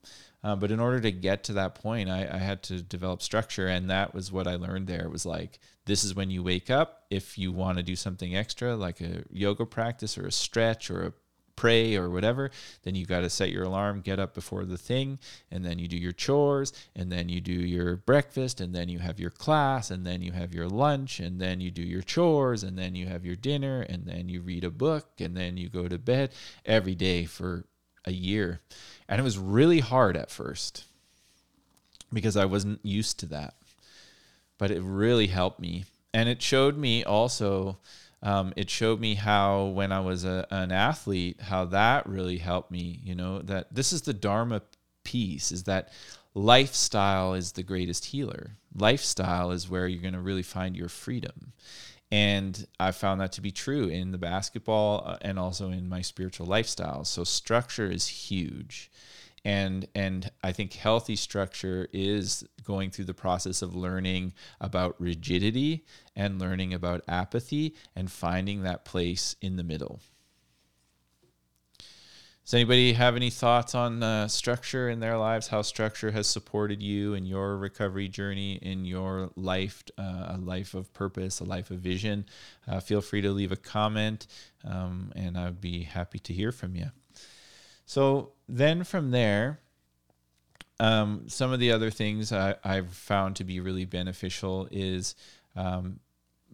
uh, 0.46 0.56
but 0.56 0.72
in 0.72 0.80
order 0.80 1.02
to 1.02 1.12
get 1.12 1.44
to 1.46 1.54
that 1.54 1.76
point, 1.76 2.10
I, 2.10 2.28
I, 2.32 2.38
had 2.38 2.64
to 2.64 2.82
develop 2.82 3.22
structure, 3.22 3.68
and 3.68 3.90
that 3.90 4.14
was 4.14 4.32
what 4.32 4.48
I 4.48 4.56
learned 4.56 4.88
there. 4.88 5.04
It 5.04 5.12
was 5.12 5.26
like, 5.26 5.60
this 5.86 6.04
is 6.04 6.16
when 6.16 6.30
you 6.30 6.44
wake 6.44 6.70
up. 6.70 7.04
If 7.10 7.38
you 7.38 7.52
want 7.52 7.80
to 7.80 7.84
do 7.84 7.96
something 7.96 8.36
extra, 8.36 8.76
like 8.76 9.02
a 9.02 9.24
yoga 9.30 9.66
practice 9.66 10.18
or 10.18 10.28
a 10.28 10.32
stretch 10.32 10.90
or 10.90 11.08
a 11.08 11.14
pray 11.56 11.96
or 11.96 12.10
whatever, 12.10 12.52
then 12.84 12.96
you 12.96 13.06
got 13.06 13.22
to 13.22 13.30
set 13.30 13.52
your 13.52 13.64
alarm, 13.64 14.02
get 14.02 14.20
up 14.20 14.34
before 14.34 14.66
the 14.66 14.78
thing, 14.78 15.20
and 15.52 15.66
then 15.66 15.80
you 15.80 15.88
do 15.88 15.98
your 15.98 16.12
chores, 16.12 16.74
and 16.96 17.12
then 17.12 17.30
you 17.30 17.42
do 17.42 17.54
your 17.54 17.96
breakfast, 17.96 18.62
and 18.62 18.74
then 18.74 18.90
you 18.90 19.00
have 19.00 19.20
your 19.20 19.30
class, 19.30 19.92
and 19.92 20.06
then 20.06 20.22
you 20.22 20.32
have 20.32 20.54
your 20.54 20.68
lunch, 20.68 21.20
and 21.20 21.40
then 21.40 21.62
you 21.62 21.72
do 21.72 21.82
your 21.82 22.02
chores, 22.02 22.64
and 22.64 22.78
then 22.78 22.96
you 22.96 23.06
have 23.08 23.26
your 23.26 23.36
dinner, 23.36 23.82
and 23.82 24.06
then 24.06 24.30
you 24.30 24.42
read 24.42 24.64
a 24.64 24.70
book, 24.70 25.08
and 25.20 25.36
then 25.36 25.58
you 25.58 25.70
go 25.70 25.88
to 25.88 25.98
bed 25.98 26.32
every 26.66 26.96
day 26.96 27.26
for 27.26 27.66
a 28.06 28.12
year. 28.12 28.62
And 29.08 29.20
it 29.20 29.24
was 29.24 29.38
really 29.38 29.80
hard 29.80 30.16
at 30.18 30.32
first 30.32 30.86
because 32.14 32.38
I 32.38 32.46
wasn't 32.46 32.80
used 32.84 33.20
to 33.20 33.26
that. 33.28 33.56
But 34.58 34.72
it 34.72 34.82
really 34.82 35.28
helped 35.28 35.60
me. 35.60 35.86
And 36.14 36.30
it 36.30 36.42
showed 36.42 36.78
me 36.78 37.04
also 37.04 37.78
um, 38.26 38.54
it 38.56 38.70
showed 38.70 39.00
me 39.00 39.14
how 39.14 39.66
when 39.66 39.92
I 39.92 40.00
was 40.00 40.26
a, 40.26 40.48
an 40.50 40.72
athlete, 40.72 41.40
how 41.40 41.66
that 41.66 42.08
really 42.08 42.40
helped 42.40 42.72
me. 42.72 43.00
You 43.04 43.16
know 43.16 43.40
that 43.44 43.74
this 43.74 43.94
is 43.94 44.02
the 44.02 44.14
dharma 44.14 44.64
piece 45.04 45.52
is 45.52 45.64
that 45.64 45.94
lifestyle 46.34 47.36
is 47.36 47.54
the 47.54 47.64
greatest 47.64 48.06
healer. 48.06 48.58
Lifestyle 48.76 49.52
is 49.52 49.70
where 49.70 49.88
you're 49.88 50.02
going 50.02 50.16
to 50.16 50.20
really 50.20 50.44
find 50.44 50.76
your 50.76 50.90
freedom. 50.90 51.54
And 52.12 52.68
I 52.80 52.92
found 52.92 53.22
that 53.22 53.32
to 53.34 53.42
be 53.42 53.52
true 53.52 53.88
in 53.88 54.12
the 54.12 54.18
basketball 54.18 55.04
uh, 55.06 55.18
and 55.22 55.40
also 55.40 55.70
in 55.70 55.88
my 55.88 56.02
spiritual 56.02 56.48
lifestyle. 56.48 57.04
So 57.04 57.24
structure 57.24 57.90
is 57.90 58.08
huge. 58.08 58.92
And 59.46 59.88
and 59.94 60.32
I 60.44 60.52
think 60.52 60.74
healthy 60.74 61.16
structure 61.16 61.88
is 61.94 62.44
going 62.64 62.90
through 62.90 63.06
the 63.06 63.14
process 63.14 63.62
of 63.62 63.76
learning 63.76 64.34
about 64.60 65.00
rigidity 65.00 65.86
and 66.16 66.40
learning 66.40 66.74
about 66.74 67.04
apathy 67.08 67.76
and 67.96 68.12
finding 68.12 68.64
that 68.64 68.86
place 68.86 69.36
in 69.42 69.56
the 69.56 69.64
middle. 69.64 70.02
Does 72.44 72.54
anybody 72.54 72.94
have 72.94 73.16
any 73.16 73.32
thoughts 73.32 73.74
on 73.74 74.04
uh, 74.04 74.28
structure 74.28 74.88
in 74.90 75.00
their 75.00 75.18
lives? 75.18 75.48
How 75.48 75.64
structure 75.64 76.12
has 76.12 76.28
supported 76.28 76.82
you 76.82 77.16
in 77.16 77.26
your 77.26 77.58
recovery 77.58 78.08
journey, 78.08 78.60
in 78.62 78.86
your 78.86 79.32
life, 79.36 79.84
uh, 79.98 80.36
a 80.36 80.38
life 80.38 80.76
of 80.76 80.94
purpose, 80.94 81.40
a 81.40 81.44
life 81.44 81.72
of 81.72 81.80
vision? 81.80 82.26
Uh, 82.68 82.80
feel 82.80 83.02
free 83.02 83.22
to 83.22 83.32
leave 83.32 83.52
a 83.52 83.56
comment, 83.56 84.28
um, 84.64 85.12
and 85.16 85.36
I'd 85.36 85.60
be 85.60 85.84
happy 85.84 86.20
to 86.20 86.34
hear 86.34 86.52
from 86.52 86.76
you. 86.76 86.92
So 87.88 88.34
then 88.48 88.84
from 88.84 89.12
there, 89.12 89.60
um, 90.80 91.24
some 91.28 91.52
of 91.52 91.60
the 91.60 91.72
other 91.72 91.90
things 91.90 92.32
I, 92.32 92.56
have 92.64 92.94
found 92.94 93.36
to 93.38 93.44
be 93.44 93.60
really 93.60 93.86
beneficial 93.86 94.68
is 94.72 95.16
um, 95.56 96.00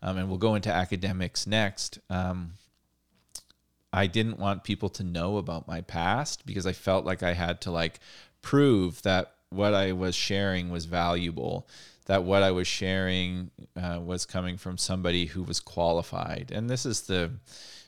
um, 0.00 0.16
and 0.16 0.28
we'll 0.28 0.38
go 0.38 0.54
into 0.54 0.72
academics 0.72 1.44
next, 1.44 1.98
um, 2.08 2.52
I 3.92 4.06
didn't 4.06 4.38
want 4.38 4.64
people 4.64 4.88
to 4.90 5.04
know 5.04 5.36
about 5.36 5.66
my 5.66 5.80
past 5.80 6.46
because 6.46 6.66
I 6.66 6.72
felt 6.72 7.04
like 7.04 7.22
I 7.22 7.32
had 7.32 7.60
to 7.62 7.70
like 7.70 8.00
prove 8.42 9.02
that 9.02 9.34
what 9.50 9.74
I 9.74 9.92
was 9.92 10.14
sharing 10.14 10.70
was 10.70 10.84
valuable, 10.84 11.68
that 12.06 12.22
what 12.22 12.42
I 12.42 12.52
was 12.52 12.68
sharing 12.68 13.50
uh, 13.76 14.00
was 14.02 14.26
coming 14.26 14.56
from 14.56 14.78
somebody 14.78 15.26
who 15.26 15.42
was 15.42 15.60
qualified. 15.60 16.52
And 16.54 16.70
this 16.70 16.86
is 16.86 17.02
the, 17.02 17.32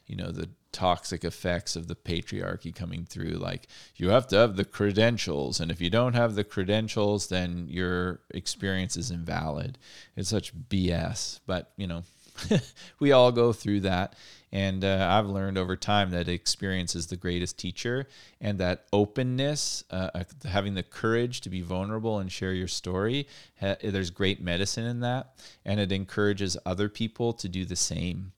you 0.07 0.17
know, 0.17 0.33
the 0.33 0.49
toxic 0.73 1.23
effects 1.23 1.77
of 1.77 1.87
the 1.87 1.95
patriarchy 1.95 2.75
coming 2.75 3.05
through. 3.05 3.35
Like 3.35 3.69
you 3.97 4.09
have 4.09 4.27
to 4.29 4.37
have 4.37 4.57
the 4.57 4.65
credentials, 4.65 5.61
and 5.61 5.71
if 5.71 5.81
you 5.81 5.91
don't 5.91 6.15
have 6.15 6.35
the 6.35 6.45
credentials, 6.45 7.29
then 7.29 7.67
your 7.69 8.21
experience 8.31 8.97
is 8.97 9.11
invalid. 9.11 9.79
It's 10.17 10.31
such 10.31 10.55
BS. 10.57 11.41
But 11.47 11.73
you 11.77 11.87
know, 11.87 12.03
we 12.99 13.13
all 13.13 13.31
go 13.31 13.53
through 13.53 13.81
that. 13.81 14.17
And 14.53 14.85
uh, 14.85 15.09
I've 15.11 15.29
learned 15.29 15.57
over 15.57 15.77
time 15.77 16.11
that 16.11 16.29
experience 16.29 16.95
is 16.95 17.07
the 17.07 17.17
greatest 17.17 17.59
teacher, 17.59 18.07
and 18.39 18.59
that 18.59 18.85
openness, 18.93 19.83
uh, 19.91 20.11
uh, 20.15 20.25
having 20.45 20.75
the 20.75 20.83
courage 20.83 21.41
to 21.41 21.49
be 21.49 21.63
vulnerable 21.63 22.19
and 22.19 22.31
share 22.31 22.53
your 22.53 22.69
story, 22.69 23.27
ha- 23.59 23.77
there's 23.83 24.11
great 24.11 24.43
medicine 24.43 24.85
in 24.85 25.01
that. 25.01 25.35
And 25.65 25.81
it 25.81 25.91
encourages 25.91 26.59
other 26.67 26.91
people 26.91 27.33
to 27.33 27.49
do 27.49 27.65
the 27.65 27.77
same. 27.77 28.33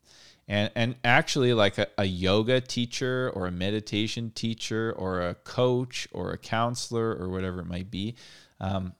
And, 0.46 0.70
and 0.74 0.94
actually, 1.02 1.52
like 1.52 1.78
a, 1.78 1.88
a 1.98 2.04
yoga 2.04 2.60
teacher 2.60 3.32
or 3.34 3.46
a 3.46 3.50
meditation 3.50 4.30
teacher 4.34 4.94
or 4.96 5.20
a 5.20 5.34
coach 5.34 6.06
or 6.12 6.32
a 6.32 6.38
counselor 6.38 7.16
or 7.16 7.28
whatever 7.28 7.60
it 7.60 7.66
might 7.66 7.90
be, 7.90 8.14
um, 8.60 8.92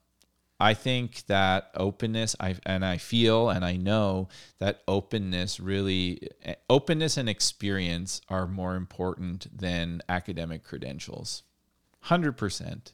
I 0.59 0.73
think 0.73 1.25
that 1.27 1.71
openness, 1.75 2.35
I 2.39 2.55
and 2.65 2.85
I 2.85 2.97
feel 2.97 3.49
and 3.49 3.65
I 3.65 3.75
know 3.75 4.29
that 4.59 4.83
openness 4.87 5.59
really, 5.59 6.29
openness 6.69 7.17
and 7.17 7.27
experience 7.27 8.21
are 8.29 8.47
more 8.47 8.75
important 8.75 9.47
than 9.57 10.01
academic 10.07 10.63
credentials. 10.63 11.43
Hundred 12.01 12.37
percent. 12.37 12.93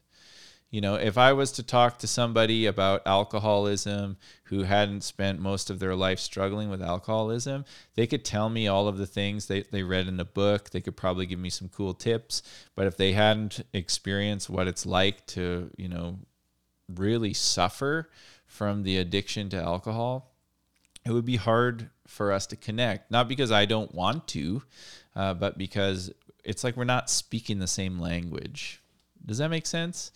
You 0.71 0.79
know, 0.79 0.95
if 0.95 1.17
I 1.17 1.33
was 1.33 1.51
to 1.53 1.63
talk 1.63 1.99
to 1.99 2.07
somebody 2.07 2.65
about 2.65 3.05
alcoholism 3.05 4.15
who 4.45 4.63
hadn't 4.63 5.03
spent 5.03 5.41
most 5.41 5.69
of 5.69 5.79
their 5.79 5.95
life 5.95 6.17
struggling 6.17 6.69
with 6.69 6.81
alcoholism, 6.81 7.65
they 7.95 8.07
could 8.07 8.23
tell 8.23 8.49
me 8.49 8.69
all 8.69 8.87
of 8.87 8.97
the 8.97 9.05
things 9.05 9.47
they, 9.47 9.63
they 9.63 9.83
read 9.83 10.07
in 10.07 10.17
a 10.21 10.25
book. 10.25 10.69
They 10.69 10.79
could 10.79 10.95
probably 10.95 11.25
give 11.25 11.39
me 11.39 11.49
some 11.49 11.67
cool 11.67 11.93
tips. 11.93 12.41
But 12.73 12.87
if 12.87 12.95
they 12.95 13.11
hadn't 13.11 13.59
experienced 13.73 14.49
what 14.49 14.69
it's 14.69 14.85
like 14.85 15.25
to, 15.27 15.69
you 15.75 15.89
know, 15.89 16.19
really 16.99 17.33
suffer 17.33 18.09
from 18.45 18.83
the 18.83 18.97
addiction 18.97 19.49
to 19.49 19.57
alcohol, 19.57 20.31
it 21.05 21.11
would 21.11 21.25
be 21.25 21.37
hard 21.37 21.89
for 22.05 22.31
us 22.31 22.45
to 22.47 22.55
connect. 22.55 23.09
Not 23.09 23.27
because 23.27 23.51
I 23.51 23.65
don't 23.65 23.93
want 23.95 24.27
to, 24.29 24.63
uh, 25.15 25.33
but 25.33 25.57
because 25.57 26.11
it's 26.43 26.63
like 26.63 26.75
we're 26.75 26.83
not 26.83 27.09
speaking 27.09 27.59
the 27.59 27.67
same 27.67 27.99
language. 27.99 28.81
Does 29.25 29.37
that 29.37 29.49
make 29.49 29.65
sense? 29.65 30.11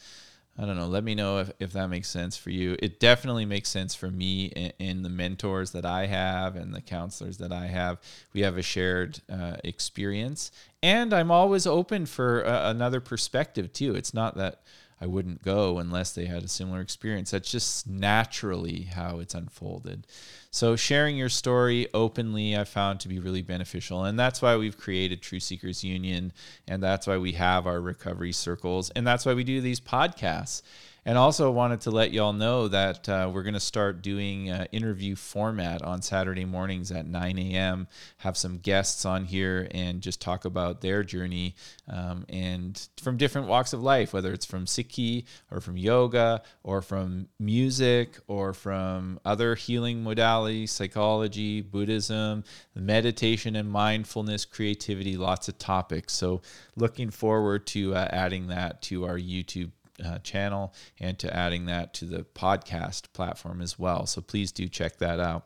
I 0.57 0.65
don't 0.65 0.77
know. 0.77 0.87
Let 0.87 1.03
me 1.03 1.15
know 1.15 1.39
if, 1.39 1.51
if 1.59 1.73
that 1.73 1.87
makes 1.87 2.07
sense 2.07 2.37
for 2.37 2.49
you. 2.49 2.77
It 2.79 2.99
definitely 2.99 3.45
makes 3.45 3.67
sense 3.67 3.93
for 3.93 4.09
me 4.09 4.73
and, 4.79 5.03
the 5.03 5.09
mentors 5.09 5.71
that 5.71 5.85
I 5.85 6.05
have 6.05 6.55
and 6.55 6.73
the 6.73 6.81
counselors 6.81 7.37
that 7.39 7.51
I 7.51 7.67
have. 7.67 7.99
We 8.33 8.41
have 8.41 8.57
a 8.57 8.61
shared 8.61 9.19
uh, 9.29 9.57
experience. 9.65 10.51
And 10.81 11.13
I'm 11.13 11.29
always 11.29 11.67
open 11.67 12.05
for 12.05 12.45
uh, 12.45 12.71
another 12.71 13.01
perspective, 13.01 13.73
too. 13.73 13.95
It's 13.95 14.13
not 14.13 14.37
that 14.37 14.61
I 15.05 15.07
wouldn't 15.07 15.43
go 15.43 15.77
unless 15.77 16.13
they 16.13 16.25
had 16.25 16.41
a 16.41 16.47
similar 16.47 16.81
experience. 16.81 17.29
That's 17.29 17.51
just 17.51 17.87
naturally 17.87 18.89
how 18.95 19.19
it's 19.19 19.35
unfolded. 19.35 20.07
So, 20.49 20.75
sharing 20.75 21.15
your 21.15 21.29
story 21.29 21.87
openly, 21.93 22.57
I 22.57 22.63
found 22.63 23.01
to 23.01 23.07
be 23.07 23.19
really 23.19 23.43
beneficial. 23.43 24.03
And 24.03 24.17
that's 24.17 24.41
why 24.41 24.57
we've 24.57 24.79
created 24.79 25.21
Truth 25.21 25.43
Seekers 25.43 25.83
Union. 25.83 26.33
And 26.67 26.81
that's 26.81 27.05
why 27.05 27.19
we 27.19 27.33
have 27.33 27.67
our 27.67 27.79
recovery 27.79 28.31
circles. 28.31 28.89
And 28.95 29.05
that's 29.05 29.27
why 29.27 29.35
we 29.35 29.43
do 29.43 29.61
these 29.61 29.79
podcasts. 29.79 30.63
And 31.07 31.19
also 31.19 31.51
wanted 31.51 31.81
to 31.81 31.91
let 31.91 32.13
y'all 32.13 32.33
know 32.33 32.67
that 32.67 33.07
uh, 33.07 33.29
we're 33.31 33.43
going 33.43 33.53
to 33.53 33.59
start 33.59 34.01
doing 34.01 34.49
uh, 34.49 34.65
interview 34.71 35.15
format 35.15 35.83
on 35.83 36.01
Saturday 36.01 36.45
mornings 36.45 36.91
at 36.91 37.05
9 37.05 37.37
a.m. 37.37 37.87
Have 38.17 38.35
some 38.35 38.57
guests 38.57 39.05
on 39.05 39.25
here 39.25 39.67
and 39.69 40.01
just 40.01 40.19
talk 40.19 40.45
about 40.45 40.81
their 40.81 41.03
journey 41.03 41.53
um, 41.87 42.25
and 42.27 42.89
from 42.99 43.17
different 43.17 43.47
walks 43.47 43.71
of 43.71 43.83
life, 43.83 44.13
whether 44.13 44.33
it's 44.33 44.47
from 44.47 44.65
Sikhi 44.65 45.25
or 45.51 45.61
from 45.61 45.77
yoga 45.77 46.41
or 46.63 46.81
from 46.81 47.27
music 47.39 48.17
or 48.27 48.51
from 48.53 49.19
other 49.23 49.53
healing 49.53 50.03
modalities, 50.03 50.69
psychology, 50.69 51.61
Buddhism, 51.61 52.43
meditation 52.73 53.55
and 53.55 53.69
mindfulness, 53.69 54.43
creativity, 54.43 55.17
lots 55.17 55.49
of 55.49 55.59
topics. 55.59 56.13
So 56.13 56.41
looking 56.75 57.11
forward 57.11 57.67
to 57.67 57.93
uh, 57.93 58.07
adding 58.09 58.47
that 58.47 58.81
to 58.83 59.05
our 59.05 59.19
YouTube 59.19 59.69
uh, 60.03 60.19
channel 60.19 60.73
and 60.99 61.17
to 61.19 61.35
adding 61.35 61.65
that 61.65 61.93
to 61.95 62.05
the 62.05 62.23
podcast 62.23 63.13
platform 63.13 63.61
as 63.61 63.77
well. 63.77 64.05
So 64.05 64.21
please 64.21 64.51
do 64.51 64.67
check 64.67 64.97
that 64.97 65.19
out. 65.19 65.45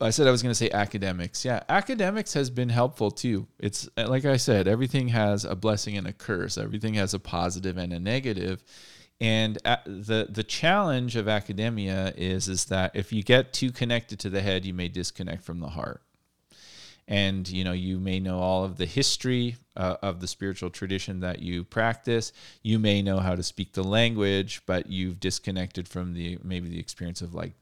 I 0.00 0.10
said 0.10 0.26
I 0.26 0.30
was 0.30 0.42
going 0.42 0.50
to 0.50 0.56
say 0.56 0.70
academics. 0.70 1.44
Yeah, 1.44 1.62
academics 1.68 2.34
has 2.34 2.50
been 2.50 2.68
helpful 2.68 3.10
too. 3.10 3.46
It's 3.58 3.88
like 3.96 4.24
I 4.24 4.36
said, 4.36 4.66
everything 4.66 5.08
has 5.08 5.44
a 5.44 5.54
blessing 5.54 5.96
and 5.96 6.06
a 6.06 6.12
curse. 6.12 6.58
Everything 6.58 6.94
has 6.94 7.14
a 7.14 7.18
positive 7.20 7.76
and 7.76 7.92
a 7.92 8.00
negative. 8.00 8.64
And 9.20 9.56
the 9.86 10.26
the 10.28 10.42
challenge 10.42 11.14
of 11.14 11.28
academia 11.28 12.12
is 12.16 12.48
is 12.48 12.64
that 12.66 12.96
if 12.96 13.12
you 13.12 13.22
get 13.22 13.52
too 13.52 13.70
connected 13.70 14.18
to 14.20 14.30
the 14.30 14.42
head, 14.42 14.64
you 14.64 14.74
may 14.74 14.88
disconnect 14.88 15.44
from 15.44 15.60
the 15.60 15.68
heart 15.68 16.03
and 17.06 17.48
you 17.48 17.64
know 17.64 17.72
you 17.72 17.98
may 17.98 18.18
know 18.18 18.38
all 18.38 18.64
of 18.64 18.76
the 18.76 18.86
history 18.86 19.56
uh, 19.76 19.96
of 20.02 20.20
the 20.20 20.26
spiritual 20.26 20.70
tradition 20.70 21.20
that 21.20 21.40
you 21.40 21.64
practice. 21.64 22.32
You 22.62 22.78
may 22.78 23.02
know 23.02 23.18
how 23.18 23.34
to 23.34 23.42
speak 23.42 23.72
the 23.72 23.84
language 23.84 24.62
but 24.66 24.88
you've 24.88 25.20
disconnected 25.20 25.88
from 25.88 26.14
the 26.14 26.38
maybe 26.42 26.68
the 26.68 26.78
experience 26.78 27.20
of 27.22 27.34
like 27.34 27.52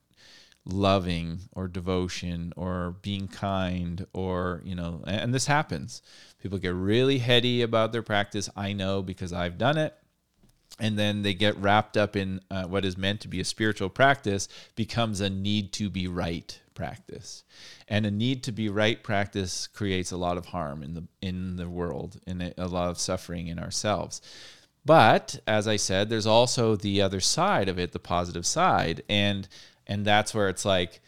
loving 0.65 1.41
or 1.53 1.67
devotion 1.67 2.53
or 2.57 2.95
being 3.03 3.27
kind 3.27 4.07
or 4.13 4.63
you 4.65 4.75
know 4.75 5.03
and 5.07 5.35
this 5.35 5.47
happens. 5.47 6.03
People 6.41 6.59
get 6.59 6.75
really 6.75 7.19
heady 7.19 7.63
about 7.63 7.93
their 7.93 8.03
practice. 8.03 8.49
I 8.57 8.73
know 8.73 9.03
because 9.03 9.33
i've 9.33 9.59
done 9.59 9.79
it. 9.79 9.95
And 10.79 10.99
then 10.99 11.21
they 11.21 11.35
get 11.35 11.57
wrapped 11.59 11.99
up 11.99 12.17
in 12.17 12.41
uh, 12.51 12.65
what 12.65 12.87
is 12.87 12.97
meant 12.97 13.21
to 13.21 13.29
be 13.29 13.41
a 13.41 13.45
spiritual 13.45 13.91
practice 13.91 14.49
becomes 14.75 15.21
a 15.21 15.29
need 15.29 15.73
to 15.75 15.91
be 15.91 16.09
right 16.09 16.62
practice. 16.75 17.45
And 17.89 18.07
a 18.07 18.11
need 18.11 18.43
to 18.45 18.53
be 18.53 18.69
right 18.69 19.03
practice 19.03 19.67
creates 19.67 20.11
a 20.13 20.17
lot 20.17 20.39
of 20.39 20.47
harm 20.47 20.83
in 20.83 20.95
the 20.95 21.05
in 21.21 21.57
the 21.57 21.69
world 21.69 22.21
and 22.27 22.55
a 22.57 22.69
lot 22.69 22.91
of 22.91 22.99
suffering 22.99 23.49
in 23.49 23.59
ourselves. 23.59 24.21
But 24.85 25.39
as 25.47 25.69
i 25.69 25.77
said 25.77 26.09
there's 26.09 26.27
also 26.27 26.75
the 26.75 27.01
other 27.01 27.21
side 27.21 27.69
of 27.69 27.79
it 27.79 27.93
the 27.93 27.99
positive 27.99 28.47
side. 28.47 29.03
And 29.09 29.49
and 29.87 30.05
that's 30.05 30.35
where 30.35 30.49
it's 30.49 30.65
like 30.65 31.01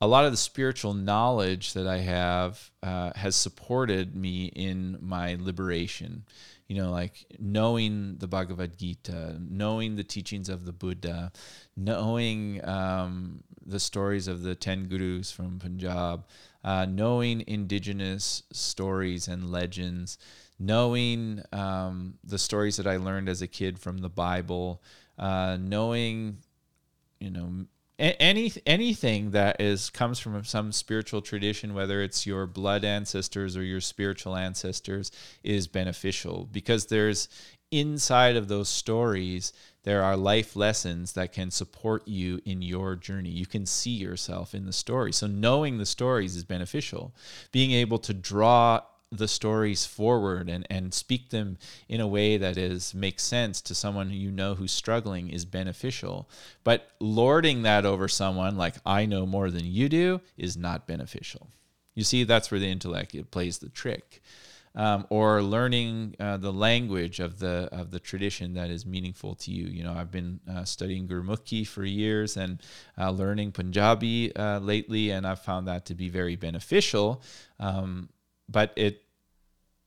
a 0.00 0.06
lot 0.06 0.24
of 0.24 0.30
the 0.30 0.36
spiritual 0.36 0.92
knowledge 0.92 1.72
that 1.72 1.86
i 1.86 1.98
have 1.98 2.70
uh, 2.86 3.10
has 3.16 3.34
supported 3.34 4.14
me 4.14 4.46
in 4.46 4.96
my 5.00 5.36
liberation. 5.40 6.24
You 6.68 6.82
know, 6.82 6.90
like 6.90 7.26
knowing 7.38 8.16
the 8.18 8.26
Bhagavad 8.26 8.76
Gita, 8.78 9.36
knowing 9.40 9.96
the 9.96 10.04
teachings 10.04 10.48
of 10.48 10.64
the 10.64 10.72
Buddha, 10.72 11.32
knowing 11.76 12.66
um, 12.66 13.44
the 13.64 13.78
stories 13.78 14.28
of 14.28 14.42
the 14.42 14.54
10 14.54 14.88
gurus 14.88 15.30
from 15.30 15.58
Punjab, 15.58 16.26
uh, 16.64 16.86
knowing 16.86 17.44
indigenous 17.46 18.42
stories 18.52 19.28
and 19.28 19.50
legends, 19.50 20.18
knowing 20.58 21.42
um, 21.52 22.14
the 22.24 22.38
stories 22.38 22.76
that 22.76 22.86
I 22.86 22.96
learned 22.96 23.28
as 23.28 23.42
a 23.42 23.48
kid 23.48 23.78
from 23.78 23.98
the 23.98 24.08
Bible, 24.08 24.82
uh, 25.18 25.56
knowing, 25.60 26.38
you 27.20 27.30
know, 27.30 27.66
any 27.98 28.52
anything 28.66 29.30
that 29.30 29.60
is 29.60 29.90
comes 29.90 30.18
from 30.18 30.44
some 30.44 30.70
spiritual 30.70 31.22
tradition 31.22 31.72
whether 31.72 32.02
it's 32.02 32.26
your 32.26 32.46
blood 32.46 32.84
ancestors 32.84 33.56
or 33.56 33.62
your 33.62 33.80
spiritual 33.80 34.36
ancestors 34.36 35.10
is 35.42 35.66
beneficial. 35.66 36.48
Because 36.52 36.86
there's 36.86 37.28
inside 37.70 38.36
of 38.36 38.48
those 38.48 38.68
stories 38.68 39.52
there 39.86 40.02
are 40.02 40.16
life 40.16 40.56
lessons 40.56 41.12
that 41.12 41.32
can 41.32 41.48
support 41.48 42.06
you 42.08 42.40
in 42.44 42.60
your 42.60 42.96
journey. 42.96 43.30
You 43.30 43.46
can 43.46 43.66
see 43.66 43.92
yourself 43.92 44.52
in 44.52 44.66
the 44.66 44.72
story. 44.72 45.12
So 45.12 45.28
knowing 45.28 45.78
the 45.78 45.86
stories 45.86 46.34
is 46.34 46.42
beneficial. 46.42 47.14
Being 47.52 47.70
able 47.70 47.98
to 47.98 48.12
draw 48.12 48.80
the 49.12 49.28
stories 49.28 49.86
forward 49.86 50.48
and, 50.48 50.66
and 50.68 50.92
speak 50.92 51.30
them 51.30 51.58
in 51.88 52.00
a 52.00 52.06
way 52.06 52.36
that 52.36 52.58
is 52.58 52.94
makes 52.94 53.22
sense 53.22 53.60
to 53.62 53.74
someone 53.74 54.10
you 54.10 54.30
know 54.30 54.54
who's 54.54 54.72
struggling 54.72 55.30
is 55.30 55.44
beneficial. 55.44 56.28
But 56.64 56.90
lording 57.00 57.62
that 57.62 57.86
over 57.86 58.08
someone 58.08 58.56
like 58.56 58.74
I 58.84 59.06
know 59.06 59.24
more 59.24 59.50
than 59.50 59.64
you 59.64 59.88
do 59.88 60.20
is 60.36 60.56
not 60.56 60.86
beneficial. 60.86 61.48
You 61.94 62.04
see, 62.04 62.24
that's 62.24 62.50
where 62.50 62.60
the 62.60 62.70
intellect 62.70 63.14
it 63.14 63.30
plays 63.30 63.58
the 63.58 63.68
trick. 63.68 64.20
Um, 64.74 65.06
or 65.08 65.42
learning 65.42 66.16
uh, 66.20 66.36
the 66.36 66.52
language 66.52 67.18
of 67.18 67.38
the 67.38 67.70
of 67.72 67.90
the 67.90 67.98
tradition 67.98 68.52
that 68.54 68.68
is 68.68 68.84
meaningful 68.84 69.34
to 69.36 69.50
you. 69.50 69.68
You 69.68 69.84
know, 69.84 69.94
I've 69.94 70.10
been 70.10 70.38
uh, 70.46 70.64
studying 70.64 71.08
Gurmukhi 71.08 71.66
for 71.66 71.82
years 71.82 72.36
and 72.36 72.62
uh, 72.98 73.10
learning 73.10 73.52
Punjabi 73.52 74.36
uh, 74.36 74.58
lately, 74.58 75.12
and 75.12 75.26
I've 75.26 75.40
found 75.40 75.66
that 75.66 75.86
to 75.86 75.94
be 75.94 76.10
very 76.10 76.36
beneficial. 76.36 77.22
Um, 77.58 78.10
but 78.48 78.72
it 78.76 79.02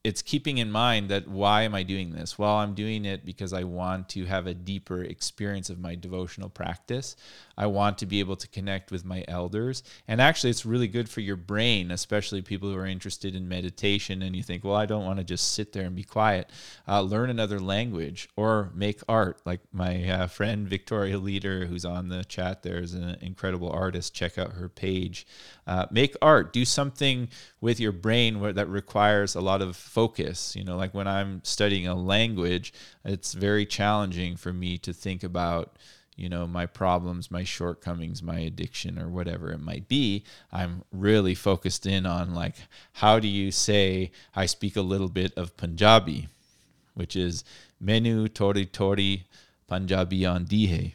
it's 0.04 0.22
keeping 0.22 0.60
in 0.60 0.72
mind 0.72 1.10
that 1.10 1.28
why 1.28 1.63
am 1.63 1.76
I 1.76 1.84
doing 1.84 2.12
this? 2.12 2.39
Well, 2.39 2.56
I'm 2.56 2.74
doing 2.74 3.04
it 3.04 3.26
because 3.26 3.52
I 3.52 3.63
want 3.65 4.08
to 4.10 4.26
have 4.26 4.48
a 4.48 4.54
deeper 4.54 5.04
experience 5.04 5.69
of 5.69 5.78
my 5.78 5.95
devotional 5.95 6.50
practice. 6.50 7.17
I 7.60 7.65
want 7.65 7.98
to 7.98 8.06
be 8.06 8.22
able 8.22 8.38
to 8.38 8.48
connect 8.48 8.89
with 8.89 9.04
my 9.04 9.26
elders. 9.28 9.84
And 10.08 10.22
actually, 10.22 10.50
it's 10.50 10.65
really 10.65 10.88
good 10.88 11.10
for 11.10 11.19
your 11.19 11.36
brain, 11.36 11.91
especially 11.91 12.41
people 12.41 12.72
who 12.72 12.78
are 12.78 12.86
interested 12.86 13.36
in 13.36 13.50
meditation 13.50 14.22
and 14.22 14.34
you 14.34 14.41
think, 14.41 14.63
well, 14.63 14.76
I 14.76 14.86
don't 14.86 15.04
want 15.04 15.19
to 15.19 15.26
just 15.26 15.52
sit 15.52 15.74
there 15.74 15.84
and 15.84 15.93
be 15.93 16.06
quiet. 16.06 16.50
Uh, 16.88 17.02
learn 17.02 17.30
another 17.30 17.60
language 17.60 18.30
or 18.38 18.72
make 18.74 19.02
art. 19.10 19.41
Like 19.45 19.60
my 19.74 20.10
uh, 20.10 20.28
friend 20.28 20.69
Victoria 20.69 21.17
Leader, 21.17 21.65
who's 21.65 21.84
on 21.84 22.08
the 22.08 22.24
chat 22.24 22.63
there, 22.63 22.78
is 22.78 22.93
an 22.93 23.17
incredible 23.19 23.69
artist. 23.69 24.13
Check 24.13 24.38
out 24.38 24.54
her 24.54 24.69
page. 24.69 25.28
Uh, 25.67 25.86
make 25.91 26.15
art. 26.22 26.54
Do 26.54 26.63
something 26.63 27.28
with 27.60 27.78
your 27.78 27.91
brain 27.91 28.39
where, 28.39 28.54
that 28.54 28.69
requires 28.69 29.36
a 29.36 29.41
lot 29.41 29.62
of 29.62 29.76
focus. 29.76 30.56
You 30.56 30.63
know, 30.63 30.78
like 30.78 30.93
when 30.93 31.10
I'm 31.10 31.41
studying 31.43 31.88
a 31.88 31.95
language, 31.95 32.72
it's 33.04 33.34
very 33.34 33.65
challenging 33.65 34.38
for 34.38 34.54
me 34.54 34.78
to 34.78 34.93
think 34.93 35.26
about 35.26 35.76
you 36.19 36.27
know 36.27 36.45
my 36.45 36.65
problems 36.65 37.32
my 37.32 37.43
shortcomings 37.43 38.21
my 38.21 38.39
addiction 38.39 38.99
or 38.99 39.08
whatever 39.08 39.51
it 39.51 39.60
might 39.60 39.88
be 39.88 40.23
i'm 40.51 40.84
really 40.91 41.34
focused 41.34 41.86
in 41.86 42.05
on 42.05 42.36
like 42.36 42.55
how 42.93 43.19
do 43.19 43.27
you 43.27 43.51
say 43.51 44.12
i 44.36 44.45
speak 44.45 44.75
a 44.75 44.82
little 44.82 45.10
bit 45.10 45.34
of 45.38 45.55
punjabi 45.55 46.27
which 46.93 47.15
is 47.15 47.43
menu 47.79 48.27
tori 48.27 48.65
tori 48.65 49.25
punjabi 49.67 50.25
on 50.25 50.45
dihe 50.45 50.93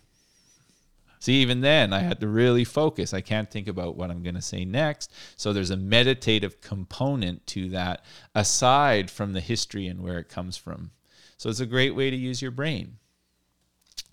See, 1.24 1.40
even 1.40 1.62
then, 1.62 1.94
I 1.94 2.00
had 2.00 2.20
to 2.20 2.28
really 2.28 2.64
focus. 2.64 3.14
I 3.14 3.22
can't 3.22 3.50
think 3.50 3.66
about 3.66 3.96
what 3.96 4.10
I'm 4.10 4.22
going 4.22 4.34
to 4.34 4.42
say 4.42 4.66
next. 4.66 5.10
So 5.36 5.54
there's 5.54 5.70
a 5.70 5.76
meditative 5.76 6.60
component 6.60 7.46
to 7.46 7.70
that 7.70 8.04
aside 8.34 9.10
from 9.10 9.32
the 9.32 9.40
history 9.40 9.86
and 9.86 10.02
where 10.02 10.18
it 10.18 10.28
comes 10.28 10.58
from. 10.58 10.90
So 11.38 11.48
it's 11.48 11.60
a 11.60 11.66
great 11.66 11.94
way 11.94 12.10
to 12.10 12.16
use 12.16 12.42
your 12.42 12.50
brain. 12.50 12.98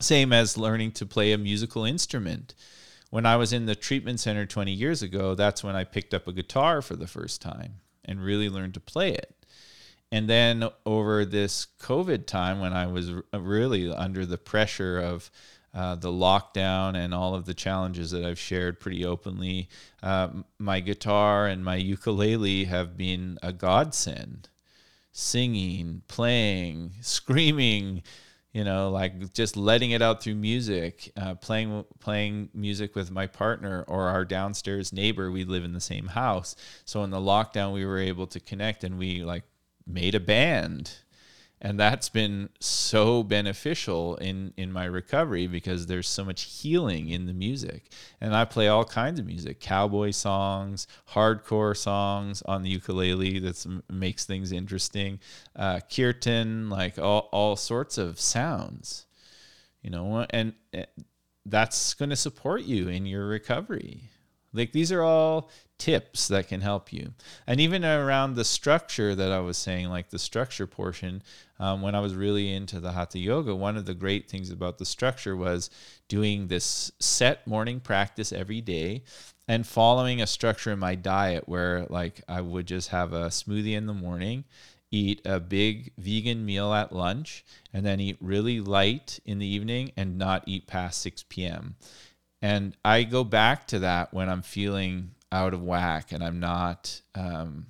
Same 0.02 0.34
as 0.34 0.58
learning 0.58 0.94
to 0.94 1.06
play 1.06 1.32
a 1.32 1.38
musical 1.38 1.86
instrument. 1.86 2.56
When 3.12 3.26
I 3.26 3.36
was 3.36 3.54
in 3.54 3.68
the 3.68 3.76
treatment 3.76 4.20
center 4.20 4.46
20 4.46 4.72
years 4.72 5.04
ago, 5.04 5.36
that's 5.36 5.64
when 5.64 5.76
I 5.76 5.84
picked 5.84 6.14
up 6.14 6.28
a 6.28 6.34
guitar 6.34 6.82
for 6.82 6.96
the 6.96 7.08
first 7.08 7.42
time 7.42 7.76
and 8.04 8.24
really 8.24 8.50
learned 8.50 8.74
to 8.74 8.80
play 8.80 9.12
it. 9.12 9.36
And 10.12 10.30
then 10.30 10.68
over 10.86 11.24
this 11.24 11.68
COVID 11.80 12.26
time, 12.26 12.60
when 12.60 12.74
I 12.74 12.88
was 12.88 13.12
really 13.32 13.92
under 13.92 14.26
the 14.26 14.38
pressure 14.38 15.00
of 15.00 15.30
uh, 15.74 15.96
the 15.96 16.12
lockdown 16.12 16.96
and 16.96 17.14
all 17.14 17.36
of 17.36 17.46
the 17.46 17.54
challenges 17.54 18.12
that 18.12 18.26
I've 18.26 18.40
shared 18.40 18.80
pretty 18.80 19.06
openly, 19.06 19.70
uh, 20.02 20.30
my 20.58 20.80
guitar 20.80 21.48
and 21.48 21.64
my 21.64 21.76
ukulele 21.76 22.66
have 22.66 22.98
been 22.98 23.38
a 23.44 23.54
godsend. 23.54 24.50
Singing, 25.14 26.02
playing, 26.08 26.94
screaming, 27.02 28.04
you 28.54 28.64
know, 28.64 28.90
like 28.90 29.34
just 29.34 29.56
letting 29.56 29.92
it 29.92 30.02
out 30.02 30.22
through 30.22 30.36
music, 30.36 31.12
uh, 31.16 31.36
playing 31.36 31.86
playing 32.00 32.50
music 32.54 32.96
with 32.96 33.10
my 33.10 33.28
partner 33.28 33.84
or 33.88 34.10
our 34.10 34.26
downstairs 34.26 34.92
neighbor. 34.92 35.32
We 35.32 35.46
live 35.46 35.64
in 35.64 35.74
the 35.74 35.80
same 35.80 36.08
house, 36.08 36.56
so 36.84 37.04
in 37.04 37.12
the 37.12 37.18
lockdown 37.18 37.74
we 37.74 37.86
were 37.86 38.00
able 38.00 38.28
to 38.28 38.40
connect 38.40 38.84
and 38.84 38.98
we 38.98 39.24
like 39.24 39.44
made 39.88 40.16
a 40.16 40.20
band 40.20 40.92
and 41.62 41.80
that's 41.80 42.10
been 42.10 42.50
so 42.60 43.24
beneficial 43.24 44.16
in 44.18 44.54
in 44.58 44.72
my 44.72 44.86
recovery 44.86 45.48
because 45.48 45.86
there's 45.86 46.08
so 46.08 46.26
much 46.26 46.44
healing 46.44 47.10
in 47.10 47.26
the 47.28 47.34
music 47.34 47.92
and 48.20 48.36
i 48.36 48.44
play 48.44 48.68
all 48.68 48.84
kinds 48.84 49.20
of 49.20 49.26
music 49.26 49.60
cowboy 49.60 50.12
songs 50.12 50.88
hardcore 51.14 51.78
songs 51.78 52.42
on 52.44 52.64
the 52.64 52.70
ukulele 52.70 53.40
that 53.40 53.66
makes 53.90 54.26
things 54.26 54.52
interesting 54.52 55.20
uh, 55.56 55.80
kirtan 55.94 56.70
like 56.70 56.98
all, 56.98 57.30
all 57.32 57.56
sorts 57.56 57.98
of 57.98 58.20
sounds 58.20 59.06
you 59.82 59.90
know, 59.90 60.26
and 60.30 60.54
eh, 60.74 60.86
that's 61.46 61.94
going 61.94 62.10
to 62.10 62.16
support 62.16 62.62
you 62.64 62.88
in 62.90 63.06
your 63.06 63.28
recovery. 63.28 64.02
Like 64.54 64.72
these 64.72 64.92
are 64.92 65.02
all 65.02 65.50
tips 65.82 66.28
that 66.28 66.48
can 66.48 66.62
help 66.62 66.94
you. 66.94 67.12
And 67.48 67.60
even 67.60 67.84
around 67.84 68.36
the 68.36 68.46
structure 68.46 69.16
that 69.16 69.32
I 69.32 69.40
was 69.40 69.58
saying, 69.58 69.90
like 69.90 70.12
the 70.12 70.20
structure 70.20 70.68
portion, 70.68 71.24
um, 71.60 71.82
when 71.82 71.96
I 71.96 72.02
was 72.02 72.14
really 72.14 72.54
into 72.54 72.80
the 72.80 72.92
Hatha 72.92 73.18
Yoga, 73.18 73.56
one 73.56 73.76
of 73.76 73.88
the 73.88 73.96
great 73.96 74.30
things 74.30 74.52
about 74.52 74.78
the 74.78 74.86
structure 74.86 75.36
was 75.36 75.72
doing 76.08 76.50
this 76.50 76.92
set 77.00 77.48
morning 77.48 77.80
practice 77.80 78.32
every 78.32 78.62
day 78.62 79.02
and 79.48 79.66
following 79.66 80.22
a 80.22 80.28
structure 80.28 80.72
in 80.72 80.78
my 80.78 80.94
diet 80.94 81.50
where 81.50 81.88
like 81.90 82.22
I 82.28 82.42
would 82.42 82.68
just 82.68 82.90
have 82.90 83.12
a 83.12 83.30
smoothie 83.30 83.76
in 83.76 83.88
the 83.88 83.94
morning 83.94 84.44
eat 84.92 85.20
a 85.26 85.40
big 85.40 85.94
vegan 85.98 86.46
meal 86.46 86.74
at 86.74 86.94
lunch 86.94 87.44
and 87.74 87.84
then 87.84 88.00
eat 88.00 88.18
really 88.22 88.60
light 88.60 89.20
in 89.26 89.40
the 89.40 89.48
evening 89.48 89.92
and 89.98 90.20
not 90.20 90.44
eat 90.46 90.68
past 90.68 91.02
6 91.02 91.26
p.m. 91.28 91.76
And 92.40 92.78
I 92.86 93.02
go 93.04 93.24
back 93.24 93.66
to 93.68 93.80
that 93.80 94.14
when 94.14 94.30
I'm 94.30 94.44
feeling 94.44 95.12
out 95.32 95.54
of 95.54 95.62
whack 95.62 96.12
and 96.12 96.24
I'm 96.24 96.40
not 96.40 97.02
um, 97.16 97.68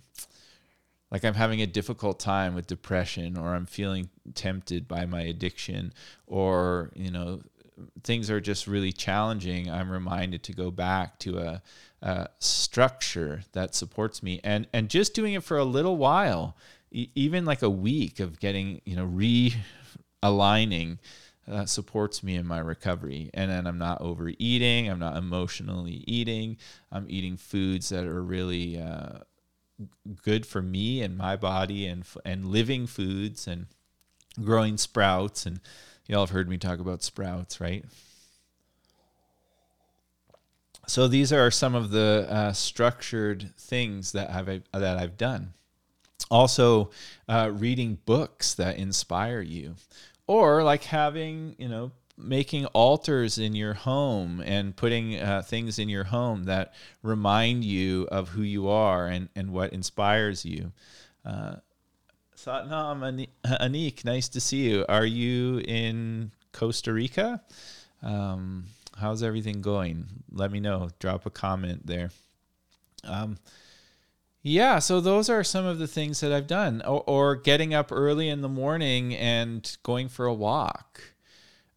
like 1.12 1.26
I'm 1.26 1.34
having 1.34 1.62
a 1.62 1.68
difficult 1.68 2.20
time 2.20 2.56
with 2.56 2.68
depression 2.68 3.38
or 3.38 3.54
I'm 3.54 3.66
feeling 3.66 4.10
tempted 4.34 4.88
by 4.88 5.06
my 5.06 5.22
addiction 5.22 5.94
or, 6.26 6.92
you 6.96 7.12
know, 7.12 7.42
things 8.04 8.30
are 8.30 8.40
just 8.40 8.66
really 8.66 8.94
challenging. 8.94 9.70
I'm 9.70 9.92
reminded 9.92 10.44
to 10.44 10.54
go 10.54 10.72
back 10.72 11.20
to 11.20 11.40
a, 11.40 11.62
a 12.02 12.30
structure 12.40 13.42
that 13.52 13.76
supports 13.76 14.24
me 14.24 14.40
and, 14.44 14.68
and 14.72 14.90
just 14.90 15.14
doing 15.14 15.34
it 15.34 15.44
for 15.44 15.58
a 15.58 15.66
little 15.66 15.98
while, 15.98 16.56
e- 16.92 17.10
even 17.14 17.44
like 17.44 17.62
a 17.62 17.70
week 17.70 18.22
of 18.22 18.40
getting, 18.40 18.82
you 18.86 18.96
know, 18.96 19.06
realigning 20.24 21.00
that 21.52 21.68
supports 21.68 22.24
me 22.24 22.36
in 22.36 22.48
my 22.48 22.60
recovery. 22.60 23.30
And 23.34 23.52
then 23.52 23.68
I'm 23.68 23.78
not 23.78 24.02
overeating. 24.02 24.90
I'm 24.90 25.00
not 25.00 25.18
emotionally 25.18 26.04
eating. 26.08 26.58
I'm 26.92 27.06
eating 27.10 27.36
foods 27.36 27.90
that 27.90 28.06
are 28.06 28.24
really 28.24 28.80
uh, 28.80 29.20
good 30.24 30.46
for 30.46 30.62
me 30.62 31.02
and 31.02 31.18
my 31.18 31.36
body, 31.36 31.86
and 31.86 32.06
and 32.24 32.46
living 32.46 32.88
foods 32.88 33.48
and 33.48 33.68
growing 34.42 34.78
sprouts. 34.78 35.46
And 35.46 35.60
y'all 36.08 36.22
have 36.22 36.30
heard 36.30 36.48
me 36.48 36.58
talk 36.58 36.80
about 36.80 37.04
sprouts, 37.04 37.60
right? 37.60 37.84
So 40.88 41.08
these 41.10 41.34
are 41.34 41.52
some 41.52 41.76
of 41.76 41.92
the 41.92 42.28
uh, 42.30 42.54
structured 42.54 43.54
things 43.58 44.14
that 44.14 44.30
I've 44.30 44.64
that 44.72 44.98
I've 44.98 45.18
done. 45.18 45.54
Also, 46.30 46.92
uh, 47.28 47.52
reading 47.54 47.98
books 48.06 48.54
that 48.54 48.78
inspire 48.78 49.42
you 49.42 49.76
or 50.32 50.64
like 50.64 50.86
having 50.86 51.54
you 51.58 51.68
know 51.68 51.92
making 52.18 52.66
altars 52.68 53.38
in 53.38 53.54
your 53.54 53.74
home 53.74 54.42
and 54.46 54.74
putting 54.74 55.20
uh, 55.20 55.42
things 55.42 55.78
in 55.78 55.90
your 55.90 56.06
home 56.06 56.46
that 56.46 56.74
remind 57.04 57.66
you 57.66 58.08
of 58.10 58.30
who 58.30 58.42
you 58.42 58.70
are 58.70 59.08
and, 59.08 59.28
and 59.36 59.52
what 59.52 59.74
inspires 59.74 60.46
you. 60.46 60.72
Uh, 61.26 61.56
Satnam 62.38 63.28
Anik, 63.46 64.06
nice 64.06 64.30
to 64.30 64.40
see 64.40 64.70
you. 64.70 64.86
Are 64.88 65.06
you 65.06 65.60
in 65.66 66.32
Costa 66.54 66.94
Rica? 66.94 67.42
Um, 68.02 68.66
how's 68.98 69.24
everything 69.24 69.62
going? 69.62 70.06
Let 70.32 70.52
me 70.52 70.62
know. 70.62 70.92
Drop 71.00 71.26
a 71.26 71.30
comment 71.30 71.86
there. 71.86 72.12
Um, 73.04 73.38
yeah, 74.44 74.80
so 74.80 75.00
those 75.00 75.30
are 75.30 75.44
some 75.44 75.66
of 75.66 75.78
the 75.78 75.88
things 75.88 76.20
that 76.22 76.32
I've 76.32 76.48
done, 76.48 76.82
or, 76.82 77.04
or 77.06 77.36
getting 77.36 77.74
up 77.74 77.92
early 77.92 78.28
in 78.28 78.42
the 78.42 78.50
morning 78.50 79.16
and 79.16 79.78
going 79.84 80.10
for 80.10 80.26
a 80.26 80.34
walk, 80.34 81.02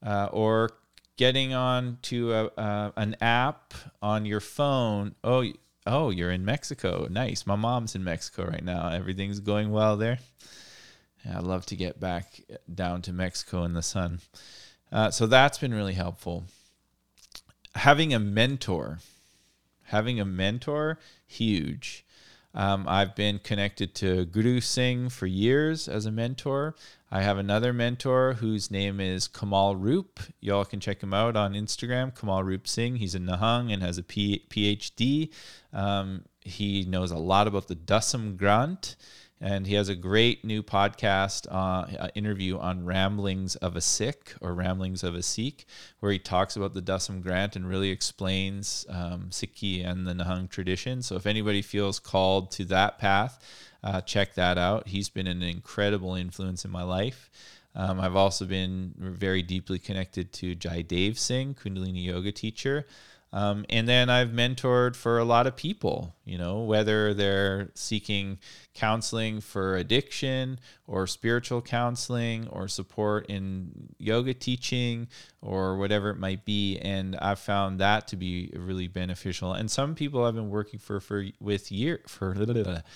uh, 0.03 0.29
or 0.33 0.71
getting 1.17 1.53
on 1.53 1.99
to 2.03 2.33
a, 2.33 2.47
uh, 2.57 2.91
an 2.97 3.17
app 3.21 3.75
on 4.01 4.25
your 4.25 4.41
phone. 4.41 5.15
Oh, 5.23 5.45
oh, 5.87 6.11
you're 6.11 6.31
in 6.31 6.45
Mexico. 6.45 7.07
Nice. 7.11 7.47
My 7.47 7.57
mom's 7.57 7.95
in 7.95 8.03
Mexico 8.03 8.47
right 8.47 8.65
now. 8.65 8.89
Everything's 8.89 9.41
going 9.41 9.71
well 9.71 9.97
there. 9.97 10.19
Yeah, 11.25 11.39
I'd 11.39 11.45
love 11.45 11.67
to 11.67 11.77
get 11.77 12.01
back 12.01 12.41
down 12.73 13.03
to 13.03 13.13
Mexico 13.13 13.65
in 13.65 13.75
the 13.75 13.83
sun. 13.83 14.21
Uh, 14.91 15.11
so 15.11 15.27
that's 15.27 15.59
been 15.59 15.75
really 15.75 15.95
helpful. 15.95 16.45
Having 17.75 18.15
a 18.15 18.19
mentor, 18.19 19.01
having 19.85 20.21
a 20.21 20.25
mentor, 20.25 20.99
huge 21.27 22.04
um, 22.55 22.87
I've 22.89 23.15
been 23.15 23.41
connected 23.41 23.95
to 23.97 24.25
Guru 24.27 24.61
Singh 24.61 25.09
for 25.09 25.27
years 25.27 25.89
as 25.89 26.07
a 26.07 26.13
mentor. 26.13 26.75
I 27.11 27.23
have 27.23 27.39
another 27.39 27.73
mentor 27.73 28.35
whose 28.35 28.71
name 28.71 29.01
is 29.01 29.29
Kamal 29.29 29.77
Roop. 29.77 30.21
Y'all 30.41 30.65
can 30.65 30.81
check 30.81 31.03
him 31.03 31.15
out 31.15 31.37
on 31.37 31.55
Instagram, 31.55 32.19
Kamal 32.19 32.45
Roop 32.45 32.67
Singh. 32.67 32.97
He's 32.97 33.15
a 33.15 33.21
Nihang 33.21 33.73
and 33.73 33.83
has 33.83 33.99
a 33.99 34.03
P- 34.03 34.45
PhD. 34.51 35.31
Um, 35.73 36.25
he 36.41 36.85
knows 36.85 37.11
a 37.11 37.19
lot 37.19 37.47
about 37.47 37.69
the 37.69 37.77
Dasam 37.77 38.37
Granth 38.37 38.97
and 39.45 39.67
he 39.67 39.75
has 39.75 39.91
a 39.91 39.95
great 39.95 40.43
new 40.43 40.63
podcast 40.63 41.47
uh, 41.51 42.09
interview 42.15 42.57
on 42.59 42.87
ramblings 42.87 43.57
of 43.57 43.77
a 43.77 43.81
Sikh 43.83 44.33
or 44.41 44.55
ramblings 44.55 45.05
of 45.05 45.15
a 45.15 45.23
Sikh, 45.23 45.67
where 46.01 46.11
he 46.11 46.19
talks 46.19 46.57
about 46.57 46.73
the 46.73 46.81
Dasam 46.81 47.23
Granth 47.23 47.55
and 47.55 47.69
really 47.69 47.91
explains 47.91 48.87
um, 48.89 49.27
Sikhi 49.29 49.87
and 49.87 50.07
the 50.07 50.15
Nihang 50.15 50.49
tradition. 50.49 51.03
So 51.03 51.17
if 51.17 51.27
anybody 51.27 51.61
feels 51.61 51.99
called 51.99 52.53
to 52.53 52.65
that 52.65 52.99
path, 52.99 53.39
uh, 53.83 54.01
check 54.01 54.35
that 54.35 54.57
out. 54.57 54.89
He's 54.89 55.11
been 55.11 55.27
an 55.27 55.43
incredible 55.43 56.15
influence 56.15 56.65
in 56.65 56.71
my 56.71 56.83
life. 56.83 57.29
Um, 57.75 58.01
I've 58.01 58.17
also 58.17 58.47
been 58.47 58.95
very 58.97 59.43
deeply 59.43 59.79
connected 59.79 60.33
to 60.35 60.57
Jaidev 60.57 61.19
Singh, 61.19 61.55
Kundalini 61.55 62.03
yoga 62.03 62.33
teacher. 62.33 62.87
Um, 63.35 63.67
and 63.69 63.89
then 63.89 64.11
I've 64.11 64.29
mentored 64.29 64.95
for 64.95 65.19
a 65.19 65.25
lot 65.25 65.49
of 65.49 65.57
people, 65.57 66.15
you 66.25 66.39
know, 66.39 66.61
whether 66.61 67.13
they're 67.13 67.71
seeking 67.75 68.39
counseling 68.75 69.41
for 69.41 69.75
addiction 69.75 70.61
or 70.87 71.09
spiritual 71.09 71.61
counseling 71.61 72.47
or 72.47 72.69
support 72.69 73.27
in 73.27 73.89
yoga 73.99 74.35
teaching 74.35 75.09
or 75.43 75.77
whatever 75.77 76.11
it 76.11 76.17
might 76.17 76.45
be. 76.45 76.79
And 76.79 77.17
I've 77.17 77.41
found 77.41 77.81
that 77.81 78.07
to 78.09 78.17
be 78.17 78.53
really 78.55 78.87
beneficial. 78.87 79.53
And 79.53 79.69
some 79.69 79.97
people 79.97 80.23
I've 80.23 80.37
been 80.37 80.51
working 80.51 80.79
for, 80.79 81.01
for 81.01 81.27
with 81.41 81.73
year 81.73 82.03
for, 82.07 82.37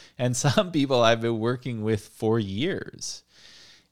and 0.19 0.37
some 0.37 0.71
people 0.71 1.03
I've 1.03 1.21
been 1.21 1.41
working 1.41 1.83
with 1.83 2.07
for 2.07 2.39
years. 2.39 3.25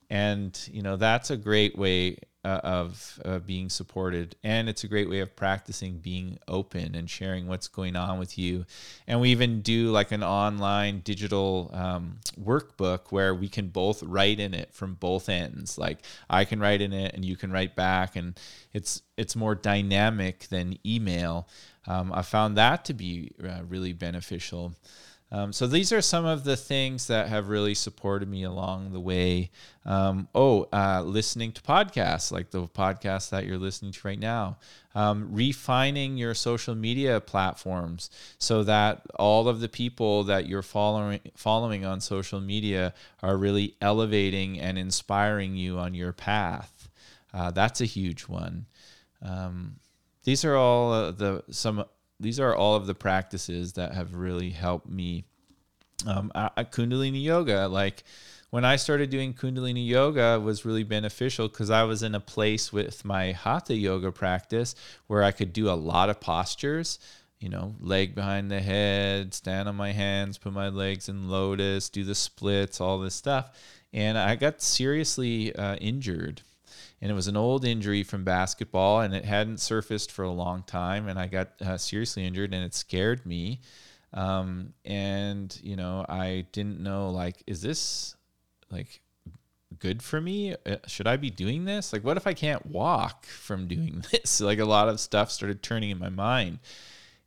And, 0.09 0.57
you 0.71 0.81
know, 0.81 0.95
that's 0.95 1.29
a 1.29 1.37
great 1.37 1.77
way 1.77 2.17
uh, 2.47 2.61
of 2.63 3.19
uh, 3.25 3.39
being 3.39 3.69
supported. 3.69 4.37
And 4.41 4.69
it's 4.69 4.85
a 4.85 4.87
great 4.87 5.09
way 5.09 5.19
of 5.19 5.35
practicing 5.35 5.97
being 5.97 6.39
open 6.47 6.95
and 6.95 7.09
sharing 7.09 7.45
what's 7.45 7.67
going 7.67 7.97
on 7.97 8.19
with 8.19 8.37
you. 8.37 8.65
And 9.05 9.19
we 9.19 9.31
even 9.31 9.59
do 9.61 9.91
like 9.91 10.13
an 10.13 10.23
online 10.23 11.01
digital 11.01 11.69
um, 11.73 12.19
workbook 12.41 13.11
where 13.11 13.35
we 13.35 13.49
can 13.49 13.67
both 13.67 14.01
write 14.01 14.39
in 14.39 14.53
it 14.53 14.73
from 14.73 14.93
both 14.93 15.27
ends. 15.27 15.77
Like 15.77 16.05
i 16.29 16.45
can 16.45 16.61
write 16.61 16.81
in 16.81 16.93
it 16.93 17.13
and 17.13 17.25
you 17.25 17.35
can 17.35 17.51
write 17.51 17.75
back. 17.75 18.15
And 18.15 18.39
it's 18.71 19.01
it's 19.17 19.35
more 19.35 19.55
dynamic 19.55 20.47
than 20.47 20.77
email. 20.85 21.49
Um, 21.85 22.13
i 22.13 22.21
found 22.21 22.55
that 22.57 22.85
to 22.85 22.93
be 22.93 23.31
uh, 23.43 23.61
really 23.67 23.91
beneficial 23.91 24.73
um, 25.29 25.51
so 25.51 25.67
these 25.67 25.91
are 25.91 26.01
some 26.01 26.25
of 26.25 26.45
the 26.45 26.55
things 26.55 27.07
that 27.07 27.27
have 27.27 27.49
really 27.49 27.73
supported 27.73 28.29
me 28.29 28.43
along 28.43 28.93
the 28.93 28.99
way. 28.99 29.51
Um, 29.85 30.29
oh, 30.33 30.69
uh, 30.71 31.01
listening 31.01 31.51
to 31.53 31.61
podcasts 31.61 32.31
like 32.31 32.51
the 32.51 32.67
podcast 32.67 33.29
that 33.31 33.45
you're 33.45 33.57
listening 33.57 33.91
to 33.91 34.07
right 34.07 34.19
now. 34.19 34.57
Um, 34.95 35.27
refining 35.31 36.17
your 36.17 36.33
social 36.33 36.75
media 36.75 37.19
platforms 37.19 38.09
so 38.39 38.63
that 38.63 39.03
all 39.15 39.47
of 39.49 39.59
the 39.59 39.69
people 39.69 40.23
that 40.23 40.47
you're 40.47 40.63
following 40.63 41.19
following 41.35 41.85
on 41.85 42.01
social 42.01 42.39
media 42.39 42.93
are 43.21 43.37
really 43.37 43.75
elevating 43.81 44.59
and 44.59 44.77
inspiring 44.77 45.55
you 45.55 45.77
on 45.77 45.93
your 45.93 46.13
path. 46.13 46.89
Uh, 47.33 47.51
that's 47.51 47.81
a 47.81 47.85
huge 47.85 48.23
one. 48.23 48.65
Um, 49.21 49.75
these 50.23 50.43
are 50.45 50.55
all 50.55 50.91
uh, 50.93 51.11
the 51.11 51.43
some 51.51 51.85
these 52.19 52.39
are 52.39 52.55
all 52.55 52.75
of 52.75 52.87
the 52.87 52.95
practices 52.95 53.73
that 53.73 53.93
have 53.93 54.15
really 54.15 54.49
helped 54.49 54.89
me 54.89 55.25
um, 56.05 56.31
at 56.35 56.71
Kundalini 56.71 57.23
Yoga. 57.23 57.67
Like 57.67 58.03
when 58.49 58.65
I 58.65 58.75
started 58.75 59.09
doing 59.09 59.33
Kundalini 59.33 59.87
Yoga 59.87 60.39
was 60.39 60.65
really 60.65 60.83
beneficial 60.83 61.47
because 61.47 61.69
I 61.69 61.83
was 61.83 62.03
in 62.03 62.15
a 62.15 62.19
place 62.19 62.71
with 62.71 63.05
my 63.05 63.31
Hatha 63.31 63.75
Yoga 63.75 64.11
practice 64.11 64.75
where 65.07 65.23
I 65.23 65.31
could 65.31 65.53
do 65.53 65.69
a 65.69 65.73
lot 65.73 66.09
of 66.09 66.19
postures. 66.19 66.99
You 67.39 67.49
know, 67.49 67.75
leg 67.79 68.15
behind 68.15 68.49
the 68.49 68.61
head, 68.61 69.31
stand 69.31 69.69
on 69.69 69.75
my 69.75 69.91
hands, 69.91 70.39
put 70.39 70.53
my 70.53 70.69
legs 70.69 71.07
in 71.07 71.29
lotus, 71.29 71.87
do 71.87 72.03
the 72.03 72.15
splits, 72.15 72.81
all 72.81 72.97
this 72.97 73.13
stuff. 73.13 73.51
And 73.93 74.17
I 74.17 74.35
got 74.35 74.59
seriously 74.61 75.55
uh, 75.55 75.75
injured 75.75 76.41
and 77.01 77.11
it 77.11 77.13
was 77.13 77.27
an 77.27 77.37
old 77.37 77.63
injury 77.63 78.03
from 78.03 78.23
basketball 78.23 79.01
and 79.01 79.13
it 79.13 79.25
hadn't 79.25 79.59
surfaced 79.59 80.11
for 80.11 80.23
a 80.23 80.31
long 80.31 80.63
time 80.63 81.07
and 81.07 81.19
i 81.19 81.27
got 81.27 81.49
uh, 81.61 81.77
seriously 81.77 82.25
injured 82.25 82.53
and 82.53 82.63
it 82.63 82.73
scared 82.73 83.25
me 83.25 83.59
um, 84.13 84.73
and 84.85 85.59
you 85.63 85.75
know 85.75 86.05
i 86.09 86.45
didn't 86.51 86.79
know 86.79 87.09
like 87.09 87.43
is 87.47 87.61
this 87.61 88.15
like 88.71 89.01
good 89.79 90.01
for 90.01 90.19
me? 90.21 90.55
Uh, 90.65 90.77
should 90.87 91.07
I 91.07 91.17
be 91.17 91.29
doing 91.29 91.65
this? 91.65 91.93
Like, 91.93 92.03
what 92.03 92.17
if 92.17 92.27
I 92.27 92.33
can't 92.33 92.65
walk 92.65 93.25
from 93.25 93.67
doing 93.67 94.03
this? 94.11 94.41
Like, 94.41 94.59
a 94.59 94.65
lot 94.65 94.89
of 94.89 94.99
stuff 94.99 95.31
started 95.31 95.63
turning 95.63 95.89
in 95.89 95.99
my 95.99 96.09
mind. 96.09 96.59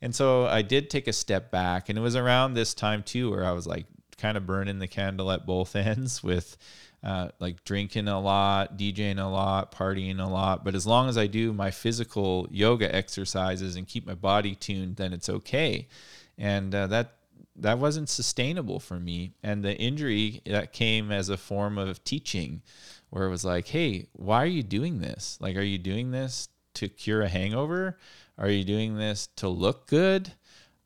And 0.03 0.15
so 0.15 0.47
I 0.47 0.63
did 0.63 0.89
take 0.89 1.09
a 1.09 1.13
step 1.13 1.51
back. 1.51 1.89
And 1.89 1.99
it 1.99 2.03
was 2.03 2.17
around 2.17 2.55
this 2.55 2.75
time, 2.75 3.03
too, 3.03 3.31
where 3.31 3.45
I 3.45 3.53
was 3.53 3.67
like 3.67 3.87
kind 4.17 4.37
of 4.37 4.47
burning 4.47 4.79
the 4.79 4.89
candle 4.89 5.31
at 5.31 5.47
both 5.47 5.77
ends 5.77 6.23
with 6.23 6.57
uh, 7.03 7.29
like 7.39 7.65
drinking 7.65 8.09
a 8.09 8.21
lot, 8.21 8.77
DJing 8.77 9.19
a 9.19 9.29
lot, 9.29 9.73
partying 9.73 10.21
a 10.21 10.29
lot. 10.29 10.65
But 10.65 10.75
as 10.75 10.87
long 10.87 11.09
as 11.09 11.17
I 11.17 11.27
do 11.27 11.53
my 11.53 11.71
physical 11.71 12.47
yoga 12.51 12.95
exercises 12.95 13.77
and 13.77 13.87
keep 13.87 14.07
my 14.07 14.15
body 14.15 14.55
tuned, 14.55 14.97
then 14.97 15.13
it's 15.13 15.29
okay. 15.29 15.89
And 16.37 16.75
uh, 16.75 16.87
that 16.89 17.15
that 17.57 17.79
wasn't 17.79 18.09
sustainable 18.09 18.81
for 18.81 18.99
me. 18.99 19.33
And 19.43 19.63
the 19.63 19.77
injury 19.77 20.41
that 20.47 20.73
came 20.73 21.11
as 21.13 21.29
a 21.29 21.37
form 21.37 21.79
of 21.79 22.03
teaching, 22.05 22.63
where 23.11 23.27
it 23.27 23.31
was 23.31 23.45
like, 23.45 23.69
hey, 23.69 24.07
why 24.13 24.43
are 24.43 24.47
you 24.47 24.63
doing 24.63 25.01
this? 25.01 25.37
Like, 25.41 25.57
are 25.57 25.63
you 25.63 25.79
doing 25.79 26.11
this 26.11 26.49
to 26.75 26.89
cure 26.89 27.23
a 27.23 27.29
hangover? 27.29 27.99
Are 28.39 28.49
you 28.49 28.65
doing 28.65 28.97
this 28.97 29.29
to 29.37 29.49
look 29.49 29.87
good? 29.87 30.33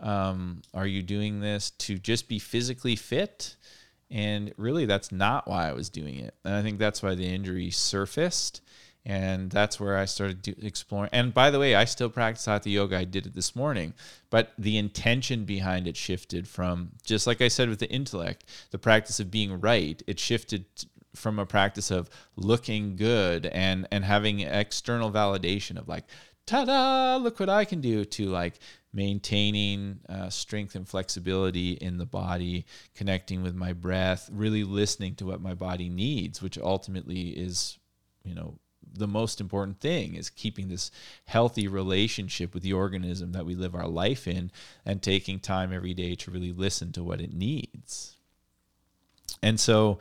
Um, 0.00 0.62
are 0.72 0.86
you 0.86 1.02
doing 1.02 1.40
this 1.40 1.70
to 1.70 1.98
just 1.98 2.28
be 2.28 2.38
physically 2.38 2.96
fit? 2.96 3.56
And 4.10 4.52
really, 4.56 4.86
that's 4.86 5.10
not 5.10 5.48
why 5.48 5.68
I 5.68 5.72
was 5.72 5.88
doing 5.88 6.16
it. 6.16 6.34
And 6.44 6.54
I 6.54 6.62
think 6.62 6.78
that's 6.78 7.02
why 7.02 7.14
the 7.14 7.26
injury 7.26 7.70
surfaced. 7.70 8.60
And 9.06 9.50
that's 9.50 9.78
where 9.78 9.98
I 9.98 10.06
started 10.06 10.64
exploring. 10.64 11.10
And 11.12 11.34
by 11.34 11.50
the 11.50 11.58
way, 11.58 11.74
I 11.74 11.84
still 11.84 12.08
practice 12.08 12.46
hatha 12.46 12.70
yoga. 12.70 12.96
I 12.96 13.04
did 13.04 13.26
it 13.26 13.34
this 13.34 13.54
morning, 13.54 13.92
but 14.30 14.52
the 14.56 14.78
intention 14.78 15.44
behind 15.44 15.86
it 15.86 15.96
shifted 15.96 16.48
from 16.48 16.92
just 17.04 17.26
like 17.26 17.42
I 17.42 17.48
said 17.48 17.68
with 17.68 17.80
the 17.80 17.90
intellect, 17.90 18.44
the 18.70 18.78
practice 18.78 19.20
of 19.20 19.30
being 19.30 19.60
right. 19.60 20.02
It 20.06 20.18
shifted 20.18 20.64
from 21.14 21.38
a 21.38 21.44
practice 21.44 21.90
of 21.90 22.08
looking 22.36 22.96
good 22.96 23.46
and 23.46 23.86
and 23.92 24.04
having 24.04 24.40
external 24.40 25.12
validation 25.12 25.76
of 25.76 25.86
like, 25.86 26.04
ta-da! 26.46 27.16
Look 27.16 27.38
what 27.38 27.50
I 27.50 27.66
can 27.66 27.82
do. 27.82 28.06
To 28.06 28.26
like 28.30 28.58
maintaining 28.94 29.98
uh, 30.08 30.30
strength 30.30 30.74
and 30.76 30.88
flexibility 30.88 31.72
in 31.72 31.98
the 31.98 32.06
body, 32.06 32.64
connecting 32.94 33.42
with 33.42 33.54
my 33.54 33.72
breath, 33.72 34.30
really 34.32 34.64
listening 34.64 35.16
to 35.16 35.26
what 35.26 35.40
my 35.40 35.52
body 35.52 35.88
needs, 35.88 36.40
which 36.40 36.56
ultimately 36.56 37.30
is, 37.30 37.76
you 38.24 38.34
know, 38.34 38.58
the 38.96 39.08
most 39.08 39.40
important 39.40 39.80
thing 39.80 40.14
is 40.14 40.30
keeping 40.30 40.68
this 40.68 40.92
healthy 41.24 41.66
relationship 41.66 42.54
with 42.54 42.62
the 42.62 42.72
organism 42.72 43.32
that 43.32 43.44
we 43.44 43.56
live 43.56 43.74
our 43.74 43.88
life 43.88 44.28
in 44.28 44.52
and 44.86 45.02
taking 45.02 45.40
time 45.40 45.72
every 45.72 45.94
day 45.94 46.14
to 46.14 46.30
really 46.30 46.52
listen 46.52 46.92
to 46.92 47.02
what 47.02 47.20
it 47.20 47.32
needs. 47.32 48.16
And 49.42 49.58
so, 49.58 49.98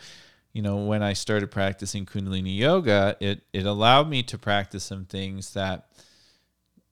you 0.53 0.61
know, 0.61 0.85
when 0.85 1.01
I 1.01 1.13
started 1.13 1.49
practicing 1.49 2.05
Kundalini 2.05 2.55
yoga, 2.57 3.17
it 3.19 3.41
it 3.51 3.65
allowed 3.65 4.07
me 4.07 4.21
to 4.23 4.37
practice 4.37 4.83
some 4.83 5.05
things 5.05 5.53
that 5.53 5.87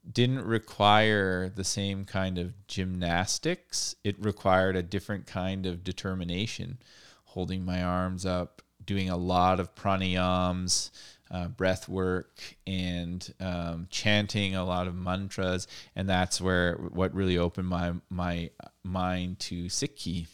didn't 0.09 0.43
require 0.43 1.49
the 1.49 1.63
same 1.63 2.05
kind 2.05 2.37
of 2.37 2.67
gymnastics. 2.67 3.95
It 4.03 4.23
required 4.23 4.75
a 4.75 4.83
different 4.83 5.27
kind 5.27 5.65
of 5.65 5.83
determination, 5.83 6.79
holding 7.25 7.63
my 7.63 7.83
arms 7.83 8.25
up, 8.25 8.61
doing 8.83 9.09
a 9.09 9.17
lot 9.17 9.59
of 9.59 9.75
pranayams, 9.75 10.89
uh, 11.29 11.47
breath 11.47 11.87
work, 11.87 12.41
and 12.65 13.33
um, 13.39 13.87
chanting 13.89 14.55
a 14.55 14.65
lot 14.65 14.87
of 14.87 14.95
mantras. 14.95 15.67
And 15.95 16.09
that's 16.09 16.41
where 16.41 16.75
what 16.75 17.13
really 17.13 17.37
opened 17.37 17.67
my 17.67 17.93
my 18.09 18.49
mind 18.83 19.39
to 19.39 19.65
Sikhi 19.65 20.27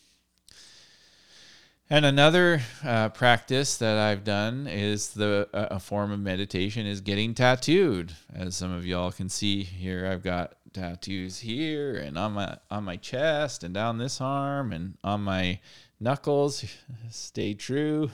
and 1.90 2.06
another 2.06 2.62
uh, 2.84 3.10
practice 3.10 3.78
that 3.78 3.98
I've 3.98 4.24
done 4.24 4.68
is 4.68 5.10
the 5.10 5.48
uh, 5.54 5.68
a 5.72 5.80
form 5.80 6.12
of 6.12 6.20
meditation 6.20 6.86
is 6.86 7.02
getting 7.02 7.34
tattooed. 7.34 8.14
As 8.34 8.56
some 8.58 8.72
of 8.72 8.86
y'all 8.86 9.12
can 9.12 9.30
see 9.30 9.64
here, 9.64 10.06
I've 10.06 10.24
got 10.24 10.56
tattoos 10.74 11.40
here 11.40 11.96
and 11.96 12.18
on 12.18 12.34
my 12.34 12.58
on 12.70 12.84
my 12.84 12.98
chest 12.98 13.64
and 13.64 13.74
down 13.74 13.98
this 13.98 14.20
arm 14.20 14.74
and 14.74 14.98
on 15.04 15.22
my 15.22 15.60
knuckles. 16.00 16.66
Stay 17.10 17.54
true, 17.54 18.12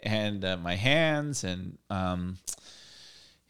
and 0.00 0.44
uh, 0.44 0.56
my 0.56 0.76
hands 0.76 1.44
and 1.44 1.76
um, 1.90 2.38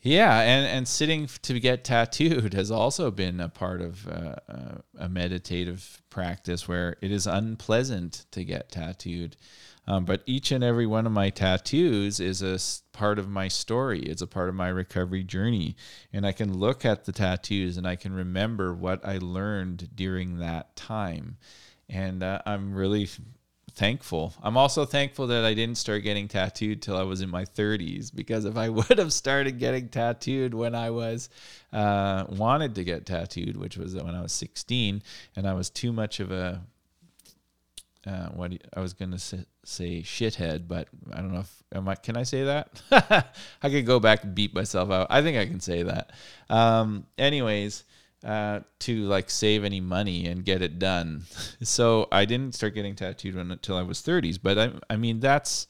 yeah, 0.03 0.41
and, 0.41 0.67
and 0.67 0.89
sitting 0.89 1.29
to 1.43 1.61
get 1.61 1.85
tattooed 1.85 2.55
has 2.55 2.73
also 2.73 3.11
been 3.13 3.41
a 3.41 3.49
part 3.49 3.81
of 3.81 4.09
uh, 4.09 4.35
uh, 4.49 4.75
a 4.99 5.09
meditative 5.09 6.03
practice 6.11 6.67
where 6.67 6.97
it 7.01 7.13
is 7.13 7.27
unpleasant 7.29 8.27
to 8.33 8.43
get 8.43 8.73
tattooed. 8.73 9.37
Um, 9.87 10.05
but 10.05 10.23
each 10.27 10.53
and 10.53 10.63
every 10.63 10.87
one 10.87 11.07
of 11.07 11.13
my 11.13 11.31
tattoos 11.31 12.21
is 12.21 12.43
a 12.43 12.59
part 12.97 13.19
of 13.19 13.29
my 13.29 13.49
story. 13.49 14.01
It's 14.01 14.23
a 14.23 14.27
part 14.27 14.49
of 14.49 14.55
my 14.55 14.69
recovery 14.69 15.25
journey. 15.25 15.77
And 16.13 16.27
I 16.27 16.33
can 16.33 16.57
look 16.57 16.85
at 16.85 17.05
the 17.05 17.13
tattoos 17.13 17.77
and 17.77 17.87
I 17.87 17.97
can 17.97 18.13
remember 18.13 18.75
what 18.75 19.05
I 19.05 19.19
learned 19.19 19.91
during 19.95 20.39
that 20.39 20.77
time. 20.77 21.37
And 21.89 22.23
uh, 22.23 22.41
I'm 22.47 22.75
really 22.75 23.09
thankful. 23.75 24.35
I'm 24.43 24.57
also 24.57 24.85
thankful 24.85 25.27
that 25.29 25.45
I 25.45 25.55
didn't 25.55 25.79
start 25.79 26.03
getting 26.03 26.29
tattooed 26.29 26.83
till 26.83 26.97
I 26.97 27.03
was 27.03 27.21
in 27.21 27.31
my 27.31 27.45
30s 27.45 28.15
because 28.15 28.45
if 28.45 28.57
I 28.57 28.69
would 28.71 28.99
have 28.99 29.13
started 29.13 29.59
getting 29.59 29.89
tattooed 29.89 30.55
when 30.55 30.75
I 30.75 30.91
was 30.91 31.29
uh, 31.73 32.25
wanted 32.29 32.75
to 32.77 32.85
get 32.85 33.07
tattooed, 33.07 33.57
which 33.57 33.77
was 33.77 33.95
when 33.95 34.15
I 34.15 34.23
was 34.23 34.33
16, 34.33 35.03
and 35.37 35.49
I 35.49 35.55
was 35.55 35.71
too 35.71 35.93
much 35.93 36.21
of 36.21 36.31
a 36.31 36.63
uh, 38.07 38.29
what 38.31 38.53
I 38.75 38.81
was 38.81 38.95
gonna 38.95 39.19
say, 39.19 39.45
say, 39.65 40.03
shithead, 40.03 40.67
but 40.67 40.89
I 41.13 41.21
don't 41.21 41.33
know 41.33 41.41
if 41.41 41.63
am 41.73 41.89
I. 41.89 41.95
Can 41.95 42.17
I 42.17 42.25
say 42.25 42.45
that? 42.45 42.83
I 43.63 43.71
could 43.71 43.87
go 43.87 44.01
back 44.01 44.25
and 44.25 44.35
beat 44.35 44.53
myself 44.53 44.91
out. 44.91 45.07
I 45.09 45.23
think 45.23 45.39
I 45.39 45.47
can 45.47 45.61
say 45.61 45.85
that. 45.85 46.11
Um, 46.51 47.07
anyways, 47.17 47.85
uh, 48.25 48.61
to 48.81 49.05
like 49.05 49.31
save 49.31 49.65
any 49.65 49.81
money 49.81 50.27
and 50.27 50.45
get 50.45 50.63
it 50.63 50.79
done. 50.79 51.25
so 51.63 52.09
I 52.13 52.25
didn't 52.25 52.55
start 52.55 52.75
getting 52.75 52.95
tattooed 52.95 53.35
until 53.35 53.77
I 53.77 53.83
was 53.83 54.01
30s. 54.01 54.39
But 54.43 54.59
I, 54.59 54.73
I 54.91 54.97
mean, 54.97 55.21
that's 55.21 55.67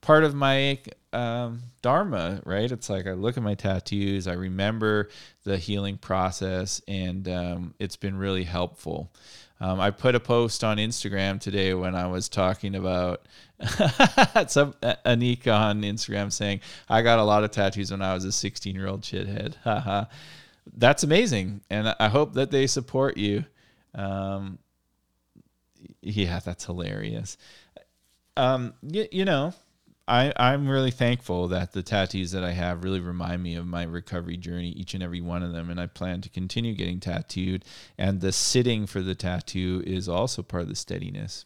part 0.00 0.24
of 0.24 0.34
my 0.34 0.78
um, 1.12 1.62
dharma, 1.80 2.42
right? 2.44 2.70
It's 2.70 2.90
like 2.90 3.06
I 3.06 3.12
look 3.12 3.36
at 3.36 3.42
my 3.42 3.54
tattoos, 3.54 4.26
I 4.26 4.34
remember 4.34 5.08
the 5.44 5.56
healing 5.56 5.96
process, 5.96 6.82
and 6.86 7.28
um, 7.28 7.74
it's 7.78 7.96
been 7.96 8.16
really 8.16 8.44
helpful. 8.44 9.10
Um, 9.60 9.78
I 9.78 9.92
put 9.92 10.16
a 10.16 10.20
post 10.20 10.64
on 10.64 10.78
Instagram 10.78 11.38
today 11.40 11.72
when 11.72 11.94
I 11.94 12.08
was 12.08 12.28
talking 12.28 12.74
about 12.74 13.26
some 14.48 14.72
Anika 14.82 15.56
on 15.56 15.82
Instagram 15.82 16.32
saying 16.32 16.60
I 16.88 17.02
got 17.02 17.20
a 17.20 17.22
lot 17.22 17.44
of 17.44 17.52
tattoos 17.52 17.92
when 17.92 18.02
I 18.02 18.12
was 18.12 18.24
a 18.24 18.32
16 18.32 18.74
year 18.74 18.88
old 18.88 19.02
shithead. 19.02 19.54
That's 20.76 21.02
amazing, 21.02 21.62
and 21.70 21.94
I 21.98 22.08
hope 22.08 22.34
that 22.34 22.50
they 22.50 22.66
support 22.66 23.16
you. 23.16 23.44
Um, 23.94 24.58
yeah, 26.00 26.40
that's 26.40 26.64
hilarious. 26.64 27.36
Um, 28.36 28.74
you, 28.82 29.06
you 29.10 29.24
know, 29.24 29.54
I 30.06 30.32
I'm 30.36 30.68
really 30.68 30.90
thankful 30.90 31.48
that 31.48 31.72
the 31.72 31.82
tattoos 31.82 32.32
that 32.32 32.44
I 32.44 32.52
have 32.52 32.84
really 32.84 33.00
remind 33.00 33.42
me 33.42 33.56
of 33.56 33.66
my 33.66 33.82
recovery 33.84 34.36
journey, 34.36 34.70
each 34.70 34.94
and 34.94 35.02
every 35.02 35.20
one 35.20 35.42
of 35.42 35.52
them, 35.52 35.70
and 35.70 35.80
I 35.80 35.86
plan 35.86 36.20
to 36.22 36.28
continue 36.28 36.74
getting 36.74 37.00
tattooed. 37.00 37.64
And 37.98 38.20
the 38.20 38.32
sitting 38.32 38.86
for 38.86 39.00
the 39.00 39.14
tattoo 39.14 39.82
is 39.86 40.08
also 40.08 40.42
part 40.42 40.64
of 40.64 40.68
the 40.68 40.76
steadiness 40.76 41.44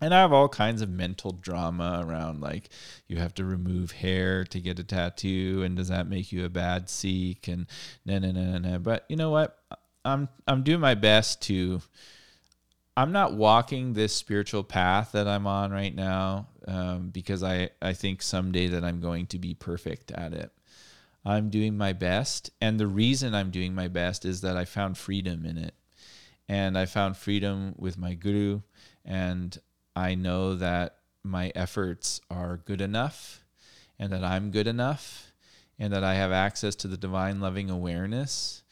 and 0.00 0.14
I 0.14 0.20
have 0.20 0.32
all 0.32 0.48
kinds 0.48 0.80
of 0.82 0.88
mental 0.88 1.32
drama 1.32 2.02
around 2.04 2.40
like 2.40 2.70
you 3.06 3.18
have 3.18 3.34
to 3.34 3.44
remove 3.44 3.92
hair 3.92 4.44
to 4.44 4.60
get 4.60 4.78
a 4.78 4.84
tattoo, 4.84 5.62
and 5.64 5.76
does 5.76 5.88
that 5.88 6.08
make 6.08 6.32
you 6.32 6.44
a 6.44 6.48
bad 6.48 6.88
Sikh? 6.88 7.48
And 7.48 7.66
no, 8.06 8.18
no, 8.18 8.30
no, 8.30 8.58
no. 8.58 8.78
But 8.78 9.04
you 9.08 9.16
know 9.16 9.30
what? 9.30 9.58
I'm 10.04 10.28
I'm 10.46 10.62
doing 10.62 10.80
my 10.80 10.94
best 10.94 11.42
to. 11.42 11.82
I'm 12.96 13.12
not 13.12 13.34
walking 13.34 13.92
this 13.92 14.14
spiritual 14.14 14.64
path 14.64 15.12
that 15.12 15.28
I'm 15.28 15.46
on 15.46 15.70
right 15.70 15.94
now 15.94 16.48
um, 16.66 17.10
because 17.10 17.42
I 17.42 17.70
I 17.80 17.92
think 17.92 18.22
someday 18.22 18.68
that 18.68 18.84
I'm 18.84 19.00
going 19.00 19.26
to 19.28 19.38
be 19.38 19.54
perfect 19.54 20.10
at 20.12 20.32
it. 20.32 20.50
I'm 21.24 21.50
doing 21.50 21.76
my 21.76 21.92
best, 21.92 22.50
and 22.62 22.80
the 22.80 22.86
reason 22.86 23.34
I'm 23.34 23.50
doing 23.50 23.74
my 23.74 23.88
best 23.88 24.24
is 24.24 24.40
that 24.40 24.56
I 24.56 24.64
found 24.64 24.96
freedom 24.96 25.44
in 25.44 25.58
it, 25.58 25.74
and 26.48 26.78
I 26.78 26.86
found 26.86 27.18
freedom 27.18 27.74
with 27.76 27.98
my 27.98 28.14
guru, 28.14 28.62
and 29.04 29.58
I 29.94 30.14
know 30.14 30.54
that 30.54 30.96
my 31.22 31.52
efforts 31.54 32.20
are 32.30 32.58
good 32.64 32.80
enough 32.80 33.44
and 33.98 34.12
that 34.12 34.24
I'm 34.24 34.50
good 34.50 34.66
enough 34.66 35.32
and 35.78 35.92
that 35.92 36.04
I 36.04 36.14
have 36.14 36.32
access 36.32 36.74
to 36.76 36.88
the 36.88 36.96
divine 36.96 37.40
loving 37.40 37.70
awareness 37.70 38.62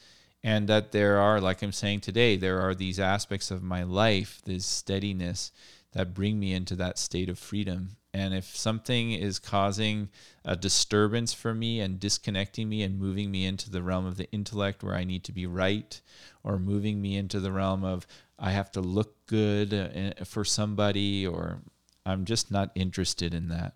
and 0.43 0.69
that 0.69 0.93
there 0.93 1.19
are 1.19 1.41
like 1.41 1.63
I'm 1.63 1.73
saying 1.73 2.01
today 2.01 2.37
there 2.37 2.61
are 2.61 2.75
these 2.75 3.01
aspects 3.01 3.51
of 3.51 3.63
my 3.63 3.83
life 3.83 4.41
this 4.45 4.65
steadiness 4.65 5.53
that 5.93 6.15
bring 6.15 6.39
me 6.39 6.53
into 6.53 6.77
that 6.77 6.99
state 6.99 7.29
of 7.29 7.39
freedom. 7.39 7.97
And 8.15 8.35
if 8.35 8.57
something 8.57 9.13
is 9.13 9.39
causing 9.39 10.09
a 10.45 10.57
disturbance 10.57 11.33
for 11.33 11.55
me 11.55 11.81
and 11.81 12.01
disconnecting 12.01 12.69
me 12.69 12.83
and 12.83 12.99
moving 12.99 13.31
me 13.31 13.47
into 13.47 13.71
the 13.71 13.83
realm 13.83 14.07
of 14.07 14.17
the 14.17 14.31
intellect 14.31 14.83
where 14.83 14.95
I 14.95 15.05
need 15.05 15.25
to 15.25 15.33
be 15.33 15.47
right, 15.47 16.01
or 16.49 16.59
moving 16.59 17.01
me 17.01 17.17
into 17.17 17.39
the 17.39 17.53
realm 17.53 17.85
of 17.85 18.07
I 18.39 18.53
have 18.53 18.73
to 18.73 18.81
look 18.81 19.27
good 19.27 19.75
uh, 19.75 20.25
for 20.25 20.45
somebody, 20.45 21.27
or 21.27 21.61
I'm 22.07 22.25
just 22.25 22.51
not 22.51 22.71
interested 22.75 23.35
in 23.35 23.49
that. 23.49 23.75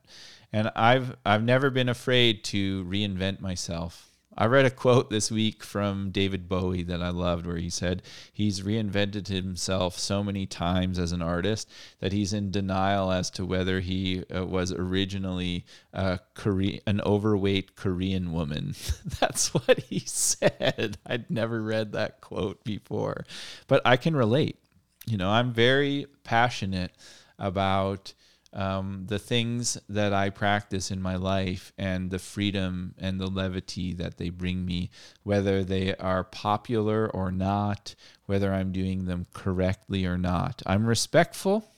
And 0.53 0.73
I've 0.75 1.17
I've 1.25 1.45
never 1.45 1.71
been 1.71 1.91
afraid 1.91 2.43
to 2.45 2.85
reinvent 2.85 3.41
myself. 3.41 4.12
I 4.37 4.47
read 4.47 4.65
a 4.65 4.71
quote 4.71 5.11
this 5.11 5.31
week 5.31 5.63
from 5.63 6.11
David 6.11 6.49
Bowie 6.49 6.83
that 6.85 7.03
I 7.03 7.11
loved 7.11 7.47
where 7.47 7.59
he 7.59 7.69
said 7.69 8.03
he's 8.33 8.63
reinvented 8.63 9.29
himself 9.29 9.99
so 9.99 10.25
many 10.25 10.47
times 10.47 10.99
as 10.99 11.13
an 11.13 11.21
artist 11.21 11.69
that 12.01 12.13
he's 12.13 12.33
in 12.33 12.51
denial 12.51 13.13
as 13.13 13.29
to 13.31 13.45
whether 13.45 13.81
he 13.81 14.25
uh, 14.35 14.47
was 14.47 14.73
originally 14.73 15.67
a 15.93 16.19
Korean, 16.35 16.81
an 16.87 17.03
overweight 17.03 17.77
Korean 17.77 18.33
woman. 18.33 18.75
That's 19.21 19.53
what 19.53 19.81
he 19.81 19.99
said. 20.01 20.97
I'd 21.07 21.31
never 21.31 21.61
read 21.61 21.93
that 21.93 22.23
quote 22.23 22.65
before, 22.65 23.27
but 23.67 23.83
I 23.85 23.99
can 23.99 24.17
relate. 24.17 24.59
You 25.07 25.19
know, 25.19 25.29
I'm 25.31 25.53
very 25.53 26.07
passionate 26.25 26.93
about 27.39 28.15
um, 28.53 29.05
the 29.07 29.19
things 29.19 29.79
that 29.89 30.13
I 30.13 30.31
practice 30.31 30.91
in 30.91 31.01
my 31.01 31.17
life 31.17 31.73
and 31.79 32.11
the 32.11 32.19
freedom 32.19 32.95
and 32.99 33.21
the 33.21 33.27
levity 33.27 33.95
that 33.95 34.19
they 34.19 34.31
bring 34.31 34.65
me, 34.65 34.91
whether 35.23 35.65
they 35.65 35.95
are 35.97 36.25
popular 36.25 37.09
or 37.09 37.33
not, 37.33 37.95
whether 38.27 38.53
I'm 38.53 38.73
doing 38.73 39.07
them 39.07 39.27
correctly 39.33 40.05
or 40.05 40.19
not. 40.19 40.63
I'm 40.67 40.87
respectful. 40.87 41.73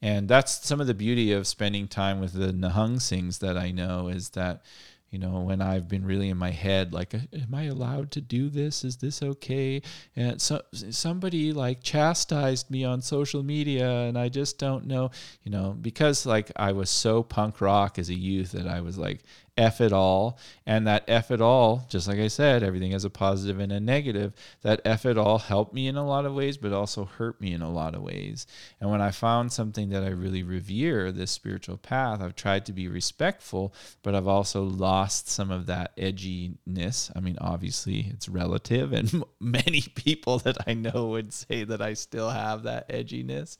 And 0.00 0.28
that's 0.28 0.64
some 0.66 0.80
of 0.80 0.86
the 0.86 0.94
beauty 0.94 1.32
of 1.32 1.46
spending 1.46 1.88
time 1.88 2.20
with 2.20 2.32
the 2.32 2.52
Nihang 2.52 2.96
Singhs 2.96 3.40
that 3.40 3.58
I 3.58 3.72
know 3.72 4.08
is 4.08 4.30
that 4.30 4.62
you 5.10 5.18
know 5.18 5.40
when 5.40 5.60
i've 5.60 5.88
been 5.88 6.04
really 6.04 6.28
in 6.28 6.36
my 6.36 6.50
head 6.50 6.92
like 6.92 7.14
am 7.14 7.54
i 7.54 7.64
allowed 7.64 8.10
to 8.10 8.20
do 8.20 8.48
this? 8.48 8.84
Is 8.84 8.96
this 8.96 9.22
okay? 9.22 9.82
And 10.16 10.40
so 10.40 10.62
somebody 10.72 11.52
like 11.52 11.82
chastised 11.82 12.70
me 12.70 12.84
on 12.84 13.00
social 13.00 13.42
media 13.42 13.88
and 13.88 14.18
i 14.18 14.28
just 14.28 14.58
don't 14.58 14.86
know 14.86 15.10
you 15.42 15.50
know 15.50 15.76
because 15.80 16.26
like 16.26 16.50
i 16.56 16.72
was 16.72 16.90
so 16.90 17.22
punk 17.22 17.60
rock 17.60 17.98
as 17.98 18.08
a 18.08 18.14
youth 18.14 18.52
that 18.52 18.66
i 18.66 18.80
was 18.80 18.98
like 18.98 19.20
F 19.58 19.80
it 19.80 19.92
all. 19.92 20.38
And 20.64 20.86
that 20.86 21.04
F 21.08 21.30
it 21.30 21.40
all, 21.40 21.84
just 21.88 22.06
like 22.06 22.18
I 22.18 22.28
said, 22.28 22.62
everything 22.62 22.92
has 22.92 23.04
a 23.04 23.10
positive 23.10 23.58
and 23.58 23.72
a 23.72 23.80
negative. 23.80 24.32
That 24.62 24.80
F 24.84 25.04
it 25.04 25.18
all 25.18 25.38
helped 25.38 25.74
me 25.74 25.88
in 25.88 25.96
a 25.96 26.06
lot 26.06 26.24
of 26.24 26.34
ways, 26.34 26.56
but 26.56 26.72
also 26.72 27.04
hurt 27.04 27.40
me 27.40 27.52
in 27.52 27.60
a 27.60 27.70
lot 27.70 27.94
of 27.94 28.02
ways. 28.02 28.46
And 28.80 28.90
when 28.90 29.02
I 29.02 29.10
found 29.10 29.52
something 29.52 29.90
that 29.90 30.04
I 30.04 30.08
really 30.08 30.44
revere, 30.44 31.10
this 31.10 31.32
spiritual 31.32 31.76
path, 31.76 32.22
I've 32.22 32.36
tried 32.36 32.64
to 32.66 32.72
be 32.72 32.86
respectful, 32.86 33.74
but 34.02 34.14
I've 34.14 34.28
also 34.28 34.62
lost 34.62 35.28
some 35.28 35.50
of 35.50 35.66
that 35.66 35.96
edginess. 35.96 37.10
I 37.16 37.20
mean, 37.20 37.36
obviously, 37.40 38.06
it's 38.12 38.28
relative, 38.28 38.92
and 38.92 39.24
many 39.40 39.80
people 39.94 40.38
that 40.40 40.56
I 40.68 40.74
know 40.74 41.08
would 41.08 41.32
say 41.32 41.64
that 41.64 41.82
I 41.82 41.94
still 41.94 42.30
have 42.30 42.62
that 42.62 42.88
edginess. 42.88 43.58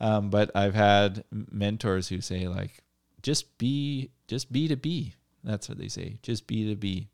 Um, 0.00 0.28
but 0.28 0.50
I've 0.54 0.74
had 0.74 1.24
mentors 1.30 2.08
who 2.08 2.20
say, 2.20 2.46
like, 2.46 2.82
just 3.22 3.58
be 3.58 4.10
just 4.28 4.52
be 4.52 4.68
to 4.68 4.76
be 4.76 5.14
that's 5.48 5.68
what 5.68 5.78
they 5.78 5.88
say. 5.88 6.18
Just 6.22 6.46
be 6.46 6.68
to 6.68 6.76
be. 6.76 7.08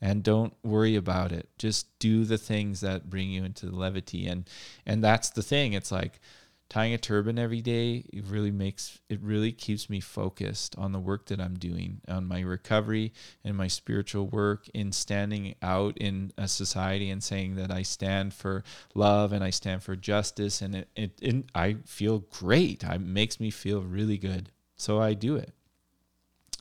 And 0.00 0.22
don't 0.22 0.54
worry 0.62 0.94
about 0.94 1.32
it. 1.32 1.48
Just 1.58 1.98
do 1.98 2.24
the 2.24 2.38
things 2.38 2.80
that 2.80 3.10
bring 3.10 3.30
you 3.30 3.44
into 3.44 3.66
the 3.66 3.74
levity. 3.74 4.26
And 4.26 4.48
and 4.86 5.02
that's 5.02 5.30
the 5.30 5.42
thing. 5.42 5.72
It's 5.72 5.90
like 5.90 6.20
tying 6.68 6.92
a 6.92 6.98
turban 6.98 7.38
every 7.38 7.62
day 7.62 8.04
it 8.12 8.24
really 8.26 8.50
makes 8.50 9.00
it 9.08 9.20
really 9.22 9.52
keeps 9.52 9.88
me 9.88 10.00
focused 10.00 10.76
on 10.76 10.92
the 10.92 10.98
work 10.98 11.26
that 11.26 11.40
I'm 11.40 11.58
doing 11.58 12.00
on 12.08 12.26
my 12.26 12.40
recovery 12.40 13.12
and 13.42 13.56
my 13.56 13.68
spiritual 13.68 14.26
work 14.26 14.68
in 14.74 14.92
standing 14.92 15.54
out 15.62 15.96
in 15.96 16.32
a 16.36 16.46
society 16.46 17.10
and 17.10 17.22
saying 17.22 17.56
that 17.56 17.70
I 17.70 17.82
stand 17.82 18.34
for 18.34 18.64
love 18.94 19.32
and 19.32 19.42
I 19.42 19.50
stand 19.50 19.82
for 19.82 19.96
justice 19.96 20.60
and 20.60 20.74
it, 20.74 20.88
it, 20.94 21.18
it 21.22 21.44
I 21.54 21.76
feel 21.86 22.20
great 22.30 22.84
it 22.84 23.00
makes 23.00 23.40
me 23.40 23.50
feel 23.50 23.80
really 23.80 24.18
good 24.18 24.50
so 24.76 25.00
I 25.00 25.14
do 25.14 25.36
it 25.36 25.52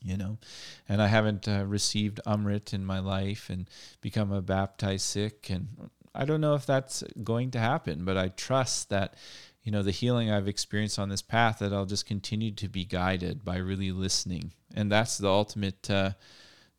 you 0.08 0.18
know? 0.18 0.38
And 0.90 1.02
i 1.02 1.08
haven't 1.08 1.48
uh, 1.48 1.66
received 1.66 2.20
amrit 2.26 2.74
in 2.74 2.86
my 2.86 3.00
life 3.00 3.50
and 3.50 3.70
become 4.02 4.32
a 4.32 4.42
baptized 4.42 5.06
sikh 5.06 5.50
and 5.50 5.90
i 6.16 6.26
don't 6.26 6.42
know 6.42 6.56
if 6.56 6.66
that's 6.66 7.04
going 7.24 7.52
to 7.52 7.60
happen 7.60 8.06
but 8.06 8.18
i 8.18 8.30
trust 8.30 8.90
that 8.90 9.16
you 9.64 9.72
know 9.72 9.84
the 9.84 9.92
healing 9.92 10.32
i've 10.32 10.48
experienced 10.48 10.98
on 10.98 11.10
this 11.10 11.22
path 11.22 11.60
that 11.60 11.74
i'll 11.74 11.86
just 11.86 12.06
continue 12.06 12.52
to 12.52 12.70
be 12.70 12.86
guided 12.86 13.44
by 13.44 13.58
really 13.58 13.92
listening. 13.92 14.52
And 14.76 14.92
that's 14.92 15.18
the 15.18 15.30
ultimate 15.30 15.90
uh, 15.90 16.12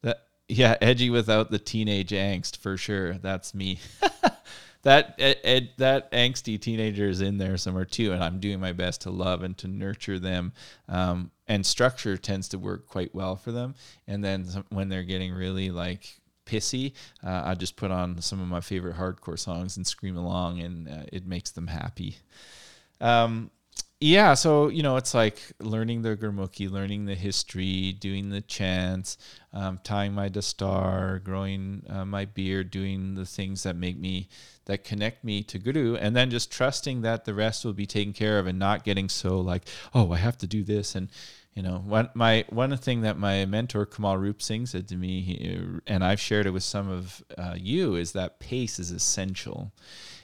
that 0.02 0.24
yeah 0.48 0.76
edgy 0.80 1.10
without 1.10 1.50
the 1.50 1.58
teenage 1.58 2.10
angst 2.10 2.56
for 2.56 2.76
sure. 2.76 3.14
That's 3.14 3.54
me 3.54 3.80
that 4.88 5.18
that 5.76 6.10
angsty 6.12 6.58
teenager 6.58 7.08
is 7.08 7.20
in 7.20 7.36
there 7.36 7.58
somewhere 7.58 7.84
too, 7.84 8.12
and 8.12 8.24
I'm 8.24 8.40
doing 8.40 8.58
my 8.58 8.72
best 8.72 9.02
to 9.02 9.10
love 9.10 9.42
and 9.42 9.56
to 9.58 9.68
nurture 9.68 10.18
them. 10.18 10.52
Um, 10.88 11.30
and 11.46 11.64
structure 11.64 12.16
tends 12.16 12.48
to 12.48 12.58
work 12.58 12.86
quite 12.86 13.14
well 13.14 13.36
for 13.36 13.52
them. 13.52 13.74
And 14.06 14.24
then 14.24 14.46
when 14.70 14.88
they're 14.88 15.02
getting 15.02 15.32
really 15.34 15.70
like 15.70 16.20
pissy, 16.46 16.94
uh, 17.22 17.42
I 17.44 17.54
just 17.54 17.76
put 17.76 17.90
on 17.90 18.20
some 18.22 18.40
of 18.40 18.48
my 18.48 18.60
favorite 18.60 18.96
hardcore 18.96 19.38
songs 19.38 19.76
and 19.76 19.86
scream 19.86 20.16
along, 20.16 20.60
and 20.60 20.88
uh, 20.88 21.02
it 21.12 21.26
makes 21.26 21.50
them 21.50 21.66
happy. 21.66 22.16
Um, 23.00 23.50
yeah, 24.00 24.34
so 24.34 24.68
you 24.68 24.82
know, 24.84 24.96
it's 24.96 25.12
like 25.12 25.40
learning 25.58 26.02
the 26.02 26.16
Gurmukhi, 26.16 26.70
learning 26.70 27.06
the 27.06 27.16
history, 27.16 27.92
doing 27.92 28.30
the 28.30 28.40
chants, 28.40 29.18
um, 29.52 29.80
tying 29.82 30.12
my 30.12 30.28
dastar, 30.28 31.22
growing 31.22 31.82
uh, 31.88 32.04
my 32.04 32.24
beard, 32.24 32.70
doing 32.70 33.16
the 33.16 33.26
things 33.26 33.64
that 33.64 33.74
make 33.74 33.98
me 33.98 34.28
that 34.66 34.84
connect 34.84 35.24
me 35.24 35.42
to 35.42 35.58
Guru, 35.58 35.96
and 35.96 36.14
then 36.14 36.30
just 36.30 36.52
trusting 36.52 37.02
that 37.02 37.24
the 37.24 37.34
rest 37.34 37.64
will 37.64 37.72
be 37.72 37.86
taken 37.86 38.12
care 38.12 38.38
of, 38.38 38.46
and 38.46 38.58
not 38.58 38.84
getting 38.84 39.08
so 39.08 39.40
like, 39.40 39.66
oh, 39.92 40.12
I 40.12 40.18
have 40.18 40.38
to 40.38 40.46
do 40.46 40.62
this, 40.62 40.94
and 40.94 41.08
you 41.54 41.62
know, 41.62 41.78
one 41.78 42.08
my 42.14 42.44
one 42.50 42.76
thing 42.76 43.00
that 43.00 43.18
my 43.18 43.46
mentor 43.46 43.84
Kamal 43.84 44.16
Roop 44.16 44.40
Singh 44.40 44.66
said 44.66 44.86
to 44.88 44.96
me, 44.96 45.80
and 45.88 46.04
I've 46.04 46.20
shared 46.20 46.46
it 46.46 46.50
with 46.50 46.62
some 46.62 46.88
of 46.88 47.24
uh, 47.36 47.56
you, 47.56 47.96
is 47.96 48.12
that 48.12 48.38
pace 48.38 48.78
is 48.78 48.92
essential, 48.92 49.72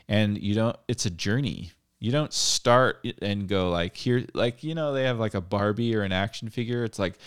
and 0.09 0.41
you 0.41 0.55
don't. 0.55 0.77
It's 0.87 1.07
a 1.07 1.11
journey 1.11 1.73
you 2.01 2.13
don't 2.13 2.33
start 2.33 3.07
and 3.23 3.49
go 3.49 3.71
like 3.71 3.97
here 3.97 4.27
like 4.35 4.63
you 4.63 4.75
know 4.75 4.93
they 4.93 5.05
have 5.05 5.19
like 5.19 5.35
a 5.35 5.41
barbie 5.41 5.95
or 5.97 6.03
an 6.03 6.13
action 6.13 6.49
figure. 6.49 6.85
It's 6.85 6.99
like 6.99 7.19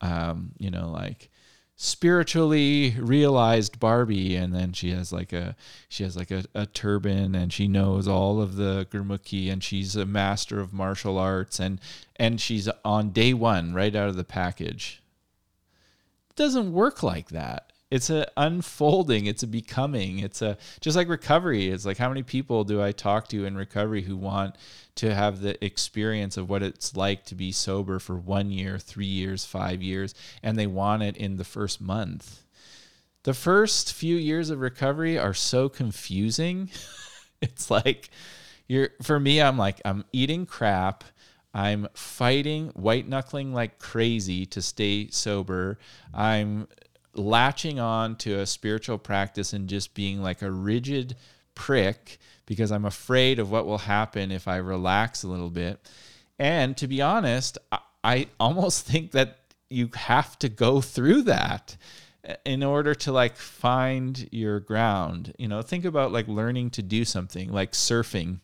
um 0.00 0.52
you 0.58 0.70
know 0.70 0.90
like 0.90 1.30
spiritually 1.76 2.94
realized 2.98 3.80
barbie. 3.80 4.36
And 4.36 4.54
then 4.54 4.72
she 4.72 4.90
has 4.90 5.12
like 5.12 5.32
a 5.32 5.56
she 5.88 6.04
has 6.04 6.16
like 6.16 6.30
a, 6.30 6.44
a 6.54 6.66
turban 6.66 7.34
and 7.34 7.52
she 7.52 7.66
knows 7.66 8.06
all 8.06 8.40
of 8.40 8.56
the 8.56 8.86
gurmukhi 8.90 9.52
and 9.52 9.62
she's 9.62 9.96
a 9.96 10.06
master 10.06 10.60
of 10.60 10.72
martial 10.72 11.18
arts 11.18 11.58
and 11.58 11.80
and 12.16 12.40
she's 12.40 12.68
on 12.84 13.10
day 13.10 13.34
one 13.34 13.74
right 13.74 13.94
out 13.94 14.08
of 14.08 14.16
the 14.16 14.24
package. 14.24 15.02
It 16.30 16.36
doesn't 16.36 16.72
work 16.72 17.02
like 17.02 17.30
that 17.30 17.71
it's 17.92 18.08
a 18.08 18.26
unfolding 18.38 19.26
it's 19.26 19.42
a 19.42 19.46
becoming 19.46 20.18
it's 20.18 20.40
a 20.40 20.56
just 20.80 20.96
like 20.96 21.08
recovery 21.08 21.68
it's 21.68 21.84
like 21.84 21.98
how 21.98 22.08
many 22.08 22.22
people 22.22 22.64
do 22.64 22.80
i 22.80 22.90
talk 22.90 23.28
to 23.28 23.44
in 23.44 23.54
recovery 23.54 24.00
who 24.00 24.16
want 24.16 24.56
to 24.94 25.14
have 25.14 25.42
the 25.42 25.62
experience 25.62 26.38
of 26.38 26.48
what 26.48 26.62
it's 26.62 26.96
like 26.96 27.26
to 27.26 27.34
be 27.34 27.52
sober 27.52 27.98
for 27.98 28.16
one 28.16 28.50
year 28.50 28.78
three 28.78 29.04
years 29.04 29.44
five 29.44 29.82
years 29.82 30.14
and 30.42 30.58
they 30.58 30.66
want 30.66 31.02
it 31.02 31.16
in 31.16 31.36
the 31.36 31.44
first 31.44 31.80
month? 31.80 32.42
The 33.24 33.34
first 33.34 33.92
few 33.92 34.16
years 34.16 34.50
of 34.50 34.60
recovery 34.60 35.18
are 35.18 35.34
so 35.34 35.68
confusing. 35.68 36.70
It's 37.44 37.72
like 37.72 38.08
you're 38.68 38.90
for 39.02 39.18
me 39.18 39.42
i'm 39.42 39.58
like 39.58 39.80
i'm 39.84 40.04
eating 40.12 40.46
crap. 40.46 41.02
I'm 41.54 41.88
fighting, 41.92 42.68
white 42.68 43.06
knuckling 43.06 43.52
like 43.52 43.78
crazy 43.78 44.46
to 44.46 44.62
stay 44.62 45.08
sober. 45.10 45.78
I'm 46.14 46.66
latching 47.14 47.78
on 47.78 48.16
to 48.16 48.40
a 48.40 48.46
spiritual 48.46 48.98
practice 48.98 49.52
and 49.52 49.68
just 49.68 49.94
being 49.94 50.22
like 50.22 50.42
a 50.42 50.50
rigid 50.50 51.16
prick 51.54 52.18
because 52.46 52.72
I'm 52.72 52.84
afraid 52.84 53.38
of 53.38 53.50
what 53.50 53.66
will 53.66 53.78
happen 53.78 54.30
if 54.30 54.48
I 54.48 54.56
relax 54.56 55.22
a 55.22 55.28
little 55.28 55.50
bit. 55.50 55.88
And 56.38 56.76
to 56.78 56.88
be 56.88 57.02
honest, 57.02 57.58
I, 57.70 57.78
I 58.02 58.26
almost 58.40 58.86
think 58.86 59.12
that 59.12 59.38
you 59.70 59.90
have 59.94 60.38
to 60.40 60.48
go 60.48 60.80
through 60.80 61.22
that 61.22 61.76
in 62.44 62.62
order 62.62 62.94
to 62.94 63.12
like 63.12 63.36
find 63.36 64.28
your 64.30 64.60
ground. 64.60 65.34
You 65.38 65.48
know, 65.48 65.62
think 65.62 65.84
about 65.84 66.12
like 66.12 66.28
learning 66.28 66.70
to 66.70 66.82
do 66.82 67.04
something 67.04 67.50
like 67.50 67.72
surfing 67.72 68.40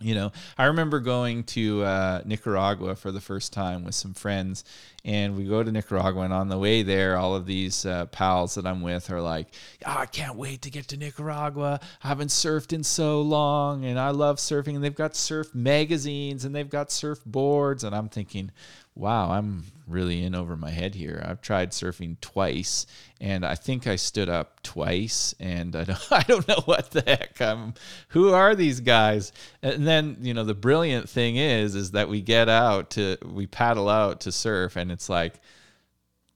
you 0.00 0.14
know 0.14 0.32
i 0.56 0.64
remember 0.64 0.98
going 0.98 1.44
to 1.44 1.82
uh, 1.82 2.22
nicaragua 2.24 2.96
for 2.96 3.12
the 3.12 3.20
first 3.20 3.52
time 3.52 3.84
with 3.84 3.94
some 3.94 4.14
friends 4.14 4.64
and 5.04 5.36
we 5.36 5.44
go 5.44 5.62
to 5.62 5.70
nicaragua 5.70 6.22
and 6.22 6.32
on 6.32 6.48
the 6.48 6.58
way 6.58 6.82
there 6.82 7.16
all 7.16 7.34
of 7.34 7.46
these 7.46 7.84
uh, 7.84 8.06
pals 8.06 8.54
that 8.54 8.66
i'm 8.66 8.80
with 8.80 9.10
are 9.10 9.20
like 9.20 9.48
oh, 9.86 9.98
i 9.98 10.06
can't 10.06 10.36
wait 10.36 10.62
to 10.62 10.70
get 10.70 10.88
to 10.88 10.96
nicaragua. 10.96 11.78
I 12.02 12.08
haven't 12.08 12.28
surfed 12.28 12.72
in 12.72 12.82
so 12.82 13.20
long 13.20 13.84
and 13.84 13.98
i 13.98 14.10
love 14.10 14.36
surfing 14.36 14.74
and 14.74 14.82
they've 14.82 14.94
got 14.94 15.14
surf 15.14 15.54
magazines 15.54 16.44
and 16.44 16.54
they've 16.54 16.68
got 16.68 16.90
surf 16.90 17.20
boards 17.26 17.84
and 17.84 17.94
i'm 17.94 18.08
thinking 18.08 18.50
wow, 18.94 19.30
I'm 19.30 19.64
really 19.86 20.22
in 20.22 20.34
over 20.34 20.56
my 20.56 20.70
head 20.70 20.94
here. 20.94 21.22
I've 21.24 21.40
tried 21.40 21.70
surfing 21.70 22.20
twice, 22.20 22.86
and 23.20 23.44
I 23.44 23.54
think 23.54 23.86
I 23.86 23.96
stood 23.96 24.28
up 24.28 24.62
twice, 24.62 25.34
and 25.40 25.74
I 25.74 25.84
don't, 25.84 26.12
I 26.12 26.22
don't 26.22 26.46
know 26.46 26.62
what 26.64 26.90
the 26.90 27.02
heck. 27.02 27.40
I'm, 27.40 27.74
who 28.08 28.32
are 28.32 28.54
these 28.54 28.80
guys? 28.80 29.32
And 29.62 29.86
then 29.86 30.18
you 30.20 30.34
know 30.34 30.44
the 30.44 30.54
brilliant 30.54 31.08
thing 31.08 31.36
is, 31.36 31.74
is 31.74 31.92
that 31.92 32.08
we 32.08 32.20
get 32.20 32.48
out 32.48 32.90
to 32.90 33.16
we 33.24 33.46
paddle 33.46 33.88
out 33.88 34.20
to 34.22 34.32
surf, 34.32 34.76
and 34.76 34.92
it's 34.92 35.08
like 35.08 35.40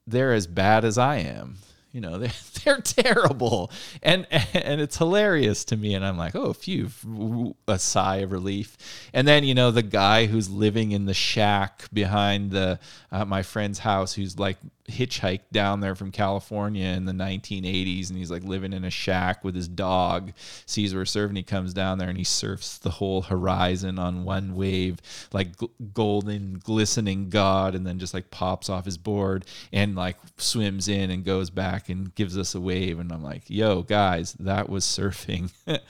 they're 0.07 0.33
as 0.33 0.47
bad 0.47 0.85
as 0.85 0.99
I 0.99 1.17
am 1.17 1.57
you 1.95 2.01
know 2.01 2.19
they're, 2.19 2.33
they're 2.65 2.81
terrible. 2.81 3.71
And 4.03 4.27
and 4.31 4.81
it's 4.81 4.99
hilarious 4.99 5.65
to 5.67 5.77
me. 5.77 5.95
And 5.95 6.05
i'm 6.05 6.19
like 6.19 6.35
oh 6.35 6.53
phew 6.53 7.55
a 7.67 7.79
sigh 7.79 8.17
of 8.17 8.33
relief. 8.33 8.77
And 9.15 9.27
then 9.27 9.45
you 9.45 9.55
know 9.55 9.71
the 9.71 9.83
guy 9.83 10.27
who's 10.27 10.51
living 10.51 10.93
in 10.93 11.07
the 11.07 11.15
shack 11.15 11.89
behind 11.93 12.51
the 12.51 12.79
uh, 13.13 13.25
my 13.25 13.43
friend's 13.43 13.79
house 13.79 14.13
who's 14.15 14.39
like 14.39 14.59
hitchhiked 14.89 15.51
down 15.51 15.81
there 15.81 15.95
from 15.95 16.11
California 16.11 16.89
in 16.89 17.07
the 17.07 17.13
1980s 17.13 18.11
and 18.11 18.19
he's 18.19 18.31
like 18.31 18.45
living 18.45 18.73
in 18.73 18.85
a 18.85 18.91
shack 18.91 19.43
with 19.43 19.55
his 19.55 19.67
dog. 19.67 20.33
Sees 20.67 20.95
we're 20.95 21.03
surfing 21.03 21.37
he 21.37 21.43
comes 21.43 21.73
down 21.73 21.99
there 21.99 22.09
and 22.09 22.19
he 22.19 22.25
surfs 22.25 22.79
the 22.79 22.91
whole 22.91 23.23
horizon 23.23 23.99
on 23.99 24.25
one 24.25 24.55
wave 24.55 24.99
like 25.33 25.49
golden 25.95 26.59
glistening 26.59 27.31
god 27.31 27.75
and 27.75 27.87
then 27.87 27.99
just 27.99 28.13
like 28.13 28.31
pops 28.31 28.69
off 28.69 28.85
his 28.85 28.99
board 28.99 29.47
and 29.73 29.97
like 29.97 30.17
swims 30.37 30.87
in 30.87 31.11
and 31.11 31.25
goes 31.25 31.49
back 31.49 31.89
and 31.89 32.15
gives 32.15 32.37
us 32.37 32.55
a 32.55 32.61
wave. 32.61 32.99
And 32.99 33.11
I'm 33.11 33.23
like 33.23 33.45
yo 33.49 33.83
guys 33.83 34.35
that 34.35 34.69
was 34.69 34.85
surfing. 34.85 35.53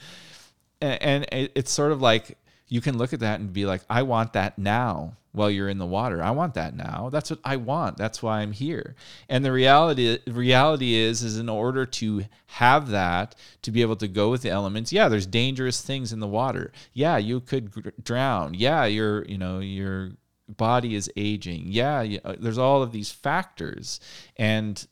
And 0.81 1.25
it's 1.31 1.71
sort 1.71 1.93
of 1.93 2.01
like 2.01 2.37
you 2.67 2.81
can 2.81 2.97
look 2.97 3.13
at 3.13 3.21
that 3.21 3.39
and 3.39 3.51
be 3.51 3.65
like 3.65 3.81
I 3.89 4.03
want 4.03 4.33
that 4.33 4.59
now 4.59 5.15
while 5.35 5.51
you're 5.51 5.69
in 5.69 5.77
the 5.77 5.85
water. 5.85 6.23
I 6.23 6.31
want 6.31 6.53
that 6.55 6.75
now. 6.75 7.09
That's 7.11 7.29
what 7.29 7.39
I 7.43 7.57
want. 7.57 7.97
That's 7.97 8.23
why 8.23 8.39
I'm 8.39 8.51
here. 8.51 8.95
And 9.29 9.43
the 9.43 9.51
reality 9.51 10.19
reality 10.27 10.95
is 10.95 11.23
is 11.23 11.37
in 11.37 11.49
order 11.49 11.85
to 11.85 12.25
have 12.47 12.89
that 12.89 13.35
to 13.63 13.71
be 13.71 13.81
able 13.81 13.97
to 13.97 14.07
go 14.07 14.31
with 14.31 14.41
the 14.41 14.49
elements. 14.49 14.91
Yeah, 14.91 15.09
there's 15.09 15.27
dangerous 15.27 15.81
things 15.81 16.13
in 16.13 16.19
the 16.19 16.27
water. 16.27 16.71
Yeah, 16.93 17.17
you 17.17 17.41
could 17.41 17.93
drown. 18.03 18.53
Yeah, 18.53 18.85
your 18.85 19.25
you 19.25 19.37
know, 19.37 19.59
your 19.59 20.11
body 20.47 20.95
is 20.95 21.11
aging. 21.15 21.65
Yeah, 21.67 22.17
uh, 22.23 22.35
there's 22.39 22.57
all 22.57 22.81
of 22.81 22.91
these 22.91 23.11
factors. 23.11 23.99
And 24.37 24.85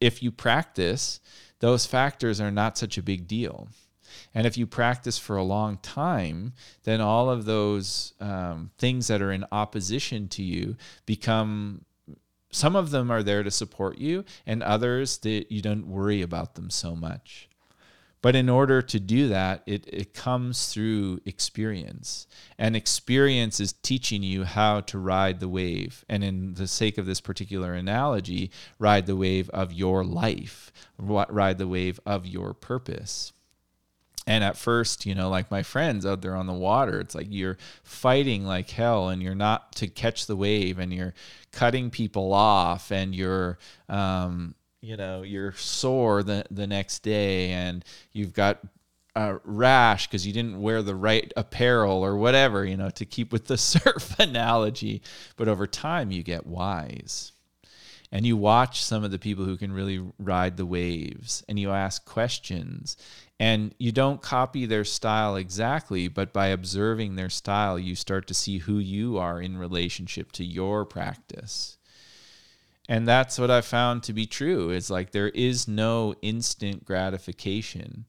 if 0.00 0.22
you 0.22 0.30
practice, 0.30 1.20
those 1.60 1.86
factors 1.86 2.40
are 2.40 2.50
not 2.50 2.78
such 2.78 2.98
a 2.98 3.02
big 3.02 3.26
deal. 3.26 3.68
And 4.34 4.46
if 4.46 4.56
you 4.56 4.66
practice 4.66 5.18
for 5.18 5.36
a 5.36 5.42
long 5.42 5.78
time, 5.78 6.52
then 6.84 7.00
all 7.00 7.30
of 7.30 7.44
those 7.44 8.14
um, 8.20 8.70
things 8.78 9.08
that 9.08 9.22
are 9.22 9.32
in 9.32 9.44
opposition 9.52 10.28
to 10.28 10.42
you 10.42 10.76
become 11.06 11.84
some 12.52 12.76
of 12.76 12.90
them 12.90 13.10
are 13.10 13.22
there 13.22 13.42
to 13.42 13.50
support 13.50 13.98
you, 13.98 14.24
and 14.46 14.62
others 14.62 15.18
that 15.18 15.50
you 15.50 15.62
don't 15.62 15.86
worry 15.86 16.20
about 16.20 16.54
them 16.54 16.68
so 16.68 16.94
much. 16.94 17.48
But 18.20 18.36
in 18.36 18.48
order 18.48 18.80
to 18.82 19.00
do 19.00 19.28
that, 19.28 19.62
it, 19.66 19.84
it 19.88 20.14
comes 20.14 20.72
through 20.72 21.20
experience. 21.26 22.28
And 22.56 22.76
experience 22.76 23.58
is 23.58 23.72
teaching 23.72 24.22
you 24.22 24.44
how 24.44 24.80
to 24.82 24.98
ride 24.98 25.40
the 25.40 25.48
wave. 25.48 26.04
And 26.08 26.22
in 26.22 26.54
the 26.54 26.68
sake 26.68 26.98
of 26.98 27.06
this 27.06 27.20
particular 27.20 27.74
analogy, 27.74 28.52
ride 28.78 29.06
the 29.06 29.16
wave 29.16 29.50
of 29.50 29.72
your 29.72 30.04
life, 30.04 30.70
ride 30.98 31.58
the 31.58 31.66
wave 31.66 31.98
of 32.06 32.24
your 32.24 32.54
purpose 32.54 33.32
and 34.26 34.44
at 34.44 34.56
first 34.56 35.04
you 35.04 35.14
know 35.14 35.28
like 35.28 35.50
my 35.50 35.62
friends 35.62 36.06
out 36.06 36.22
there 36.22 36.36
on 36.36 36.46
the 36.46 36.52
water 36.52 37.00
it's 37.00 37.14
like 37.14 37.26
you're 37.30 37.58
fighting 37.82 38.44
like 38.44 38.70
hell 38.70 39.08
and 39.08 39.22
you're 39.22 39.34
not 39.34 39.72
to 39.74 39.88
catch 39.88 40.26
the 40.26 40.36
wave 40.36 40.78
and 40.78 40.92
you're 40.92 41.14
cutting 41.50 41.90
people 41.90 42.32
off 42.32 42.90
and 42.90 43.14
you're 43.14 43.58
um, 43.88 44.54
you 44.80 44.96
know 44.96 45.22
you're 45.22 45.52
sore 45.52 46.22
the, 46.22 46.44
the 46.50 46.66
next 46.66 47.00
day 47.00 47.50
and 47.50 47.84
you've 48.12 48.32
got 48.32 48.60
a 49.14 49.38
rash 49.44 50.06
because 50.06 50.26
you 50.26 50.32
didn't 50.32 50.60
wear 50.60 50.82
the 50.82 50.94
right 50.94 51.32
apparel 51.36 52.02
or 52.04 52.16
whatever 52.16 52.64
you 52.64 52.76
know 52.76 52.90
to 52.90 53.04
keep 53.04 53.32
with 53.32 53.46
the 53.46 53.58
surf 53.58 54.18
analogy. 54.18 55.02
But 55.36 55.48
over 55.48 55.66
time 55.66 56.10
you 56.10 56.22
get 56.22 56.46
wise 56.46 57.32
and 58.12 58.26
you 58.26 58.36
watch 58.36 58.84
some 58.84 59.02
of 59.02 59.10
the 59.10 59.18
people 59.18 59.46
who 59.46 59.56
can 59.56 59.72
really 59.72 60.04
ride 60.18 60.58
the 60.58 60.66
waves 60.66 61.42
and 61.48 61.58
you 61.58 61.70
ask 61.70 62.04
questions 62.04 62.96
and 63.40 63.74
you 63.78 63.90
don't 63.90 64.20
copy 64.20 64.66
their 64.66 64.84
style 64.84 65.34
exactly 65.34 66.06
but 66.06 66.32
by 66.32 66.48
observing 66.48 67.16
their 67.16 67.30
style 67.30 67.78
you 67.78 67.96
start 67.96 68.26
to 68.26 68.34
see 68.34 68.58
who 68.58 68.78
you 68.78 69.16
are 69.16 69.40
in 69.40 69.56
relationship 69.56 70.30
to 70.30 70.44
your 70.44 70.84
practice. 70.84 71.78
And 72.88 73.08
that's 73.08 73.38
what 73.38 73.50
i 73.50 73.62
found 73.62 74.02
to 74.02 74.12
be 74.12 74.26
true 74.26 74.70
is 74.70 74.90
like 74.90 75.12
there 75.12 75.30
is 75.30 75.66
no 75.66 76.14
instant 76.20 76.84
gratification 76.84 78.04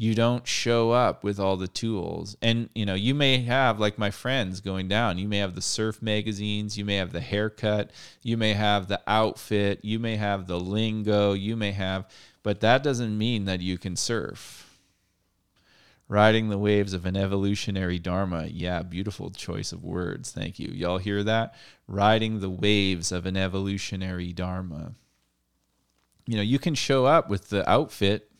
you 0.00 0.14
don't 0.14 0.46
show 0.46 0.92
up 0.92 1.24
with 1.24 1.40
all 1.40 1.56
the 1.56 1.66
tools. 1.66 2.36
And 2.40 2.70
you 2.74 2.86
know 2.86 2.94
you 2.94 3.14
may 3.14 3.42
have 3.42 3.78
like 3.78 3.98
my 3.98 4.10
friends 4.10 4.60
going 4.60 4.88
down 4.88 5.18
you 5.18 5.28
may 5.28 5.38
have 5.38 5.54
the 5.54 5.60
surf 5.60 6.00
magazines 6.00 6.78
you 6.78 6.84
may 6.84 6.96
have 6.96 7.12
the 7.12 7.20
haircut 7.20 7.90
you 8.22 8.36
may 8.36 8.54
have 8.54 8.86
the 8.86 9.00
outfit 9.06 9.80
you 9.82 9.98
may 9.98 10.16
have 10.16 10.46
the 10.46 10.58
lingo 10.58 11.32
you 11.32 11.56
may 11.56 11.72
have 11.72 12.06
but 12.42 12.60
that 12.60 12.82
doesn't 12.82 13.18
mean 13.18 13.44
that 13.44 13.60
you 13.60 13.76
can 13.76 13.96
surf. 13.96 14.64
Riding 16.06 16.48
the 16.48 16.56
waves 16.56 16.94
of 16.94 17.04
an 17.04 17.16
evolutionary 17.16 17.98
dharma. 17.98 18.46
Yeah 18.46 18.82
beautiful 18.82 19.30
choice 19.30 19.72
of 19.72 19.84
words. 19.84 20.30
Thank 20.30 20.58
you. 20.58 20.68
Y'all 20.68 20.98
hear 20.98 21.24
that? 21.24 21.54
Riding 21.88 22.38
the 22.38 22.48
waves 22.48 23.10
of 23.10 23.26
an 23.26 23.36
evolutionary 23.36 24.32
dharma. 24.32 24.92
You 26.26 26.36
know 26.36 26.42
you 26.42 26.60
can 26.60 26.76
show 26.76 27.04
up 27.04 27.28
with 27.28 27.48
the 27.48 27.68
outfit 27.68 28.30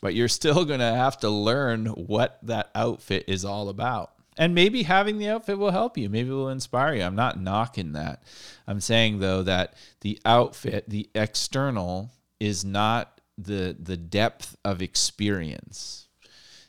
but 0.00 0.14
you're 0.14 0.28
still 0.28 0.64
going 0.66 0.80
to 0.80 0.92
have 0.92 1.18
to 1.18 1.30
learn 1.30 1.86
what 1.86 2.38
that 2.42 2.70
outfit 2.74 3.24
is 3.28 3.44
all 3.44 3.68
about. 3.68 4.12
And 4.36 4.54
maybe 4.54 4.84
having 4.84 5.18
the 5.18 5.28
outfit 5.28 5.58
will 5.58 5.70
help 5.70 5.98
you. 5.98 6.08
Maybe 6.08 6.30
it 6.30 6.34
will 6.34 6.48
inspire 6.48 6.94
you. 6.94 7.02
I'm 7.02 7.16
not 7.16 7.40
knocking 7.40 7.92
that. 7.92 8.22
I'm 8.66 8.80
saying 8.80 9.18
though 9.18 9.42
that 9.42 9.74
the 10.00 10.18
outfit, 10.24 10.88
the 10.88 11.10
external 11.14 12.10
is 12.38 12.64
not 12.64 13.20
the 13.36 13.76
the 13.78 13.96
depth 13.96 14.56
of 14.64 14.80
experience. 14.80 16.08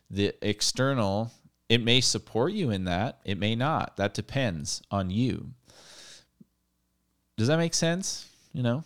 The 0.10 0.34
external, 0.42 1.32
it 1.70 1.82
may 1.82 2.02
support 2.02 2.52
you 2.52 2.72
in 2.72 2.86
that, 2.86 3.20
it 3.24 3.38
may 3.38 3.56
not. 3.56 3.96
That 3.96 4.14
depends 4.14 4.82
on 4.92 5.10
you. 5.10 5.52
Does 7.38 7.48
that 7.48 7.58
make 7.58 7.74
sense? 7.74 8.28
You 8.52 8.64
know? 8.64 8.84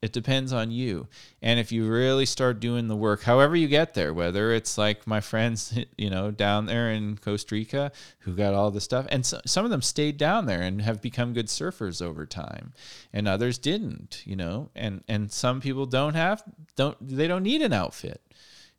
It 0.00 0.12
depends 0.12 0.52
on 0.52 0.70
you. 0.70 1.08
And 1.42 1.58
if 1.58 1.72
you 1.72 1.88
really 1.88 2.26
start 2.26 2.60
doing 2.60 2.88
the 2.88 2.96
work 2.96 3.22
however 3.22 3.56
you 3.56 3.68
get 3.68 3.94
there 3.94 4.14
whether 4.14 4.52
it's 4.52 4.78
like 4.78 5.06
my 5.06 5.20
friends 5.20 5.78
you 5.98 6.10
know 6.10 6.30
down 6.30 6.66
there 6.66 6.90
in 6.90 7.16
costa 7.18 7.54
rica 7.54 7.92
who 8.20 8.34
got 8.34 8.54
all 8.54 8.70
the 8.70 8.80
stuff 8.80 9.06
and 9.10 9.24
so, 9.24 9.40
some 9.46 9.64
of 9.64 9.70
them 9.70 9.82
stayed 9.82 10.16
down 10.16 10.46
there 10.46 10.62
and 10.62 10.82
have 10.82 11.02
become 11.02 11.32
good 11.32 11.46
surfers 11.46 12.00
over 12.02 12.26
time 12.26 12.72
and 13.12 13.26
others 13.26 13.58
didn't 13.58 14.22
you 14.24 14.36
know 14.36 14.70
and 14.74 15.02
and 15.08 15.32
some 15.32 15.60
people 15.60 15.86
don't 15.86 16.14
have 16.14 16.42
don't 16.76 16.96
they 17.00 17.26
don't 17.26 17.42
need 17.42 17.62
an 17.62 17.72
outfit. 17.72 18.22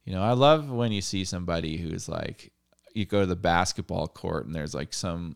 You 0.06 0.16
know 0.16 0.24
i 0.24 0.32
love 0.32 0.70
when 0.72 0.92
you 0.92 1.02
see 1.02 1.24
somebody 1.26 1.78
who's 1.78 2.10
like 2.10 2.52
you 2.94 3.06
go 3.06 3.22
to 3.22 3.26
the 3.26 3.36
basketball 3.36 4.08
court 4.08 4.46
and 4.46 4.56
there's 4.56 4.74
like 4.74 4.94
some 4.94 5.36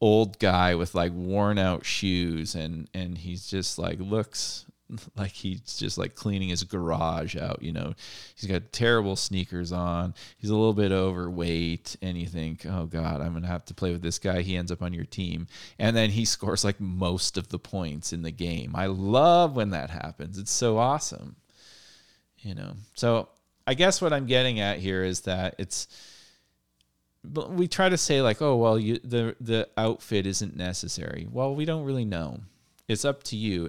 old 0.00 0.38
guy 0.38 0.74
with 0.74 0.94
like 0.94 1.12
worn 1.12 1.58
out 1.58 1.84
shoes 1.84 2.54
and 2.54 2.88
and 2.94 3.18
he's 3.18 3.46
just 3.46 3.78
like 3.78 3.98
looks 4.00 4.66
like 5.16 5.32
he's 5.32 5.76
just 5.76 5.98
like 5.98 6.14
cleaning 6.14 6.48
his 6.48 6.62
garage 6.64 7.36
out 7.36 7.62
you 7.62 7.72
know? 7.72 7.94
He's 8.36 8.48
got 8.48 8.72
terrible 8.72 9.16
sneakers 9.16 9.72
on. 9.72 10.14
He's 10.38 10.50
a 10.50 10.54
little 10.54 10.74
bit 10.74 10.92
overweight 10.92 11.96
and 12.02 12.16
you 12.16 12.26
think 12.26 12.64
oh 12.66 12.86
god 12.86 13.20
i'm 13.20 13.32
gonna 13.32 13.46
have 13.46 13.64
to 13.66 13.74
play 13.74 13.92
with 13.92 14.02
this 14.02 14.18
guy. 14.18 14.42
He 14.42 14.56
ends 14.56 14.72
up 14.72 14.82
on 14.82 14.92
your 14.92 15.04
team. 15.04 15.46
And 15.78 15.96
then 15.96 16.10
he 16.10 16.24
scores 16.36 16.64
like 16.64 16.80
most 16.80 17.36
of 17.36 17.48
the 17.48 17.58
points 17.58 18.12
in 18.12 18.22
the 18.22 18.30
game. 18.30 18.72
I 18.74 18.86
love 18.86 19.56
when 19.56 19.70
that 19.70 19.90
happens. 19.90 20.38
It's 20.38 20.52
so 20.52 20.78
awesome. 20.78 21.36
You 22.38 22.54
know? 22.54 22.74
So 22.94 23.28
i 23.68 23.74
guess 23.74 24.00
what 24.00 24.12
i'm 24.12 24.26
getting 24.26 24.60
at 24.60 24.78
here 24.78 25.02
is 25.02 25.22
that 25.22 25.56
it's 25.58 25.88
we 27.34 27.66
try 27.66 27.88
to 27.88 27.96
say 27.96 28.22
like 28.22 28.40
oh 28.40 28.56
well 28.56 28.78
you, 28.78 28.98
the 29.02 29.34
the 29.40 29.68
outfit 29.76 30.26
isn't 30.26 30.56
necessary. 30.56 31.26
Well 31.30 31.54
we 31.54 31.64
don't 31.64 31.84
really 31.84 32.04
know. 32.04 32.40
It's 32.88 33.04
up 33.04 33.24
to 33.24 33.36
you 33.36 33.68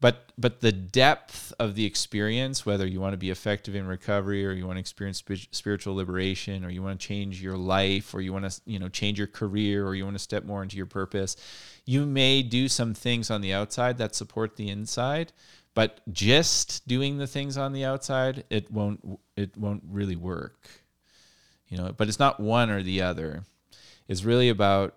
but 0.00 0.32
but 0.38 0.60
the 0.60 0.72
depth 0.72 1.52
of 1.58 1.74
the 1.74 1.84
experience 1.84 2.64
whether 2.64 2.86
you 2.86 3.00
want 3.00 3.12
to 3.12 3.18
be 3.18 3.30
effective 3.30 3.74
in 3.74 3.86
recovery 3.86 4.46
or 4.46 4.52
you 4.52 4.66
want 4.66 4.76
to 4.76 4.80
experience 4.80 5.22
spiritual 5.52 5.94
liberation 5.94 6.64
or 6.64 6.70
you 6.70 6.82
want 6.82 6.98
to 6.98 7.06
change 7.06 7.42
your 7.42 7.56
life 7.56 8.14
or 8.14 8.20
you 8.20 8.32
want 8.32 8.50
to 8.50 8.60
you 8.66 8.78
know 8.78 8.88
change 8.88 9.18
your 9.18 9.26
career 9.26 9.86
or 9.86 9.94
you 9.94 10.04
want 10.04 10.16
to 10.16 10.22
step 10.22 10.44
more 10.44 10.62
into 10.62 10.76
your 10.76 10.86
purpose 10.86 11.36
you 11.84 12.06
may 12.06 12.42
do 12.42 12.68
some 12.68 12.94
things 12.94 13.30
on 13.30 13.40
the 13.40 13.52
outside 13.52 13.98
that 13.98 14.14
support 14.14 14.56
the 14.56 14.68
inside 14.68 15.32
but 15.74 16.00
just 16.12 16.86
doing 16.88 17.18
the 17.18 17.26
things 17.26 17.56
on 17.56 17.72
the 17.72 17.84
outside 17.84 18.44
it 18.50 18.70
won't 18.70 19.20
it 19.36 19.56
won't 19.56 19.82
really 19.88 20.16
work. 20.16 20.68
You 21.68 21.78
know 21.78 21.92
but 21.96 22.08
it's 22.08 22.18
not 22.18 22.40
one 22.40 22.70
or 22.70 22.82
the 22.82 23.02
other. 23.02 23.44
It's 24.08 24.24
really 24.24 24.48
about 24.48 24.96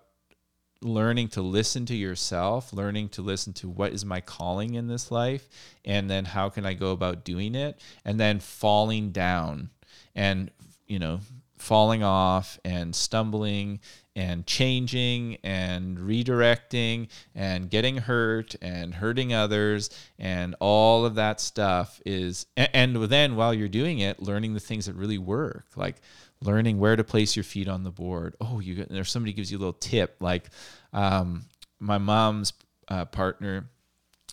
learning 0.84 1.28
to 1.28 1.42
listen 1.42 1.86
to 1.86 1.94
yourself, 1.94 2.72
learning 2.72 3.08
to 3.08 3.22
listen 3.22 3.52
to 3.54 3.68
what 3.68 3.92
is 3.92 4.04
my 4.04 4.20
calling 4.20 4.74
in 4.74 4.86
this 4.86 5.10
life, 5.10 5.48
and 5.84 6.10
then 6.10 6.26
how 6.26 6.48
can 6.50 6.66
I 6.66 6.74
go 6.74 6.92
about 6.92 7.24
doing 7.24 7.54
it, 7.54 7.80
and 8.04 8.20
then 8.20 8.38
falling 8.38 9.10
down 9.10 9.70
and, 10.14 10.50
you 10.86 10.98
know, 10.98 11.20
falling 11.56 12.02
off 12.02 12.58
and 12.64 12.94
stumbling 12.94 13.80
and 14.14 14.46
changing 14.46 15.38
and 15.42 15.96
redirecting 15.98 17.08
and 17.34 17.70
getting 17.70 17.96
hurt 17.96 18.54
and 18.60 18.94
hurting 18.94 19.32
others 19.32 19.88
and 20.18 20.54
all 20.60 21.06
of 21.06 21.14
that 21.14 21.40
stuff 21.40 22.00
is 22.04 22.46
and 22.56 22.94
then 23.04 23.34
while 23.34 23.54
you're 23.54 23.66
doing 23.66 24.00
it 24.00 24.22
learning 24.22 24.54
the 24.54 24.60
things 24.60 24.86
that 24.86 24.94
really 24.94 25.18
work. 25.18 25.64
Like 25.74 25.96
learning 26.44 26.78
where 26.78 26.96
to 26.96 27.04
place 27.04 27.36
your 27.36 27.44
feet 27.44 27.68
on 27.68 27.82
the 27.82 27.90
board 27.90 28.36
oh 28.40 28.60
you 28.60 28.74
get 28.74 28.88
there's 28.88 29.10
somebody 29.10 29.32
gives 29.32 29.50
you 29.50 29.58
a 29.58 29.60
little 29.60 29.72
tip 29.72 30.16
like 30.20 30.48
um, 30.92 31.44
my 31.80 31.98
mom's 31.98 32.52
uh, 32.88 33.04
partner 33.04 33.68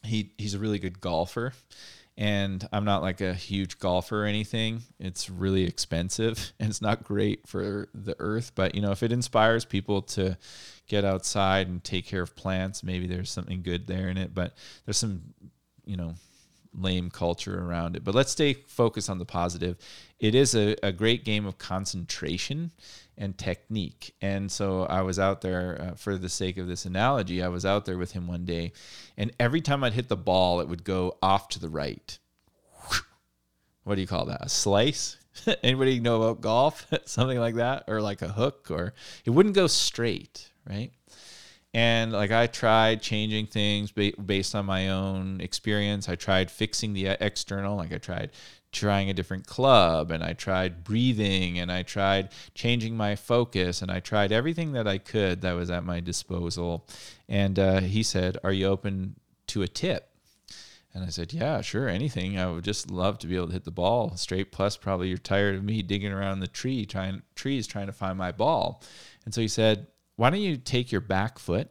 he 0.04 0.32
he's 0.38 0.54
a 0.54 0.60
really 0.60 0.80
good 0.80 1.00
golfer 1.00 1.54
and 2.18 2.68
I'm 2.72 2.86
not 2.86 3.02
like 3.02 3.22
a 3.22 3.34
huge 3.34 3.80
golfer 3.80 4.24
or 4.24 4.26
anything. 4.26 4.82
It's 5.00 5.30
really 5.30 5.64
expensive 5.64 6.54
and 6.60 6.70
it's 6.70 6.82
not 6.82 7.04
great 7.04 7.48
for 7.48 7.88
the 7.94 8.16
earth. 8.20 8.52
But 8.54 8.76
you 8.76 8.82
know, 8.82 8.92
if 8.92 9.04
it 9.04 9.12
inspires 9.12 9.66
people 9.66 10.02
to 10.04 10.38
get 10.88 11.06
outside 11.06 11.68
and 11.68 11.84
take 11.84 12.06
care 12.06 12.22
of 12.22 12.36
plants, 12.36 12.84
maybe 12.84 13.08
there's 13.08 13.32
something 13.32 13.62
good 13.62 13.88
there 13.88 14.10
in 14.10 14.18
it. 14.18 14.34
But 14.34 14.56
there's 14.86 14.98
some, 14.98 15.22
you 15.86 15.98
know, 15.98 16.16
lame 16.74 17.10
culture 17.10 17.64
around 17.64 17.96
it. 17.96 18.04
But 18.04 18.16
let's 18.16 18.32
stay 18.32 18.54
focused 18.54 19.10
on 19.10 19.20
the 19.20 19.26
positive. 19.26 19.78
It 20.20 20.36
is 20.36 20.56
a, 20.56 20.76
a 20.84 20.92
great 20.92 21.26
game 21.26 21.46
of 21.46 21.58
concentration 21.58 22.72
and 23.18 23.38
technique. 23.38 24.16
And 24.22 24.52
so 24.52 24.84
I 24.84 25.02
was 25.02 25.20
out 25.20 25.42
there 25.42 25.82
uh, 25.82 25.96
for 25.96 26.18
the 26.18 26.30
sake 26.30 26.58
of 26.58 26.68
this 26.68 26.86
analogy. 26.86 27.44
I 27.44 27.50
was 27.50 27.66
out 27.66 27.86
there 27.86 27.98
with 27.98 28.12
him 28.14 28.28
one 28.28 28.46
day, 28.46 28.72
and 29.18 29.32
every 29.40 29.62
time 29.62 29.84
I'd 29.84 29.94
hit 29.94 30.08
the 30.08 30.18
ball, 30.18 30.62
it 30.62 30.68
would 30.68 30.84
go 30.84 31.18
off 31.22 31.50
to 31.50 31.60
the 31.60 31.70
right. 31.70 32.18
What 33.84 33.96
do 33.96 34.02
you 34.02 34.08
call 34.08 34.26
that? 34.26 34.46
A 34.46 34.50
slice? 34.50 35.18
Anybody 35.64 36.00
know 36.00 36.22
about 36.22 36.42
golf? 36.42 36.86
Something 37.06 37.40
like 37.40 37.56
that, 37.56 37.86
or 37.88 38.02
like 38.02 38.22
a 38.22 38.28
hook, 38.28 38.68
or 38.70 38.94
it 39.26 39.32
wouldn't 39.32 39.56
go 39.56 39.68
straight, 39.68 40.52
right? 40.70 40.92
And 41.74 42.12
like 42.12 42.32
I 42.32 42.48
tried 42.48 43.02
changing 43.02 43.48
things 43.48 43.92
based 43.92 44.56
on 44.56 44.66
my 44.66 44.90
own 44.90 45.40
experience. 45.40 46.10
I 46.10 46.16
tried 46.16 46.52
fixing 46.52 46.94
the 46.94 47.08
external, 47.08 47.78
like 47.78 47.94
I 47.94 47.98
tried 47.98 48.32
trying 48.72 49.10
a 49.10 49.14
different 49.14 49.46
club 49.46 50.12
and 50.12 50.24
I 50.24 50.34
tried 50.34 50.84
breathing 50.84 51.60
and 51.60 51.72
I 51.72 51.84
tried 51.84 52.30
changing 52.56 52.96
my 52.96 53.16
focus 53.16 53.82
and 53.82 53.92
I 53.92 54.00
tried 54.00 54.32
everything 54.32 54.74
that 54.74 54.88
I 54.88 54.98
could 54.98 55.42
that 55.42 55.54
was 55.54 55.70
at 55.70 55.84
my 55.84 56.00
disposal. 56.00 56.88
And 57.28 57.60
uh, 57.60 57.82
he 57.82 58.04
said, 58.04 58.38
Are 58.44 58.54
you 58.54 58.68
open 58.68 59.16
to 59.48 59.62
a 59.62 59.68
tip? 59.68 60.10
And 60.94 61.04
I 61.06 61.10
said, 61.10 61.34
Yeah, 61.34 61.62
sure, 61.62 61.88
anything. 61.88 62.38
I 62.38 62.50
would 62.50 62.64
just 62.64 62.92
love 62.92 63.18
to 63.20 63.28
be 63.28 63.36
able 63.36 63.48
to 63.48 63.54
hit 63.54 63.66
the 63.66 63.72
ball 63.72 64.16
straight. 64.16 64.52
Plus, 64.52 64.78
probably 64.78 65.10
you're 65.10 65.18
tired 65.18 65.56
of 65.56 65.64
me 65.64 65.82
digging 65.82 66.12
around 66.12 66.40
the 66.40 66.48
tree, 66.48 66.86
trying 66.86 67.22
trees, 67.36 67.68
trying 67.68 67.88
to 67.88 67.94
find 67.94 68.18
my 68.18 68.32
ball. 68.32 68.84
And 69.26 69.34
so 69.34 69.42
he 69.42 69.48
said, 69.48 69.88
Why 70.16 70.30
don't 70.30 70.42
you 70.42 70.58
take 70.58 70.92
your 70.92 71.02
back 71.02 71.40
foot 71.40 71.70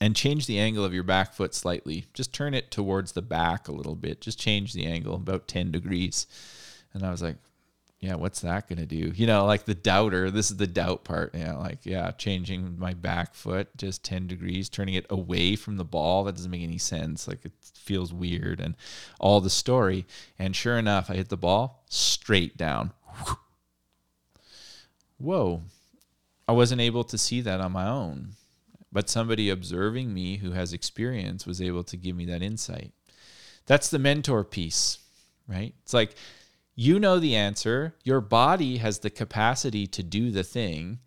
and 0.00 0.16
change 0.16 0.46
the 0.46 0.58
angle 0.58 0.84
of 0.84 0.94
your 0.94 1.02
back 1.02 1.32
foot 1.34 1.54
slightly. 1.54 2.06
Just 2.14 2.32
turn 2.32 2.54
it 2.54 2.70
towards 2.70 3.12
the 3.12 3.22
back 3.22 3.68
a 3.68 3.72
little 3.72 3.94
bit. 3.94 4.20
Just 4.20 4.38
change 4.38 4.72
the 4.72 4.86
angle 4.86 5.14
about 5.14 5.48
10 5.48 5.70
degrees. 5.70 6.26
And 6.92 7.04
I 7.04 7.10
was 7.10 7.22
like, 7.22 7.36
yeah, 8.00 8.16
what's 8.16 8.40
that 8.40 8.68
going 8.68 8.80
to 8.80 8.86
do? 8.86 9.12
You 9.14 9.26
know, 9.26 9.46
like 9.46 9.64
the 9.64 9.74
doubter, 9.74 10.30
this 10.30 10.50
is 10.50 10.58
the 10.58 10.66
doubt 10.66 11.04
part. 11.04 11.34
Yeah, 11.34 11.56
like, 11.56 11.86
yeah, 11.86 12.10
changing 12.10 12.78
my 12.78 12.92
back 12.92 13.34
foot 13.34 13.74
just 13.78 14.04
10 14.04 14.26
degrees, 14.26 14.68
turning 14.68 14.94
it 14.94 15.06
away 15.08 15.56
from 15.56 15.78
the 15.78 15.84
ball. 15.84 16.24
That 16.24 16.36
doesn't 16.36 16.50
make 16.50 16.62
any 16.62 16.76
sense. 16.76 17.26
Like, 17.26 17.44
it 17.44 17.52
feels 17.74 18.12
weird 18.12 18.60
and 18.60 18.74
all 19.18 19.40
the 19.40 19.48
story. 19.48 20.06
And 20.38 20.54
sure 20.54 20.76
enough, 20.76 21.08
I 21.08 21.14
hit 21.14 21.30
the 21.30 21.36
ball 21.38 21.84
straight 21.88 22.58
down. 22.58 22.92
Whoa. 25.16 25.62
I 26.46 26.52
wasn't 26.52 26.80
able 26.80 27.04
to 27.04 27.18
see 27.18 27.40
that 27.40 27.60
on 27.60 27.72
my 27.72 27.88
own 27.88 28.34
but 28.94 29.10
somebody 29.10 29.50
observing 29.50 30.14
me 30.14 30.36
who 30.36 30.52
has 30.52 30.72
experience 30.72 31.44
was 31.44 31.60
able 31.60 31.82
to 31.82 31.96
give 31.96 32.14
me 32.14 32.24
that 32.26 32.42
insight. 32.42 32.92
That's 33.66 33.90
the 33.90 33.98
mentor 33.98 34.44
piece, 34.44 34.98
right? 35.48 35.74
It's 35.82 35.92
like 35.92 36.14
you 36.76 37.00
know 37.00 37.18
the 37.18 37.34
answer, 37.34 37.96
your 38.04 38.20
body 38.20 38.78
has 38.78 39.00
the 39.00 39.10
capacity 39.10 39.88
to 39.88 40.02
do 40.04 40.30
the 40.30 40.44
thing, 40.44 41.00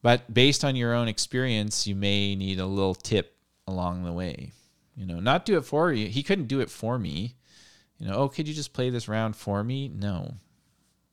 but 0.00 0.32
based 0.32 0.64
on 0.64 0.74
your 0.74 0.94
own 0.94 1.06
experience, 1.06 1.86
you 1.86 1.94
may 1.94 2.34
need 2.34 2.58
a 2.58 2.66
little 2.66 2.94
tip 2.94 3.36
along 3.66 4.04
the 4.04 4.12
way. 4.12 4.52
You 4.96 5.04
know, 5.04 5.20
not 5.20 5.44
do 5.44 5.58
it 5.58 5.64
for 5.64 5.92
you. 5.92 6.08
He 6.08 6.22
couldn't 6.22 6.48
do 6.48 6.60
it 6.60 6.70
for 6.70 6.98
me. 6.98 7.36
You 7.98 8.08
know, 8.08 8.14
oh, 8.14 8.28
could 8.28 8.48
you 8.48 8.54
just 8.54 8.72
play 8.72 8.88
this 8.88 9.08
round 9.08 9.36
for 9.36 9.62
me? 9.62 9.88
No, 9.88 10.34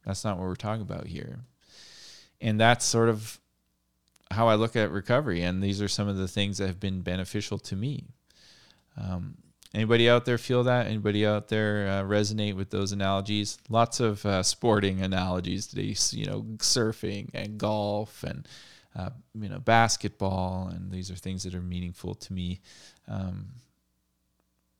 that's 0.05 0.23
not 0.23 0.37
what 0.37 0.47
we're 0.47 0.55
talking 0.55 0.81
about 0.81 1.07
here. 1.07 1.39
And 2.39 2.59
that's 2.59 2.85
sort 2.85 3.09
of 3.09 3.39
how 4.31 4.47
I 4.47 4.55
look 4.55 4.75
at 4.75 4.91
recovery, 4.91 5.41
and 5.41 5.61
these 5.61 5.81
are 5.81 5.87
some 5.87 6.07
of 6.07 6.17
the 6.17 6.27
things 6.27 6.57
that 6.57 6.67
have 6.67 6.79
been 6.79 7.01
beneficial 7.01 7.59
to 7.59 7.75
me. 7.75 8.05
Um, 8.97 9.35
anybody 9.73 10.09
out 10.09 10.25
there 10.25 10.37
feel 10.37 10.63
that? 10.63 10.87
Anybody 10.87 11.25
out 11.25 11.49
there 11.49 11.87
uh, 11.87 12.03
resonate 12.03 12.55
with 12.55 12.69
those 12.69 12.91
analogies? 12.91 13.57
Lots 13.69 13.99
of 13.99 14.25
uh, 14.25 14.43
sporting 14.43 15.01
analogies 15.01 15.67
today. 15.67 15.95
You 16.11 16.25
know, 16.25 16.41
surfing 16.57 17.29
and 17.33 17.57
golf 17.57 18.23
and 18.23 18.47
uh, 18.95 19.09
you 19.39 19.49
know 19.49 19.59
basketball, 19.59 20.69
and 20.73 20.91
these 20.91 21.11
are 21.11 21.15
things 21.15 21.43
that 21.43 21.53
are 21.53 21.61
meaningful 21.61 22.15
to 22.15 22.33
me. 22.33 22.61
Um, 23.07 23.47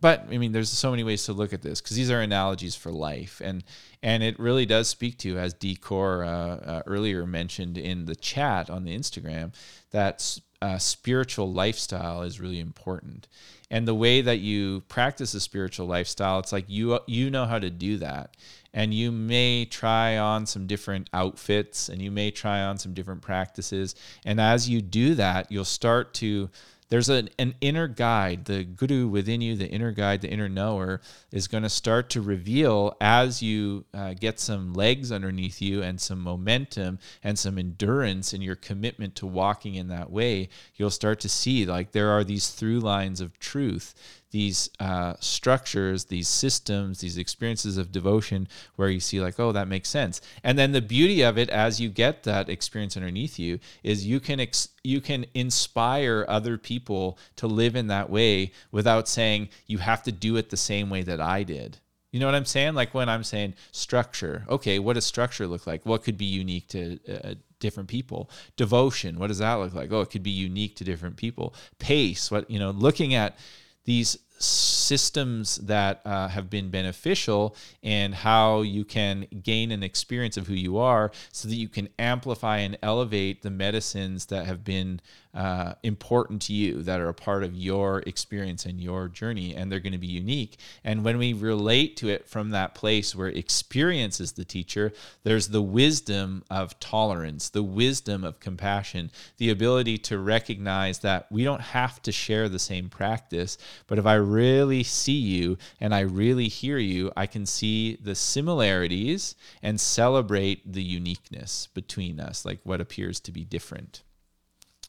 but 0.01 0.25
I 0.29 0.37
mean, 0.37 0.51
there's 0.51 0.69
so 0.69 0.91
many 0.91 1.03
ways 1.03 1.23
to 1.25 1.33
look 1.33 1.53
at 1.53 1.61
this 1.61 1.81
because 1.81 1.95
these 1.95 2.11
are 2.11 2.21
analogies 2.21 2.75
for 2.75 2.91
life, 2.91 3.41
and 3.43 3.63
and 4.03 4.23
it 4.23 4.37
really 4.39 4.65
does 4.65 4.89
speak 4.89 5.17
to, 5.19 5.37
as 5.37 5.53
Decor 5.53 6.23
uh, 6.23 6.29
uh, 6.29 6.81
earlier 6.85 7.25
mentioned 7.25 7.77
in 7.77 8.05
the 8.05 8.15
chat 8.15 8.69
on 8.69 8.83
the 8.83 8.95
Instagram, 8.95 9.53
that 9.91 10.39
uh, 10.61 10.77
spiritual 10.77 11.51
lifestyle 11.51 12.23
is 12.23 12.41
really 12.41 12.59
important, 12.59 13.27
and 13.71 13.87
the 13.87 13.95
way 13.95 14.21
that 14.21 14.39
you 14.39 14.81
practice 14.89 15.33
a 15.33 15.39
spiritual 15.39 15.87
lifestyle, 15.87 16.39
it's 16.39 16.51
like 16.51 16.65
you 16.67 16.99
you 17.07 17.29
know 17.29 17.45
how 17.45 17.57
to 17.57 17.69
do 17.69 17.97
that, 17.97 18.35
and 18.73 18.93
you 18.93 19.13
may 19.13 19.63
try 19.63 20.17
on 20.17 20.45
some 20.45 20.67
different 20.67 21.09
outfits, 21.13 21.87
and 21.87 22.01
you 22.01 22.11
may 22.11 22.31
try 22.31 22.61
on 22.61 22.77
some 22.77 22.93
different 22.93 23.21
practices, 23.21 23.95
and 24.25 24.41
as 24.41 24.69
you 24.69 24.81
do 24.81 25.15
that, 25.15 25.49
you'll 25.49 25.63
start 25.63 26.13
to 26.15 26.49
there's 26.95 27.09
an, 27.09 27.29
an 27.39 27.53
inner 27.59 27.89
guide 27.89 28.45
the 28.45 28.63
guru 28.63 29.05
within 29.05 29.41
you 29.41 29.57
the 29.57 29.67
inner 29.67 29.91
guide 29.91 30.21
the 30.21 30.29
inner 30.29 30.47
knower 30.47 31.01
is 31.29 31.45
going 31.45 31.61
to 31.61 31.69
start 31.69 32.09
to 32.09 32.21
reveal 32.21 32.95
as 33.01 33.41
you 33.41 33.83
uh, 33.93 34.13
get 34.13 34.39
some 34.39 34.73
legs 34.73 35.11
underneath 35.11 35.61
you 35.61 35.83
and 35.83 35.99
some 35.99 36.21
momentum 36.21 36.97
and 37.21 37.37
some 37.37 37.57
endurance 37.57 38.31
in 38.33 38.41
your 38.41 38.55
commitment 38.55 39.13
to 39.13 39.27
walking 39.27 39.75
in 39.75 39.89
that 39.89 40.09
way 40.09 40.47
you'll 40.75 40.89
start 40.89 41.19
to 41.19 41.27
see 41.27 41.65
like 41.65 41.91
there 41.91 42.11
are 42.11 42.23
these 42.23 42.47
through 42.51 42.79
lines 42.79 43.19
of 43.19 43.37
truth 43.39 43.93
these 44.36 44.69
uh, 44.81 45.13
structures, 45.21 46.03
these 46.03 46.27
systems, 46.27 46.99
these 46.99 47.17
experiences 47.17 47.77
of 47.77 47.93
devotion 47.93 48.49
where 48.75 48.89
you 48.89 48.99
see, 48.99 49.21
like, 49.21 49.39
oh, 49.39 49.53
that 49.53 49.69
makes 49.69 49.88
sense. 49.88 50.19
And 50.43 50.59
then 50.59 50.73
the 50.73 50.81
beauty 50.81 51.21
of 51.21 51.38
it, 51.38 51.49
as 51.49 51.79
you 51.79 51.88
get 51.88 52.23
that 52.23 52.49
experience 52.49 52.97
underneath 52.97 53.39
you, 53.39 53.59
is 53.81 54.05
you 54.05 54.19
can 54.19 54.41
ex- 54.41 54.67
you 54.83 54.99
can 54.99 55.25
inspire 55.33 56.25
other 56.27 56.57
people 56.57 57.17
to 57.38 57.47
live 57.47 57.77
in 57.77 57.88
that 57.88 58.09
way 58.09 58.51
without 58.73 59.07
saying 59.07 59.47
you 59.67 59.77
have 59.77 60.03
to 60.03 60.11
do 60.11 60.36
it 60.36 60.49
the 60.49 60.57
same 60.57 60.89
way 60.89 61.01
that 61.01 61.21
I 61.21 61.43
did. 61.43 61.77
You 62.11 62.19
know 62.19 62.25
what 62.25 62.36
I'm 62.36 62.43
saying? 62.43 62.73
Like 62.73 62.93
when 62.93 63.07
I'm 63.07 63.23
saying 63.23 63.53
structure, 63.71 64.45
okay, 64.49 64.79
what 64.79 64.95
does 64.95 65.05
structure 65.05 65.47
look 65.47 65.65
like? 65.65 65.86
What 65.86 66.03
could 66.03 66.17
be 66.17 66.25
unique 66.25 66.67
to 66.69 66.99
uh, 67.09 67.36
different 67.61 67.88
people? 67.88 68.29
Devotion, 68.57 69.17
what 69.17 69.27
does 69.27 69.38
that 69.38 69.53
look 69.53 69.73
like? 69.73 69.93
Oh, 69.93 70.01
it 70.01 70.09
could 70.09 70.23
be 70.23 70.29
unique 70.49 70.75
to 70.75 70.83
different 70.83 71.15
people. 71.15 71.55
Pace, 71.79 72.29
what, 72.29 72.51
you 72.51 72.59
know, 72.59 72.71
looking 72.71 73.13
at 73.13 73.38
these 73.86 74.17
systems 74.38 75.55
that 75.57 76.01
uh, 76.05 76.27
have 76.27 76.49
been 76.49 76.69
beneficial 76.69 77.55
and 77.83 78.13
how 78.13 78.61
you 78.61 78.83
can 78.83 79.25
gain 79.43 79.71
an 79.71 79.83
experience 79.83 80.38
of 80.38 80.47
who 80.47 80.53
you 80.53 80.77
are 80.77 81.11
so 81.31 81.47
that 81.47 81.55
you 81.55 81.69
can 81.69 81.89
amplify 81.97 82.57
and 82.57 82.77
elevate 82.81 83.41
the 83.41 83.49
medicines 83.49 84.27
that 84.27 84.45
have 84.45 84.63
been 84.63 84.99
uh, 85.36 85.73
important 85.83 86.41
to 86.43 86.53
you 86.53 86.81
that 86.83 87.01
are 87.01 87.09
a 87.09 87.13
part 87.13 87.43
of 87.43 87.53
your 87.53 87.99
experience 88.07 88.65
and 88.65 88.79
your 88.79 89.09
journey, 89.09 89.53
and 89.53 89.69
they're 89.69 89.81
going 89.81 89.91
to 89.91 89.99
be 89.99 90.07
unique. 90.07 90.57
And 90.83 91.03
when 91.03 91.17
we 91.17 91.33
relate 91.33 91.97
to 91.97 92.07
it 92.07 92.27
from 92.27 92.51
that 92.51 92.73
place 92.73 93.13
where 93.13 93.27
experience 93.27 94.21
is 94.21 94.31
the 94.31 94.45
teacher, 94.45 94.93
there's 95.23 95.49
the 95.49 95.61
wisdom 95.61 96.43
of 96.49 96.79
tolerance, 96.79 97.49
the 97.49 97.63
wisdom 97.63 98.23
of 98.23 98.39
compassion, 98.39 99.11
the 99.38 99.49
ability 99.49 99.97
to 99.97 100.17
recognize 100.17 100.99
that 100.99 101.29
we 101.29 101.43
don't 101.43 101.61
have 101.61 102.01
to 102.03 102.13
share 102.13 102.47
the 102.47 102.59
same 102.59 102.88
practice, 102.88 103.57
but 103.88 103.99
if 103.99 104.05
I 104.05 104.15
really 104.15 104.83
see 104.83 105.19
you 105.19 105.57
and 105.81 105.93
I 105.93 105.99
really 105.99 106.47
hear 106.47 106.77
you, 106.77 107.11
I 107.17 107.27
can 107.27 107.45
see 107.45 107.97
the 107.97 108.15
similarities 108.15 109.36
and 109.61 109.81
celebrate 109.81 110.71
the 110.71 110.83
uniqueness 110.83 111.67
between 111.73 112.21
us, 112.21 112.45
like 112.45 112.59
what 112.63 112.79
appears 112.79 113.19
to 113.19 113.33
be 113.33 113.43
different. 113.43 114.05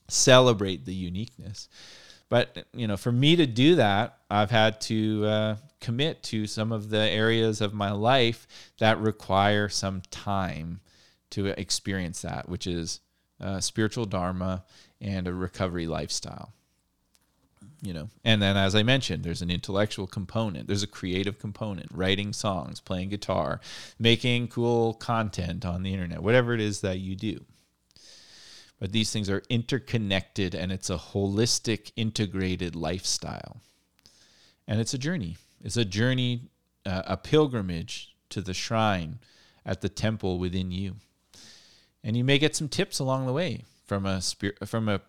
Celebrate 0.09 0.84
the 0.84 0.94
uniqueness. 0.94 1.68
But 2.28 2.66
you 2.74 2.86
know, 2.86 2.96
for 2.96 3.12
me 3.12 3.36
to 3.36 3.46
do 3.46 3.76
that, 3.76 4.18
I've 4.30 4.50
had 4.50 4.80
to 4.82 5.24
uh, 5.26 5.57
commit 5.80 6.22
to 6.24 6.46
some 6.46 6.72
of 6.72 6.90
the 6.90 6.98
areas 6.98 7.61
of 7.61 7.72
my 7.72 7.92
life 7.92 8.46
that 8.78 9.00
require 9.00 9.68
some 9.68 10.02
time 10.11 10.80
to 11.30 11.46
experience 11.46 12.22
that, 12.22 12.48
which 12.48 12.66
is 12.66 13.00
uh, 13.40 13.61
spiritual 13.61 14.07
dharma 14.07 14.64
and 15.00 15.28
a 15.28 15.34
recovery 15.34 15.86
lifestyle. 15.86 16.52
You 17.82 17.92
know, 17.92 18.09
and 18.24 18.40
then 18.40 18.57
as 18.57 18.74
I 18.74 18.82
mentioned, 18.82 19.22
there's 19.22 19.42
an 19.42 19.50
intellectual 19.50 20.07
component, 20.07 20.66
there's 20.66 20.82
a 20.82 20.88
creative 20.88 21.38
component, 21.38 21.88
writing 21.92 22.32
songs, 22.32 22.80
playing 22.80 23.11
guitar, 23.11 23.61
making 23.98 24.48
cool 24.48 24.94
content 24.94 25.64
on 25.64 25.82
the 25.82 25.92
internet, 25.92 26.22
whatever 26.22 26.54
it 26.54 26.61
is 26.61 26.80
that 26.80 26.98
you 26.98 27.14
do 27.14 27.44
but 28.79 28.93
these 28.93 29.12
things 29.12 29.31
are 29.31 29.43
interconnected 29.49 30.55
and 30.55 30.70
it's 30.70 30.91
a 30.91 30.97
holistic, 30.97 31.93
integrated 31.97 32.77
lifestyle. 32.77 33.59
And 34.68 34.81
it's 34.81 34.95
a 34.95 34.99
journey. 34.99 35.37
It's 35.62 35.77
a 35.77 35.85
journey, 35.85 36.51
uh, 36.85 37.03
a 37.07 37.16
pilgrimage 37.16 38.14
to 38.31 38.41
the 38.41 38.55
shrine 38.55 39.18
at 39.64 39.81
the 39.81 39.89
temple 39.89 40.39
within 40.39 40.70
you. 40.70 40.97
And 42.05 42.16
you 42.16 42.24
may 42.24 42.39
get 42.39 42.55
some 42.55 42.68
tips 42.68 42.99
along 42.99 43.27
the 43.27 43.33
way 43.33 43.64
from 43.87 44.07
a 44.07 44.20
spirit, 44.20 44.68
from 44.68 44.89
a, 44.89 45.01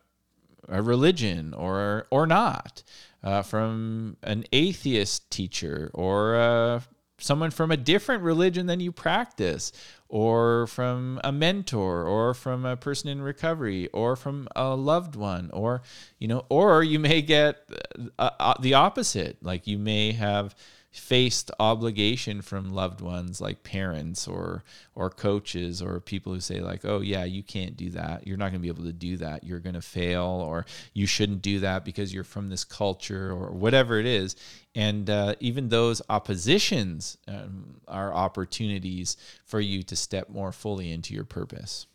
a 0.68 0.82
religion 0.82 1.54
or 1.54 2.08
or 2.10 2.26
not, 2.26 2.84
uh, 3.24 3.42
from 3.42 4.18
an 4.24 4.46
atheist 4.52 5.30
teacher 5.30 5.92
or 5.94 6.36
uh, 6.36 6.82
someone 7.20 7.52
from 7.52 7.72
a 7.72 7.78
different 7.78 8.24
religion 8.24 8.68
than 8.68 8.80
you 8.80 8.92
practice 8.92 9.72
or 10.10 10.68
from 10.68 11.20
a 11.24 11.32
mentor 11.32 12.04
or 12.06 12.34
from 12.34 12.66
a 12.66 12.78
person 12.78 13.10
in 13.10 13.22
recovery 13.22 13.88
or 13.88 14.16
from 14.16 14.48
a 14.56 14.76
loved 14.76 15.16
one 15.16 15.50
or 15.52 15.82
you 16.20 16.28
know 16.28 16.46
or 16.50 16.84
you 16.84 17.00
may 17.00 17.22
get 17.22 17.58
uh, 18.20 18.30
uh, 18.40 18.54
the 18.60 18.74
opposite. 18.74 19.38
Like 19.42 19.68
you 19.68 19.78
may 19.78 20.12
have 20.14 20.56
faced 20.98 21.52
obligation 21.60 22.42
from 22.42 22.74
loved 22.74 23.02
ones 23.02 23.40
like 23.40 23.64
parents 23.64 24.28
or 24.28 24.64
or 24.96 25.10
coaches 25.10 25.82
or 25.82 26.00
people 26.00 26.34
who 26.34 26.40
say 26.40 26.60
like 26.60 26.84
oh 26.84 27.02
yeah 27.02 27.24
you 27.24 27.44
can't 27.44 27.78
do 27.78 27.90
that. 27.90 28.26
You're 28.26 28.38
not 28.38 28.46
going 28.46 28.60
to 28.60 28.60
be 28.60 28.68
able 28.68 28.84
to 28.84 28.94
do 28.94 29.18
that. 29.18 29.44
You're 29.44 29.60
going 29.60 29.76
to 29.76 29.82
fail 29.82 30.26
or 30.26 30.66
you 30.94 31.06
shouldn't 31.06 31.42
do 31.42 31.60
that 31.60 31.86
because 31.86 32.14
you're 32.14 32.24
from 32.24 32.50
this 32.50 32.64
culture 32.64 33.32
or 33.32 33.52
whatever 33.52 34.00
it 34.00 34.06
is. 34.06 34.36
And 34.76 35.10
uh, 35.10 35.36
even 35.40 35.70
those 35.70 36.02
oppositions 36.10 37.18
um, 37.28 37.82
are 37.88 38.14
opportunities 38.14 39.18
for 39.46 39.60
you 39.60 39.84
to 39.84 39.96
step 39.96 40.30
more 40.30 40.52
fully 40.52 40.92
into 40.92 41.14
your 41.14 41.26
purpose 41.26 41.88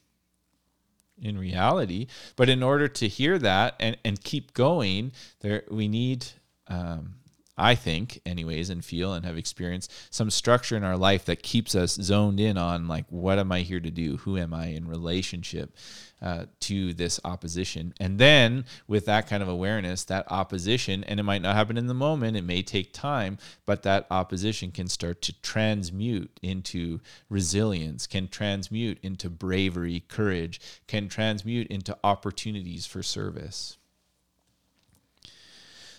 in 1.20 1.38
reality. 1.38 2.06
But 2.36 2.48
in 2.48 2.62
order 2.62 2.88
to 2.88 3.08
hear 3.08 3.38
that 3.38 3.74
and, 3.78 3.96
and 4.04 4.22
keep 4.22 4.54
going 4.54 5.12
there 5.40 5.64
we 5.70 5.88
need 5.88 6.26
um, 6.68 7.14
I 7.56 7.74
think, 7.74 8.20
anyways, 8.24 8.70
and 8.70 8.82
feel 8.82 9.12
and 9.12 9.26
have 9.26 9.36
experienced 9.36 9.92
some 10.10 10.30
structure 10.30 10.76
in 10.76 10.84
our 10.84 10.96
life 10.96 11.26
that 11.26 11.42
keeps 11.42 11.74
us 11.74 11.94
zoned 11.94 12.40
in 12.40 12.56
on 12.56 12.88
like, 12.88 13.04
what 13.10 13.38
am 13.38 13.52
I 13.52 13.60
here 13.60 13.80
to 13.80 13.90
do? 13.90 14.16
Who 14.18 14.38
am 14.38 14.54
I 14.54 14.68
in 14.68 14.88
relationship 14.88 15.76
uh, 16.22 16.46
to 16.60 16.94
this 16.94 17.20
opposition? 17.24 17.92
And 18.00 18.18
then 18.18 18.64
with 18.88 19.04
that 19.04 19.28
kind 19.28 19.42
of 19.42 19.50
awareness, 19.50 20.04
that 20.04 20.30
opposition, 20.32 21.04
and 21.04 21.20
it 21.20 21.24
might 21.24 21.42
not 21.42 21.54
happen 21.54 21.76
in 21.76 21.88
the 21.88 21.94
moment, 21.94 22.38
it 22.38 22.44
may 22.44 22.62
take 22.62 22.94
time, 22.94 23.36
but 23.66 23.82
that 23.82 24.06
opposition 24.10 24.70
can 24.70 24.88
start 24.88 25.20
to 25.22 25.40
transmute 25.42 26.40
into 26.42 27.00
resilience, 27.28 28.06
can 28.06 28.28
transmute 28.28 28.98
into 29.02 29.28
bravery, 29.28 30.00
courage, 30.08 30.58
can 30.86 31.06
transmute 31.06 31.66
into 31.66 31.98
opportunities 32.02 32.86
for 32.86 33.02
service. 33.02 33.76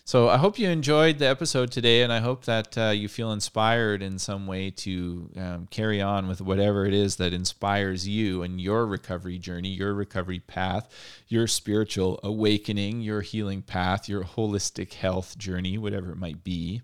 So 0.06 0.28
I 0.28 0.36
hope 0.36 0.60
you 0.60 0.68
enjoyed 0.68 1.20
the 1.20 1.30
episode 1.30 1.72
today, 1.72 2.02
and 2.02 2.12
I 2.12 2.20
hope 2.20 2.44
that 2.44 2.78
uh, 2.78 2.90
you 2.90 3.08
feel 3.08 3.32
inspired 3.32 4.02
in 4.02 4.20
some 4.20 4.48
way 4.48 4.70
to 4.70 5.30
um, 5.38 5.68
carry 5.72 6.02
on 6.02 6.28
with 6.28 6.42
whatever 6.42 6.86
it 6.86 6.94
is 6.94 7.16
that 7.16 7.32
inspires 7.32 8.06
you 8.06 8.44
and 8.44 8.60
your 8.60 8.86
recovery 8.86 9.38
journey, 9.38 9.70
your 9.70 9.94
recovery 9.94 10.42
path, 10.42 10.90
your 11.30 11.48
spiritual 11.48 12.20
awakening, 12.22 13.00
your 13.00 13.22
healing 13.22 13.62
path, 13.62 14.10
your 14.10 14.26
holistic 14.26 14.92
health 14.92 15.38
journey, 15.38 15.78
whatever 15.78 16.12
it 16.12 16.18
might 16.18 16.44
be. 16.44 16.82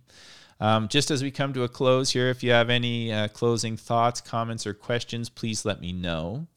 Um, 0.62 0.88
just 0.88 1.12
as 1.12 1.22
we 1.22 1.30
come 1.30 1.52
to 1.54 1.64
a 1.64 1.70
close 1.70 2.12
here, 2.12 2.30
if 2.30 2.42
you 2.42 2.52
have 2.52 2.70
any 2.70 3.12
uh, 3.12 3.28
closing 3.28 3.76
thoughts, 3.76 4.22
comments, 4.22 4.66
or 4.66 4.74
questions, 4.74 5.28
please 5.28 5.66
let 5.66 5.82
me 5.82 5.92
know. 5.92 6.48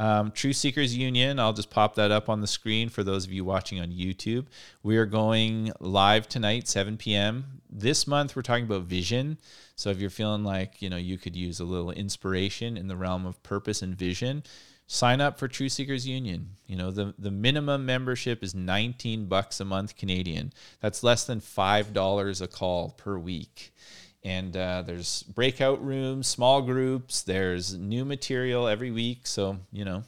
Um, 0.00 0.30
Truth 0.30 0.56
Seekers 0.56 0.96
Union, 0.96 1.38
I'll 1.38 1.52
just 1.52 1.68
pop 1.68 1.94
that 1.96 2.10
up 2.10 2.30
on 2.30 2.40
the 2.40 2.46
screen 2.46 2.88
for 2.88 3.04
those 3.04 3.26
of 3.26 3.32
you 3.32 3.44
watching 3.44 3.80
on 3.80 3.92
YouTube. 3.92 4.46
We 4.82 4.96
are 4.96 5.04
going 5.04 5.72
live 5.78 6.26
tonight, 6.26 6.68
7 6.68 6.96
p.m. 6.96 7.60
This 7.68 8.06
month, 8.06 8.34
we're 8.34 8.40
talking 8.40 8.64
about 8.64 8.84
vision. 8.84 9.36
So 9.76 9.90
if 9.90 10.00
you're 10.00 10.08
feeling 10.08 10.42
like, 10.42 10.80
you 10.80 10.88
know, 10.88 10.96
you 10.96 11.18
could 11.18 11.36
use 11.36 11.60
a 11.60 11.64
little 11.64 11.90
inspiration 11.90 12.78
in 12.78 12.88
the 12.88 12.96
realm 12.96 13.26
of 13.26 13.42
purpose 13.42 13.82
and 13.82 13.94
vision, 13.94 14.42
sign 14.86 15.20
up 15.20 15.38
for 15.38 15.48
Truth 15.48 15.72
Seekers 15.72 16.08
Union. 16.08 16.48
You 16.66 16.76
know, 16.76 16.90
the, 16.90 17.12
the 17.18 17.30
minimum 17.30 17.84
membership 17.84 18.42
is 18.42 18.54
19 18.54 19.26
bucks 19.26 19.60
a 19.60 19.66
month 19.66 19.96
Canadian. 19.98 20.54
That's 20.80 21.02
less 21.02 21.24
than 21.24 21.42
$5 21.42 22.40
a 22.40 22.48
call 22.48 22.92
per 22.92 23.18
week 23.18 23.74
and 24.22 24.56
uh, 24.56 24.82
there's 24.82 25.22
breakout 25.22 25.84
rooms 25.84 26.26
small 26.26 26.60
groups 26.62 27.22
there's 27.22 27.74
new 27.74 28.04
material 28.04 28.68
every 28.68 28.90
week. 28.90 29.26
So 29.26 29.58
you 29.72 29.84
know 29.84 30.04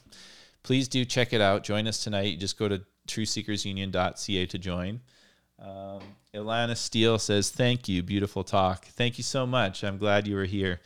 please 0.62 0.88
do 0.88 1.04
check 1.04 1.32
it 1.32 1.40
out. 1.40 1.64
Join 1.64 1.86
us 1.86 2.02
tonight. 2.02 2.38
Just 2.38 2.58
go 2.58 2.68
to 2.68 2.82
truthseekersunion.ca 3.08 4.46
to 4.46 4.58
join. 4.58 5.00
Um, 5.58 6.00
ilana 6.34 6.76
steele 6.76 7.18
says 7.18 7.50
thank 7.50 7.88
you. 7.88 8.02
Beautiful 8.02 8.44
talk. 8.44 8.86
Thank 8.86 9.18
you 9.18 9.24
so 9.24 9.46
much. 9.46 9.84
I'm 9.84 9.98
glad 9.98 10.26
you 10.26 10.36
were 10.36 10.44
here. 10.44 10.80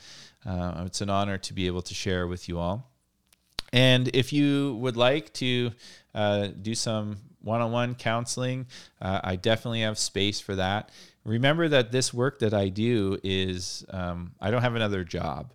Uh, 0.45 0.85
it's 0.87 1.01
an 1.01 1.11
honor 1.11 1.39
to 1.39 1.53
be 1.53 1.67
able 1.67 1.83
to 1.83 1.95
share 1.95 2.27
with 2.27 2.49
you 2.49 2.59
all. 2.59 2.91
And 3.73 4.09
if 4.15 4.33
you 4.33 4.77
would 4.77 4.97
like 4.97 5.33
to 5.35 5.73
uh, 6.15 6.49
do 6.63 6.75
some 6.75 7.19
one-on-one 7.47 7.95
counseling 7.95 8.67
uh, 9.01 9.21
i 9.23 9.37
definitely 9.37 9.83
have 9.83 9.97
space 9.97 10.41
for 10.41 10.57
that 10.57 10.91
remember 11.27 11.69
that 11.69 11.93
this 11.93 12.15
work 12.15 12.39
that 12.39 12.55
I 12.55 12.69
do 12.69 13.19
is 13.23 13.85
um, 13.91 14.33
I 14.41 14.51
don't 14.51 14.63
have 14.63 14.77
another 14.77 15.05
job. 15.05 15.53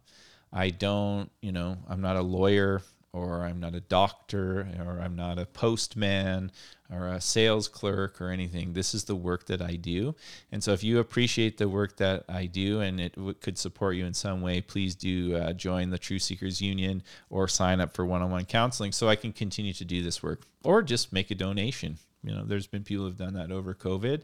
I 0.53 0.69
don't, 0.69 1.31
you 1.41 1.53
know, 1.53 1.77
I'm 1.87 2.01
not 2.01 2.17
a 2.17 2.21
lawyer 2.21 2.81
or 3.13 3.43
I'm 3.43 3.59
not 3.59 3.73
a 3.73 3.79
doctor 3.79 4.67
or 4.79 4.99
I'm 5.01 5.15
not 5.15 5.39
a 5.39 5.45
postman 5.45 6.51
or 6.89 7.07
a 7.07 7.21
sales 7.21 7.69
clerk 7.69 8.21
or 8.21 8.29
anything. 8.29 8.73
This 8.73 8.93
is 8.93 9.05
the 9.05 9.15
work 9.15 9.45
that 9.45 9.61
I 9.61 9.75
do. 9.75 10.13
And 10.51 10.61
so 10.61 10.73
if 10.73 10.83
you 10.83 10.99
appreciate 10.99 11.57
the 11.57 11.69
work 11.69 11.97
that 11.97 12.25
I 12.27 12.45
do 12.45 12.81
and 12.81 12.99
it 12.99 13.15
w- 13.15 13.33
could 13.33 13.57
support 13.57 13.95
you 13.95 14.05
in 14.05 14.13
some 14.13 14.41
way, 14.41 14.59
please 14.59 14.93
do 14.93 15.35
uh, 15.35 15.53
join 15.53 15.89
the 15.89 15.97
Truth 15.97 16.23
Seekers 16.23 16.61
Union 16.61 17.01
or 17.29 17.47
sign 17.47 17.79
up 17.79 17.93
for 17.93 18.05
one 18.05 18.21
on 18.21 18.29
one 18.29 18.45
counseling 18.45 18.91
so 18.91 19.07
I 19.07 19.15
can 19.15 19.31
continue 19.31 19.73
to 19.73 19.85
do 19.85 20.03
this 20.03 20.21
work 20.21 20.43
or 20.63 20.81
just 20.81 21.13
make 21.13 21.31
a 21.31 21.35
donation. 21.35 21.97
You 22.23 22.35
know, 22.35 22.43
there's 22.45 22.67
been 22.67 22.83
people 22.83 23.05
who've 23.05 23.17
done 23.17 23.33
that 23.33 23.51
over 23.51 23.73
COVID. 23.73 24.21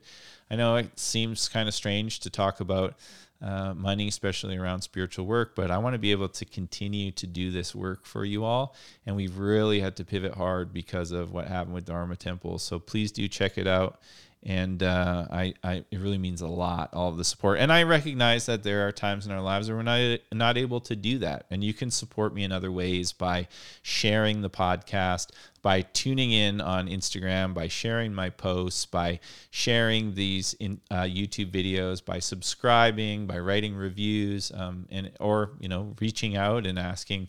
I 0.52 0.56
know 0.56 0.76
it 0.76 0.98
seems 1.00 1.50
kind 1.50 1.68
of 1.68 1.74
strange 1.74 2.20
to 2.22 2.30
talk 2.30 2.60
about 2.60 2.96
uh, 3.42 3.74
money, 3.74 4.08
especially 4.08 4.58
around 4.58 4.82
spiritual 4.82 5.26
work, 5.26 5.56
but 5.56 5.70
I 5.70 5.78
want 5.78 5.94
to 5.94 6.00
be 6.00 6.12
able 6.12 6.30
to 6.30 6.46
continue 6.46 7.12
to 7.12 7.28
do 7.28 7.52
this 7.52 7.76
work 7.76 8.06
for 8.06 8.26
you 8.26 8.44
all. 8.44 8.76
And 9.06 9.16
we've 9.16 9.38
really 9.38 9.80
had 9.80 9.96
to 9.98 10.06
pivot 10.06 10.34
hard 10.34 10.74
because 10.74 11.12
of 11.12 11.32
what 11.32 11.48
happened 11.48 11.76
with 11.76 11.86
Dharma 11.86 12.16
Temple. 12.16 12.60
So 12.60 12.80
please 12.80 13.12
do 13.12 13.28
check 13.28 13.58
it 13.58 13.68
out 13.68 14.00
and 14.48 14.82
uh, 14.82 15.28
I, 15.30 15.54
I, 15.62 15.84
it 15.92 16.00
really 16.00 16.18
means 16.18 16.40
a 16.40 16.48
lot 16.48 16.94
all 16.94 17.10
of 17.10 17.18
the 17.18 17.26
support. 17.26 17.60
And 17.60 17.72
i 17.72 17.84
recognize 17.84 18.46
that 18.46 18.64
there 18.64 18.88
are 18.88 18.94
times 18.94 19.26
in 19.26 19.32
our 19.34 19.42
lives 19.42 19.68
where 19.68 19.76
we're 19.76 19.84
not 19.84 20.20
not 20.32 20.58
able 20.58 20.80
to 20.82 20.96
do 20.96 21.20
that. 21.20 21.46
And 21.52 21.64
you 21.64 21.74
can 21.74 21.92
support 21.92 22.34
me 22.34 22.46
in 22.46 22.54
other 22.54 22.72
ways 22.72 23.12
by 23.12 23.50
sharing 23.82 24.42
the 24.42 24.50
podcast 24.50 25.32
by 25.62 25.82
tuning 25.82 26.32
in 26.32 26.62
on 26.62 26.88
instagram 26.88 27.54
by 27.54 27.68
sharing 27.68 28.14
my 28.14 28.30
posts 28.30 28.86
by 28.86 29.20
sharing 29.50 30.14
these 30.14 30.54
in 30.60 30.80
uh, 30.92 31.02
youtube 31.02 31.52
videos 31.52 32.04
by 32.04 32.20
subscribing 32.20 33.26
by 33.26 33.38
writing 33.38 33.76
reviews 33.76 34.52
um, 34.56 34.86
and 34.92 35.12
or 35.20 35.52
you 35.60 35.68
know 35.68 35.94
reaching 36.00 36.38
out 36.38 36.66
and 36.66 36.80
asking 36.80 37.28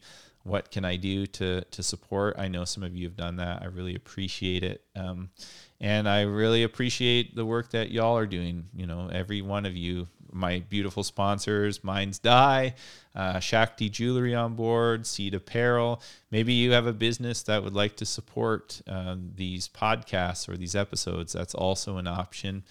what 0.48 0.70
can 0.70 0.84
i 0.84 0.96
do 0.96 1.26
to 1.26 1.60
to 1.64 1.82
support 1.82 2.34
i 2.38 2.48
know 2.48 2.64
some 2.64 2.82
of 2.82 2.96
you 2.96 3.06
have 3.06 3.16
done 3.16 3.36
that 3.36 3.62
i 3.62 3.66
really 3.66 3.94
appreciate 3.94 4.62
it 4.62 4.82
um, 4.96 5.30
and 5.80 6.08
I 6.08 6.22
really 6.22 6.64
appreciate 6.64 7.36
the 7.36 7.46
work 7.46 7.70
that 7.70 7.90
y'all 7.90 8.16
are 8.16 8.26
doing. 8.26 8.66
You 8.74 8.86
know, 8.86 9.08
every 9.12 9.42
one 9.42 9.64
of 9.64 9.76
you, 9.76 10.08
my 10.32 10.60
beautiful 10.68 11.04
sponsors, 11.04 11.84
Minds 11.84 12.18
Die, 12.18 12.74
uh, 13.14 13.38
Shakti 13.38 13.88
Jewelry 13.88 14.34
on 14.34 14.54
board, 14.54 15.06
Seed 15.06 15.34
Apparel. 15.34 16.02
Maybe 16.30 16.52
you 16.52 16.72
have 16.72 16.86
a 16.86 16.92
business 16.92 17.42
that 17.44 17.62
would 17.62 17.74
like 17.74 17.96
to 17.96 18.06
support 18.06 18.82
uh, 18.88 19.16
these 19.36 19.68
podcasts 19.68 20.48
or 20.48 20.56
these 20.56 20.74
episodes. 20.74 21.32
That's 21.32 21.54
also 21.54 21.96
an 21.96 22.08
option. 22.08 22.64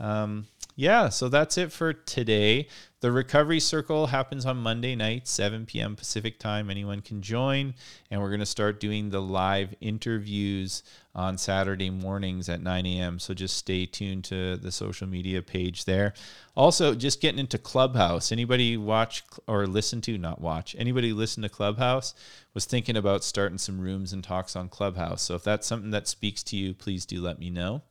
Um, 0.00 0.46
yeah, 0.78 1.08
so 1.08 1.28
that's 1.28 1.58
it 1.58 1.72
for 1.72 1.92
today. 1.92 2.68
The 3.00 3.10
recovery 3.10 3.58
circle 3.58 4.06
happens 4.06 4.46
on 4.46 4.58
Monday 4.58 4.94
night, 4.94 5.26
7 5.26 5.66
p.m. 5.66 5.96
Pacific 5.96 6.38
time. 6.38 6.70
Anyone 6.70 7.00
can 7.00 7.20
join. 7.20 7.74
And 8.12 8.20
we're 8.20 8.28
going 8.28 8.38
to 8.38 8.46
start 8.46 8.78
doing 8.78 9.10
the 9.10 9.20
live 9.20 9.74
interviews 9.80 10.84
on 11.16 11.36
Saturday 11.36 11.90
mornings 11.90 12.48
at 12.48 12.62
9 12.62 12.86
a.m. 12.86 13.18
So 13.18 13.34
just 13.34 13.56
stay 13.56 13.86
tuned 13.86 14.22
to 14.26 14.56
the 14.56 14.70
social 14.70 15.08
media 15.08 15.42
page 15.42 15.84
there. 15.84 16.14
Also, 16.56 16.94
just 16.94 17.20
getting 17.20 17.40
into 17.40 17.58
Clubhouse. 17.58 18.30
Anybody 18.30 18.76
watch 18.76 19.24
or 19.48 19.66
listen 19.66 20.00
to, 20.02 20.16
not 20.16 20.40
watch, 20.40 20.76
anybody 20.78 21.12
listen 21.12 21.42
to 21.42 21.48
Clubhouse 21.48 22.14
was 22.54 22.66
thinking 22.66 22.96
about 22.96 23.24
starting 23.24 23.58
some 23.58 23.80
rooms 23.80 24.12
and 24.12 24.22
talks 24.22 24.54
on 24.54 24.68
Clubhouse. 24.68 25.22
So 25.22 25.34
if 25.34 25.42
that's 25.42 25.66
something 25.66 25.90
that 25.90 26.06
speaks 26.06 26.44
to 26.44 26.56
you, 26.56 26.72
please 26.72 27.04
do 27.04 27.20
let 27.20 27.40
me 27.40 27.50
know. 27.50 27.82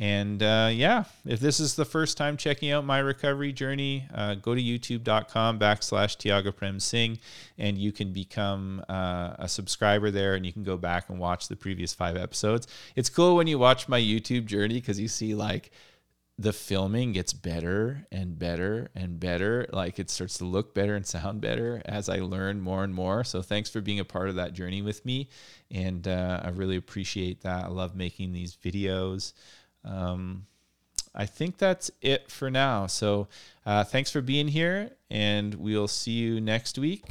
And 0.00 0.42
uh, 0.42 0.70
yeah, 0.72 1.04
if 1.26 1.40
this 1.40 1.60
is 1.60 1.74
the 1.74 1.84
first 1.84 2.16
time 2.16 2.38
checking 2.38 2.70
out 2.70 2.86
my 2.86 3.00
recovery 3.00 3.52
journey, 3.52 4.08
uh, 4.14 4.34
go 4.34 4.54
to 4.54 4.60
youtube.com 4.60 5.58
backslash 5.58 6.16
Tiago 6.16 6.50
Prem 6.50 6.80
Singh 6.80 7.18
and 7.58 7.76
you 7.76 7.92
can 7.92 8.10
become 8.10 8.82
uh, 8.88 9.34
a 9.38 9.46
subscriber 9.46 10.10
there 10.10 10.34
and 10.34 10.46
you 10.46 10.54
can 10.54 10.64
go 10.64 10.78
back 10.78 11.10
and 11.10 11.18
watch 11.18 11.48
the 11.48 11.56
previous 11.56 11.92
five 11.92 12.16
episodes. 12.16 12.66
It's 12.96 13.10
cool 13.10 13.36
when 13.36 13.46
you 13.46 13.58
watch 13.58 13.88
my 13.88 14.00
YouTube 14.00 14.46
journey 14.46 14.76
because 14.76 14.98
you 14.98 15.06
see 15.06 15.34
like 15.34 15.70
the 16.38 16.54
filming 16.54 17.12
gets 17.12 17.34
better 17.34 18.06
and 18.10 18.38
better 18.38 18.88
and 18.94 19.20
better. 19.20 19.66
Like 19.70 19.98
it 19.98 20.08
starts 20.08 20.38
to 20.38 20.46
look 20.46 20.74
better 20.74 20.94
and 20.94 21.06
sound 21.06 21.42
better 21.42 21.82
as 21.84 22.08
I 22.08 22.20
learn 22.20 22.62
more 22.62 22.84
and 22.84 22.94
more. 22.94 23.22
So 23.22 23.42
thanks 23.42 23.68
for 23.68 23.82
being 23.82 24.00
a 24.00 24.06
part 24.06 24.30
of 24.30 24.36
that 24.36 24.54
journey 24.54 24.80
with 24.80 25.04
me. 25.04 25.28
And 25.70 26.08
uh, 26.08 26.40
I 26.42 26.48
really 26.48 26.76
appreciate 26.76 27.42
that. 27.42 27.66
I 27.66 27.68
love 27.68 27.94
making 27.94 28.32
these 28.32 28.56
videos. 28.56 29.34
Um, 29.84 30.46
I 31.14 31.26
think 31.26 31.58
that's 31.58 31.90
it 32.00 32.30
for 32.30 32.50
now. 32.50 32.86
So 32.86 33.28
uh, 33.66 33.84
thanks 33.84 34.10
for 34.10 34.20
being 34.20 34.48
here, 34.48 34.90
and 35.10 35.54
we'll 35.54 35.88
see 35.88 36.12
you 36.12 36.40
next 36.40 36.78
week 36.78 37.04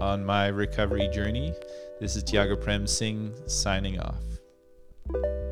on 0.00 0.24
my 0.24 0.46
recovery 0.46 1.08
journey. 1.08 1.52
This 2.00 2.16
is 2.16 2.22
Tiago 2.22 2.56
Prem 2.56 2.86
Singh 2.86 3.34
signing 3.46 4.00
off. 4.00 5.51